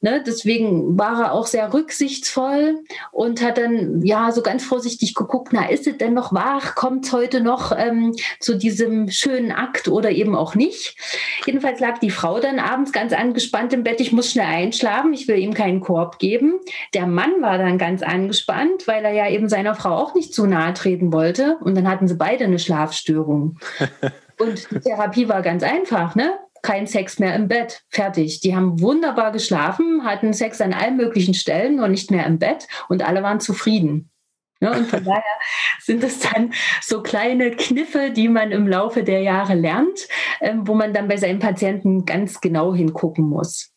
Ne, 0.04 0.22
deswegen 0.26 0.98
war 0.98 1.18
er 1.18 1.32
auch 1.32 1.46
sehr 1.46 1.72
rücksichtsvoll 1.72 2.84
und 3.10 3.42
hat 3.42 3.56
dann 3.56 4.02
ja 4.02 4.32
so 4.32 4.42
ganz 4.42 4.62
vorsichtig 4.62 5.14
geguckt, 5.14 5.48
na, 5.52 5.70
ist 5.70 5.86
es 5.86 5.96
denn 5.96 6.12
noch 6.12 6.34
wach? 6.34 6.74
Kommt 6.74 7.06
es 7.06 7.12
heute 7.14 7.40
noch 7.40 7.72
ähm, 7.74 8.14
zu 8.38 8.58
diesem 8.58 9.08
schönen 9.10 9.50
Akt 9.50 9.88
oder 9.88 10.10
eben 10.10 10.36
auch 10.36 10.56
nicht? 10.56 10.94
Jedenfalls 11.46 11.80
lag 11.80 12.00
die 12.00 12.10
Frau 12.10 12.38
dann 12.38 12.58
abends 12.58 12.92
ganz 12.92 13.14
angespannt 13.14 13.72
im 13.72 13.82
Bett, 13.82 13.98
ich 13.98 14.12
muss 14.12 14.30
schnell 14.30 14.44
einschlafen, 14.44 15.14
ich 15.14 15.26
will 15.26 15.38
ihm 15.38 15.54
keinen 15.54 15.80
Korb 15.80 16.18
geben. 16.18 16.60
Der 16.92 17.06
Mann 17.06 17.40
war 17.40 17.56
dann 17.56 17.78
ganz 17.78 18.02
angespannt, 18.02 18.86
weil 18.86 19.06
er 19.06 19.12
ja 19.12 19.30
eben 19.30 19.48
seiner 19.48 19.74
Frau 19.74 19.96
auch 19.96 20.14
nicht 20.14 20.34
zu 20.34 20.44
nahe 20.44 20.74
treten 20.74 21.14
wollte 21.14 21.56
und 21.62 21.74
dann 21.76 21.88
hatten 21.88 22.08
sie 22.08 22.16
beide 22.16 22.44
eine 22.44 22.58
Schlafstörung. 22.58 23.58
Und 24.36 24.68
die 24.70 24.80
Therapie 24.80 25.28
war 25.28 25.42
ganz 25.42 25.62
einfach, 25.62 26.16
ne? 26.16 26.36
Kein 26.64 26.86
Sex 26.88 27.20
mehr 27.20 27.36
im 27.36 27.46
Bett. 27.46 27.84
Fertig. 27.90 28.40
Die 28.40 28.56
haben 28.56 28.80
wunderbar 28.80 29.30
geschlafen, 29.30 30.04
hatten 30.04 30.32
Sex 30.32 30.60
an 30.60 30.72
allen 30.72 30.96
möglichen 30.96 31.34
Stellen 31.34 31.78
und 31.78 31.92
nicht 31.92 32.10
mehr 32.10 32.26
im 32.26 32.38
Bett 32.38 32.66
und 32.88 33.06
alle 33.06 33.22
waren 33.22 33.38
zufrieden. 33.38 34.10
Ja, 34.60 34.72
und 34.72 34.86
von 34.86 35.04
daher 35.04 35.22
sind 35.80 36.02
es 36.02 36.20
dann 36.20 36.52
so 36.80 37.02
kleine 37.02 37.50
Kniffe, 37.52 38.10
die 38.10 38.28
man 38.28 38.50
im 38.50 38.66
Laufe 38.66 39.04
der 39.04 39.20
Jahre 39.20 39.54
lernt, 39.54 40.08
ähm, 40.40 40.66
wo 40.66 40.74
man 40.74 40.94
dann 40.94 41.06
bei 41.06 41.18
seinen 41.18 41.38
Patienten 41.38 42.06
ganz 42.06 42.40
genau 42.40 42.74
hingucken 42.74 43.24
muss. 43.24 43.70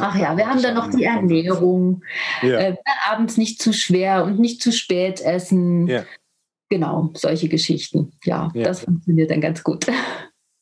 Ach 0.00 0.16
ja, 0.16 0.36
wir 0.36 0.48
haben 0.48 0.60
dann 0.60 0.74
noch 0.74 0.90
die 0.90 1.04
Ernährung. 1.04 2.02
Ja. 2.42 2.58
Äh, 2.58 2.76
abends 3.08 3.36
nicht 3.36 3.62
zu 3.62 3.72
schwer 3.72 4.24
und 4.24 4.40
nicht 4.40 4.60
zu 4.60 4.72
spät 4.72 5.20
essen. 5.20 5.86
Ja. 5.86 6.04
Genau, 6.68 7.10
solche 7.14 7.48
Geschichten. 7.48 8.10
Ja, 8.24 8.50
das 8.52 8.80
funktioniert 8.80 9.30
dann 9.30 9.40
ganz 9.40 9.62
gut 9.62 9.86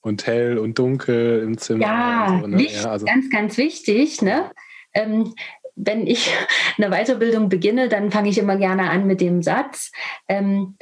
und 0.05 0.26
hell 0.26 0.59
und 0.59 0.78
dunkel 0.78 1.42
im 1.42 1.59
Zimmer. 1.59 1.82
Ja, 1.82 2.38
so, 2.40 2.46
ne? 2.46 2.57
Licht, 2.57 2.82
ja 2.82 2.90
also. 2.90 3.07
ganz, 3.07 3.30
ganz 3.30 3.57
wichtig. 3.57 4.20
Ne? 4.22 4.50
Ähm, 4.92 5.34
wenn 5.76 6.07
ich 6.07 6.30
eine 6.78 6.90
Weiterbildung 6.90 7.48
beginne, 7.48 7.88
dann 7.88 8.11
fange 8.11 8.28
ich 8.28 8.38
immer 8.38 8.57
gerne 8.57 8.90
an 8.90 9.07
mit 9.07 9.20
dem 9.20 9.42
Satz, 9.42 9.90
ähm, 10.28 10.76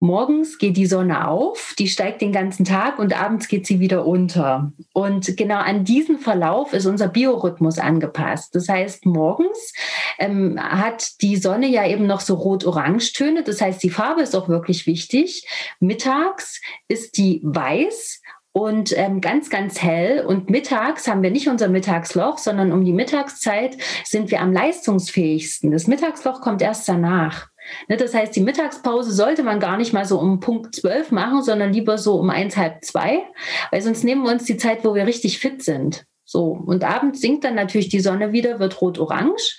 morgens 0.00 0.56
geht 0.56 0.78
die 0.78 0.86
Sonne 0.86 1.28
auf, 1.28 1.74
die 1.78 1.86
steigt 1.86 2.22
den 2.22 2.32
ganzen 2.32 2.64
Tag 2.64 2.98
und 2.98 3.18
abends 3.18 3.48
geht 3.48 3.66
sie 3.66 3.80
wieder 3.80 4.06
unter. 4.06 4.72
Und 4.94 5.36
genau 5.36 5.58
an 5.58 5.84
diesen 5.84 6.18
Verlauf 6.18 6.72
ist 6.72 6.86
unser 6.86 7.06
Biorhythmus 7.06 7.78
angepasst. 7.78 8.54
Das 8.54 8.68
heißt, 8.68 9.04
morgens 9.04 9.74
ähm, 10.18 10.58
hat 10.58 11.20
die 11.20 11.36
Sonne 11.36 11.68
ja 11.68 11.86
eben 11.86 12.06
noch 12.06 12.20
so 12.20 12.34
rot-orange-Töne. 12.34 13.44
Das 13.44 13.60
heißt, 13.60 13.82
die 13.82 13.90
Farbe 13.90 14.22
ist 14.22 14.34
auch 14.34 14.48
wirklich 14.48 14.86
wichtig. 14.86 15.46
Mittags 15.80 16.62
ist 16.88 17.18
die 17.18 17.42
weiß 17.44 18.22
und 18.52 18.96
ähm, 18.96 19.20
ganz, 19.20 19.48
ganz 19.50 19.80
hell. 19.80 20.24
Und 20.24 20.50
mittags 20.50 21.06
haben 21.06 21.22
wir 21.22 21.30
nicht 21.30 21.48
unser 21.48 21.68
Mittagsloch, 21.68 22.38
sondern 22.38 22.72
um 22.72 22.84
die 22.84 22.92
Mittagszeit 22.92 23.76
sind 24.04 24.30
wir 24.30 24.40
am 24.40 24.52
leistungsfähigsten. 24.52 25.70
Das 25.70 25.86
Mittagsloch 25.86 26.40
kommt 26.40 26.62
erst 26.62 26.88
danach. 26.88 27.48
Ne, 27.88 27.96
das 27.96 28.14
heißt, 28.14 28.34
die 28.34 28.40
Mittagspause 28.40 29.12
sollte 29.12 29.42
man 29.42 29.60
gar 29.60 29.76
nicht 29.76 29.92
mal 29.92 30.04
so 30.04 30.18
um 30.18 30.40
Punkt 30.40 30.74
12 30.74 31.12
machen, 31.12 31.42
sondern 31.42 31.72
lieber 31.72 31.98
so 31.98 32.16
um 32.16 32.30
eins, 32.30 32.56
halb 32.56 32.84
zwei, 32.84 33.22
weil 33.70 33.82
sonst 33.82 34.02
nehmen 34.02 34.22
wir 34.22 34.32
uns 34.32 34.44
die 34.44 34.56
Zeit, 34.56 34.84
wo 34.84 34.94
wir 34.94 35.06
richtig 35.06 35.38
fit 35.38 35.62
sind. 35.62 36.06
So, 36.32 36.62
und 36.64 36.84
abends 36.84 37.20
sinkt 37.22 37.42
dann 37.42 37.56
natürlich 37.56 37.88
die 37.88 37.98
Sonne 37.98 38.30
wieder, 38.30 38.60
wird 38.60 38.80
rot-orange. 38.80 39.58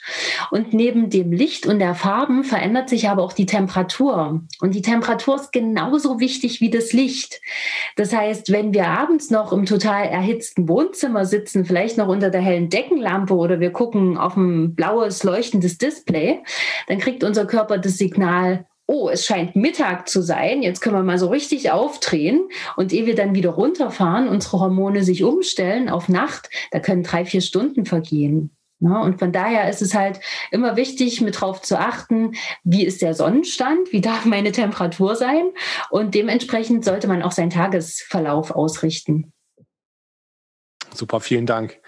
Und 0.51 0.71
neben 0.71 1.09
dem 1.09 1.33
Licht 1.33 1.65
und 1.65 1.79
der 1.79 1.95
Farben 1.95 2.45
verändert 2.45 2.87
sich 2.87 3.09
aber 3.09 3.23
auch 3.23 3.33
die 3.33 3.45
Temperatur. 3.45 4.41
Und 4.61 4.73
die 4.73 4.81
Temperatur 4.81 5.35
ist 5.35 5.51
genauso 5.51 6.21
wichtig 6.21 6.61
wie 6.61 6.69
das 6.69 6.93
Licht. 6.93 7.41
Das 7.97 8.13
heißt, 8.13 8.53
wenn 8.53 8.73
wir 8.73 8.87
abends 8.87 9.29
noch 9.31 9.51
im 9.51 9.65
total 9.65 10.05
erhitzten 10.05 10.69
Wohnzimmer 10.69 11.25
sitzen, 11.25 11.65
vielleicht 11.65 11.97
noch 11.97 12.07
unter 12.07 12.29
der 12.29 12.39
hellen 12.39 12.69
Deckenlampe 12.69 13.35
oder 13.35 13.59
wir 13.59 13.73
gucken 13.73 14.17
auf 14.17 14.37
ein 14.37 14.73
blaues, 14.73 15.25
leuchtendes 15.25 15.77
Display, 15.77 16.41
dann 16.87 16.99
kriegt 16.99 17.25
unser 17.25 17.45
Körper 17.47 17.79
das 17.79 17.97
Signal, 17.97 18.65
oh, 18.91 19.09
es 19.09 19.25
scheint 19.25 19.55
Mittag 19.55 20.09
zu 20.09 20.21
sein, 20.21 20.61
jetzt 20.61 20.81
können 20.81 20.97
wir 20.97 21.03
mal 21.03 21.17
so 21.17 21.29
richtig 21.29 21.71
aufdrehen 21.71 22.49
und 22.75 22.91
ehe 22.91 23.05
wir 23.05 23.15
dann 23.15 23.33
wieder 23.33 23.51
runterfahren, 23.51 24.27
unsere 24.27 24.59
Hormone 24.59 25.03
sich 25.03 25.23
umstellen 25.23 25.89
auf 25.89 26.09
Nacht, 26.09 26.49
da 26.71 26.79
können 26.79 27.01
drei, 27.01 27.23
vier 27.23 27.39
Stunden 27.39 27.85
vergehen. 27.85 28.51
Ne? 28.79 28.99
Und 28.99 29.19
von 29.19 29.31
daher 29.31 29.69
ist 29.69 29.81
es 29.81 29.93
halt 29.93 30.19
immer 30.51 30.75
wichtig, 30.75 31.21
mit 31.21 31.39
drauf 31.39 31.61
zu 31.61 31.79
achten, 31.79 32.33
wie 32.65 32.85
ist 32.85 33.01
der 33.01 33.13
Sonnenstand, 33.13 33.93
wie 33.93 34.01
darf 34.01 34.25
meine 34.25 34.51
Temperatur 34.51 35.15
sein 35.15 35.51
und 35.89 36.13
dementsprechend 36.13 36.83
sollte 36.83 37.07
man 37.07 37.21
auch 37.21 37.31
seinen 37.31 37.51
Tagesverlauf 37.51 38.51
ausrichten. 38.51 39.31
Super, 40.93 41.21
vielen 41.21 41.45
Dank. 41.45 41.79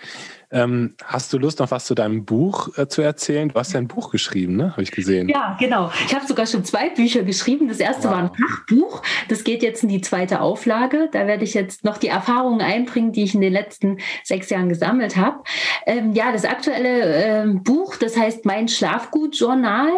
Ähm, 0.53 0.93
hast 1.03 1.33
du 1.33 1.39
Lust, 1.39 1.59
noch 1.59 1.71
was 1.71 1.85
zu 1.85 1.95
deinem 1.95 2.25
Buch 2.25 2.77
äh, 2.77 2.87
zu 2.87 3.01
erzählen? 3.01 3.49
Du 3.49 3.55
hast 3.55 3.73
ja 3.73 3.79
ein 3.79 3.87
Buch 3.87 4.11
geschrieben, 4.11 4.55
ne? 4.55 4.73
Habe 4.73 4.83
ich 4.83 4.91
gesehen. 4.91 5.27
Ja, 5.27 5.57
genau. 5.59 5.91
Ich 6.05 6.13
habe 6.13 6.27
sogar 6.27 6.45
schon 6.45 6.63
zwei 6.63 6.91
Bücher 6.91 7.23
geschrieben. 7.23 7.67
Das 7.67 7.79
erste 7.79 8.03
wow. 8.03 8.11
war 8.11 8.19
ein 8.19 8.29
Fachbuch. 8.29 9.01
Das 9.29 9.43
geht 9.43 9.63
jetzt 9.63 9.81
in 9.81 9.89
die 9.89 10.01
zweite 10.01 10.41
Auflage. 10.41 11.09
Da 11.11 11.25
werde 11.25 11.43
ich 11.43 11.55
jetzt 11.55 11.83
noch 11.83 11.97
die 11.97 12.09
Erfahrungen 12.09 12.61
einbringen, 12.61 13.11
die 13.11 13.23
ich 13.23 13.33
in 13.33 13.41
den 13.41 13.51
letzten 13.51 13.97
sechs 14.23 14.51
Jahren 14.51 14.69
gesammelt 14.69 15.17
habe. 15.17 15.41
Ähm, 15.87 16.13
ja, 16.13 16.31
das 16.31 16.45
aktuelle 16.45 17.43
äh, 17.43 17.47
Buch, 17.47 17.95
das 17.95 18.15
heißt 18.15 18.45
Mein 18.45 18.67
Schlafgut-Journal 18.67 19.89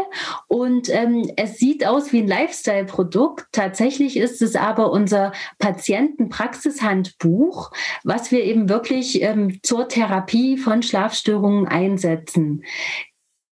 und 0.47 0.87
ähm, 0.89 1.29
es 1.35 1.57
sieht 1.57 1.85
aus 1.85 2.13
wie 2.13 2.19
ein 2.19 2.29
Lifestyle-Produkt. 2.29 3.47
Tatsächlich 3.51 4.15
ist 4.15 4.41
es 4.41 4.55
aber 4.55 4.91
unser 4.91 5.33
Patientenpraxishandbuch, 5.59 7.71
was 8.05 8.31
wir 8.31 8.45
eben 8.45 8.69
wirklich 8.69 9.21
ähm, 9.21 9.59
zur 9.61 9.89
Therapie 9.89 10.44
von 10.57 10.83
Schlafstörungen 10.83 11.67
einsetzen. 11.67 12.63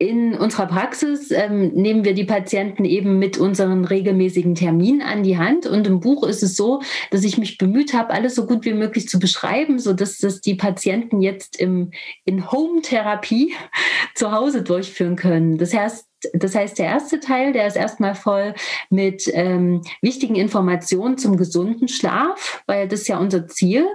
In 0.00 0.34
unserer 0.34 0.66
Praxis 0.66 1.32
ähm, 1.32 1.72
nehmen 1.74 2.04
wir 2.04 2.14
die 2.14 2.24
Patienten 2.24 2.84
eben 2.84 3.18
mit 3.18 3.36
unseren 3.36 3.84
regelmäßigen 3.84 4.54
Terminen 4.54 5.02
an 5.02 5.24
die 5.24 5.38
Hand. 5.38 5.66
Und 5.66 5.88
im 5.88 5.98
Buch 5.98 6.24
ist 6.24 6.44
es 6.44 6.54
so, 6.54 6.80
dass 7.10 7.24
ich 7.24 7.36
mich 7.36 7.58
bemüht 7.58 7.94
habe, 7.94 8.14
alles 8.14 8.36
so 8.36 8.46
gut 8.46 8.64
wie 8.64 8.74
möglich 8.74 9.08
zu 9.08 9.18
beschreiben, 9.18 9.80
so 9.80 9.92
dass 9.92 10.18
das 10.18 10.40
die 10.40 10.54
Patienten 10.54 11.20
jetzt 11.20 11.58
im, 11.58 11.90
in 12.24 12.48
Home-Therapie 12.50 13.54
zu 14.14 14.30
Hause 14.30 14.62
durchführen 14.62 15.16
können. 15.16 15.58
Das 15.58 15.74
heißt, 15.74 16.07
das 16.32 16.54
heißt, 16.54 16.78
der 16.78 16.86
erste 16.86 17.20
Teil, 17.20 17.52
der 17.52 17.66
ist 17.66 17.76
erstmal 17.76 18.14
voll 18.14 18.54
mit 18.90 19.24
ähm, 19.32 19.82
wichtigen 20.02 20.34
Informationen 20.34 21.18
zum 21.18 21.36
gesunden 21.36 21.88
Schlaf, 21.88 22.62
weil 22.66 22.88
das 22.88 23.02
ist 23.02 23.08
ja 23.08 23.18
unser 23.18 23.46
Ziel. 23.46 23.86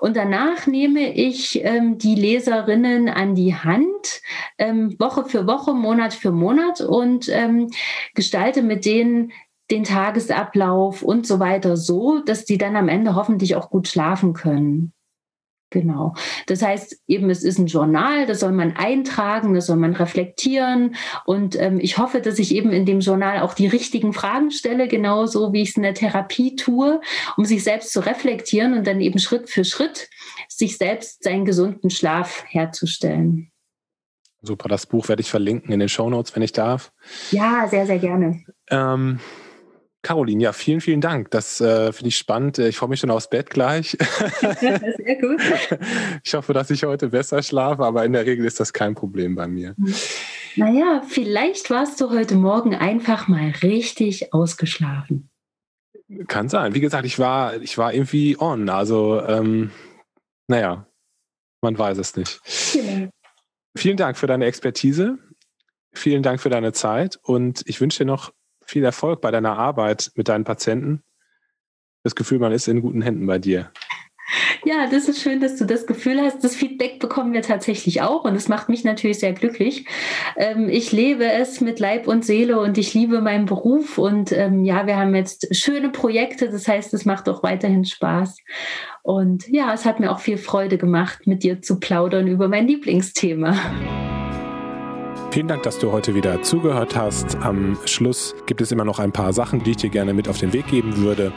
Und 0.00 0.16
danach 0.16 0.66
nehme 0.66 1.12
ich 1.12 1.64
ähm, 1.64 1.98
die 1.98 2.14
Leserinnen 2.14 3.08
an 3.08 3.34
die 3.34 3.54
Hand, 3.54 4.22
ähm, 4.58 4.94
Woche 4.98 5.24
für 5.24 5.46
Woche, 5.46 5.74
Monat 5.74 6.14
für 6.14 6.32
Monat 6.32 6.80
und 6.80 7.28
ähm, 7.28 7.68
gestalte 8.14 8.62
mit 8.62 8.84
denen 8.84 9.32
den 9.70 9.84
Tagesablauf 9.84 11.02
und 11.02 11.26
so 11.26 11.40
weiter 11.40 11.76
so, 11.76 12.20
dass 12.20 12.44
die 12.44 12.58
dann 12.58 12.76
am 12.76 12.88
Ende 12.88 13.16
hoffentlich 13.16 13.56
auch 13.56 13.70
gut 13.70 13.88
schlafen 13.88 14.32
können. 14.32 14.92
Genau. 15.70 16.14
Das 16.46 16.62
heißt 16.62 17.02
eben, 17.08 17.28
es 17.28 17.42
ist 17.42 17.58
ein 17.58 17.66
Journal, 17.66 18.26
das 18.26 18.40
soll 18.40 18.52
man 18.52 18.76
eintragen, 18.76 19.54
das 19.54 19.66
soll 19.66 19.76
man 19.76 19.94
reflektieren. 19.94 20.94
Und 21.24 21.58
ähm, 21.60 21.80
ich 21.80 21.98
hoffe, 21.98 22.20
dass 22.20 22.38
ich 22.38 22.54
eben 22.54 22.70
in 22.70 22.86
dem 22.86 23.00
Journal 23.00 23.40
auch 23.40 23.52
die 23.52 23.66
richtigen 23.66 24.12
Fragen 24.12 24.52
stelle, 24.52 24.86
genauso 24.86 25.52
wie 25.52 25.62
ich 25.62 25.70
es 25.70 25.76
in 25.76 25.82
der 25.82 25.94
Therapie 25.94 26.54
tue, 26.54 27.00
um 27.36 27.44
sich 27.44 27.64
selbst 27.64 27.92
zu 27.92 28.00
reflektieren 28.00 28.74
und 28.74 28.86
dann 28.86 29.00
eben 29.00 29.18
Schritt 29.18 29.50
für 29.50 29.64
Schritt 29.64 30.08
sich 30.48 30.78
selbst 30.78 31.24
seinen 31.24 31.44
gesunden 31.44 31.90
Schlaf 31.90 32.44
herzustellen. 32.46 33.50
Super, 34.42 34.68
das 34.68 34.86
Buch 34.86 35.08
werde 35.08 35.22
ich 35.22 35.30
verlinken 35.30 35.72
in 35.72 35.80
den 35.80 35.88
Show 35.88 36.08
Notes, 36.08 36.36
wenn 36.36 36.42
ich 36.42 36.52
darf. 36.52 36.92
Ja, 37.32 37.66
sehr, 37.68 37.86
sehr 37.86 37.98
gerne. 37.98 38.44
Ähm, 38.70 39.18
Caroline, 40.06 40.40
ja, 40.40 40.52
vielen, 40.52 40.80
vielen 40.80 41.00
Dank. 41.00 41.32
Das 41.32 41.60
äh, 41.60 41.92
finde 41.92 42.10
ich 42.10 42.16
spannend. 42.16 42.58
Ich 42.58 42.76
freue 42.76 42.90
mich 42.90 43.00
schon 43.00 43.10
aufs 43.10 43.28
Bett 43.28 43.50
gleich. 43.50 43.96
Sehr 44.60 45.16
gut. 45.20 45.40
Ich 46.22 46.32
hoffe, 46.34 46.52
dass 46.52 46.70
ich 46.70 46.84
heute 46.84 47.08
besser 47.08 47.42
schlafe, 47.42 47.84
aber 47.84 48.04
in 48.04 48.12
der 48.12 48.24
Regel 48.24 48.46
ist 48.46 48.60
das 48.60 48.72
kein 48.72 48.94
Problem 48.94 49.34
bei 49.34 49.48
mir. 49.48 49.74
Naja, 50.54 51.02
vielleicht 51.08 51.70
warst 51.70 52.00
du 52.00 52.10
heute 52.10 52.36
Morgen 52.36 52.76
einfach 52.76 53.26
mal 53.26 53.52
richtig 53.64 54.32
ausgeschlafen. 54.32 55.28
Kann 56.28 56.48
sein. 56.48 56.74
Wie 56.74 56.80
gesagt, 56.80 57.04
ich 57.04 57.18
war, 57.18 57.60
ich 57.60 57.76
war 57.76 57.92
irgendwie 57.92 58.38
on. 58.38 58.68
Also, 58.68 59.20
ähm, 59.26 59.72
naja, 60.46 60.86
man 61.62 61.76
weiß 61.76 61.98
es 61.98 62.16
nicht. 62.16 62.40
Genau. 62.72 63.10
Vielen 63.76 63.96
Dank 63.96 64.16
für 64.16 64.28
deine 64.28 64.44
Expertise. 64.44 65.18
Vielen 65.92 66.22
Dank 66.22 66.40
für 66.40 66.50
deine 66.50 66.72
Zeit 66.72 67.18
und 67.22 67.64
ich 67.66 67.80
wünsche 67.80 68.04
dir 68.04 68.04
noch 68.04 68.32
viel 68.66 68.84
Erfolg 68.84 69.20
bei 69.20 69.30
deiner 69.30 69.56
Arbeit 69.58 70.12
mit 70.14 70.28
deinen 70.28 70.44
Patienten. 70.44 71.02
Das 72.02 72.14
Gefühl, 72.14 72.38
man 72.38 72.52
ist 72.52 72.68
in 72.68 72.82
guten 72.82 73.02
Händen 73.02 73.26
bei 73.26 73.38
dir. 73.38 73.70
Ja, 74.64 74.88
das 74.90 75.08
ist 75.08 75.22
schön, 75.22 75.40
dass 75.40 75.56
du 75.56 75.64
das 75.64 75.86
Gefühl 75.86 76.20
hast. 76.20 76.42
Das 76.42 76.56
Feedback 76.56 76.98
bekommen 76.98 77.32
wir 77.32 77.42
tatsächlich 77.42 78.02
auch 78.02 78.24
und 78.24 78.34
es 78.34 78.48
macht 78.48 78.68
mich 78.68 78.82
natürlich 78.82 79.20
sehr 79.20 79.32
glücklich. 79.32 79.86
Ähm, 80.36 80.68
ich 80.68 80.90
lebe 80.90 81.24
es 81.24 81.60
mit 81.60 81.78
Leib 81.78 82.08
und 82.08 82.24
Seele 82.24 82.58
und 82.58 82.76
ich 82.76 82.92
liebe 82.92 83.20
meinen 83.20 83.46
Beruf 83.46 83.98
und 83.98 84.32
ähm, 84.32 84.64
ja, 84.64 84.86
wir 84.88 84.96
haben 84.96 85.14
jetzt 85.14 85.54
schöne 85.54 85.90
Projekte. 85.90 86.50
Das 86.50 86.66
heißt, 86.66 86.92
es 86.94 87.04
macht 87.04 87.28
auch 87.28 87.44
weiterhin 87.44 87.84
Spaß. 87.84 88.38
Und 89.02 89.46
ja, 89.48 89.72
es 89.72 89.84
hat 89.84 90.00
mir 90.00 90.10
auch 90.10 90.20
viel 90.20 90.38
Freude 90.38 90.78
gemacht, 90.78 91.28
mit 91.28 91.44
dir 91.44 91.62
zu 91.62 91.78
plaudern 91.78 92.26
über 92.26 92.48
mein 92.48 92.66
Lieblingsthema. 92.66 93.56
Vielen 95.36 95.48
Dank, 95.48 95.64
dass 95.64 95.78
du 95.78 95.92
heute 95.92 96.14
wieder 96.14 96.40
zugehört 96.40 96.96
hast. 96.96 97.36
Am 97.42 97.76
Schluss 97.84 98.34
gibt 98.46 98.62
es 98.62 98.72
immer 98.72 98.86
noch 98.86 98.98
ein 98.98 99.12
paar 99.12 99.34
Sachen, 99.34 99.62
die 99.62 99.72
ich 99.72 99.76
dir 99.76 99.90
gerne 99.90 100.14
mit 100.14 100.30
auf 100.30 100.38
den 100.38 100.54
Weg 100.54 100.66
geben 100.68 100.96
würde. 100.96 101.30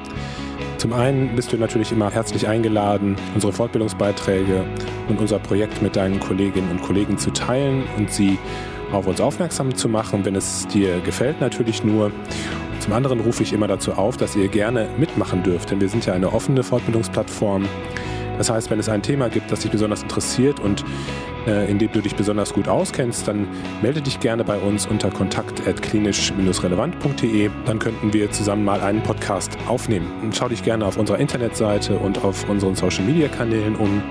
Zum 0.77 0.93
einen 0.93 1.35
bist 1.35 1.51
du 1.51 1.57
natürlich 1.57 1.91
immer 1.91 2.09
herzlich 2.09 2.47
eingeladen, 2.47 3.17
unsere 3.35 3.51
Fortbildungsbeiträge 3.51 4.63
und 5.09 5.19
unser 5.19 5.37
Projekt 5.39 5.81
mit 5.81 5.97
deinen 5.97 6.17
Kolleginnen 6.21 6.71
und 6.71 6.81
Kollegen 6.81 7.17
zu 7.17 7.31
teilen 7.31 7.83
und 7.97 8.09
sie 8.09 8.39
auf 8.93 9.05
uns 9.05 9.19
aufmerksam 9.19 9.75
zu 9.75 9.89
machen, 9.89 10.23
wenn 10.23 10.37
es 10.37 10.65
dir 10.67 11.01
gefällt 11.01 11.41
natürlich 11.41 11.83
nur. 11.83 12.09
Zum 12.79 12.93
anderen 12.93 13.19
rufe 13.19 13.43
ich 13.43 13.51
immer 13.51 13.67
dazu 13.67 13.91
auf, 13.91 14.15
dass 14.15 14.33
ihr 14.33 14.47
gerne 14.47 14.87
mitmachen 14.97 15.43
dürft, 15.43 15.71
denn 15.71 15.81
wir 15.81 15.89
sind 15.89 16.05
ja 16.05 16.13
eine 16.13 16.31
offene 16.31 16.63
Fortbildungsplattform. 16.63 17.65
Das 18.39 18.49
heißt, 18.49 18.71
wenn 18.71 18.79
es 18.79 18.87
ein 18.87 19.01
Thema 19.03 19.27
gibt, 19.29 19.51
das 19.51 19.59
dich 19.59 19.69
besonders 19.69 20.01
interessiert 20.01 20.61
und 20.61 20.85
äh, 21.45 21.69
in 21.69 21.77
dem 21.77 21.91
du 21.91 22.01
dich 22.01 22.15
besonders 22.15 22.53
gut 22.53 22.69
auskennst, 22.69 23.27
dann 23.27 23.49
melde 23.81 24.01
dich 24.01 24.21
gerne 24.21 24.45
bei 24.45 24.57
uns 24.57 24.87
unter 24.87 25.11
kontakt.klinisch-relevant.de. 25.11 27.49
Dann 27.65 27.79
könnten 27.79 28.13
wir 28.13 28.31
zusammen 28.31 28.63
mal 28.63 28.79
einen 28.79 29.03
Podcast 29.03 29.57
aufnehmen. 29.67 30.09
Und 30.21 30.37
schau 30.37 30.47
dich 30.47 30.63
gerne 30.63 30.85
auf 30.85 30.95
unserer 30.95 31.19
Internetseite 31.19 31.97
und 31.97 32.23
auf 32.23 32.49
unseren 32.49 32.75
Social-Media-Kanälen 32.75 33.75
um. 33.75 34.01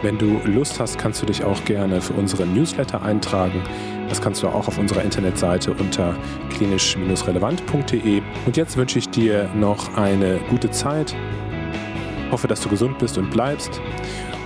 Wenn 0.00 0.16
du 0.16 0.40
Lust 0.46 0.80
hast, 0.80 0.96
kannst 0.98 1.20
du 1.20 1.26
dich 1.26 1.44
auch 1.44 1.62
gerne 1.66 2.00
für 2.00 2.14
unseren 2.14 2.54
Newsletter 2.54 3.02
eintragen. 3.02 3.60
Das 4.08 4.22
kannst 4.22 4.42
du 4.42 4.48
auch 4.48 4.66
auf 4.66 4.78
unserer 4.78 5.02
Internetseite 5.02 5.74
unter 5.74 6.16
klinisch-relevant.de. 6.56 8.22
Und 8.46 8.56
jetzt 8.56 8.78
wünsche 8.78 8.98
ich 8.98 9.10
dir 9.10 9.50
noch 9.54 9.98
eine 9.98 10.40
gute 10.48 10.70
Zeit 10.70 11.14
Hoffe, 12.32 12.48
dass 12.48 12.60
du 12.60 12.68
gesund 12.68 12.98
bist 12.98 13.18
und 13.18 13.30
bleibst 13.30 13.80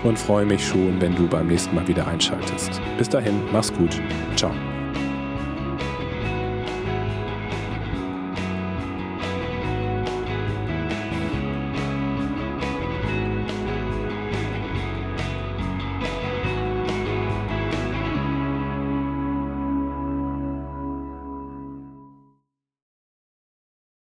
und 0.03 0.19
freue 0.19 0.45
mich 0.45 0.67
schon, 0.67 1.01
wenn 1.01 1.15
du 1.15 1.27
beim 1.27 1.47
nächsten 1.47 1.75
Mal 1.75 1.87
wieder 1.89 2.07
einschaltest. 2.07 2.81
Bis 2.99 3.09
dahin, 3.09 3.41
mach's 3.53 3.73
gut. 3.73 4.01
Ciao. 4.35 4.53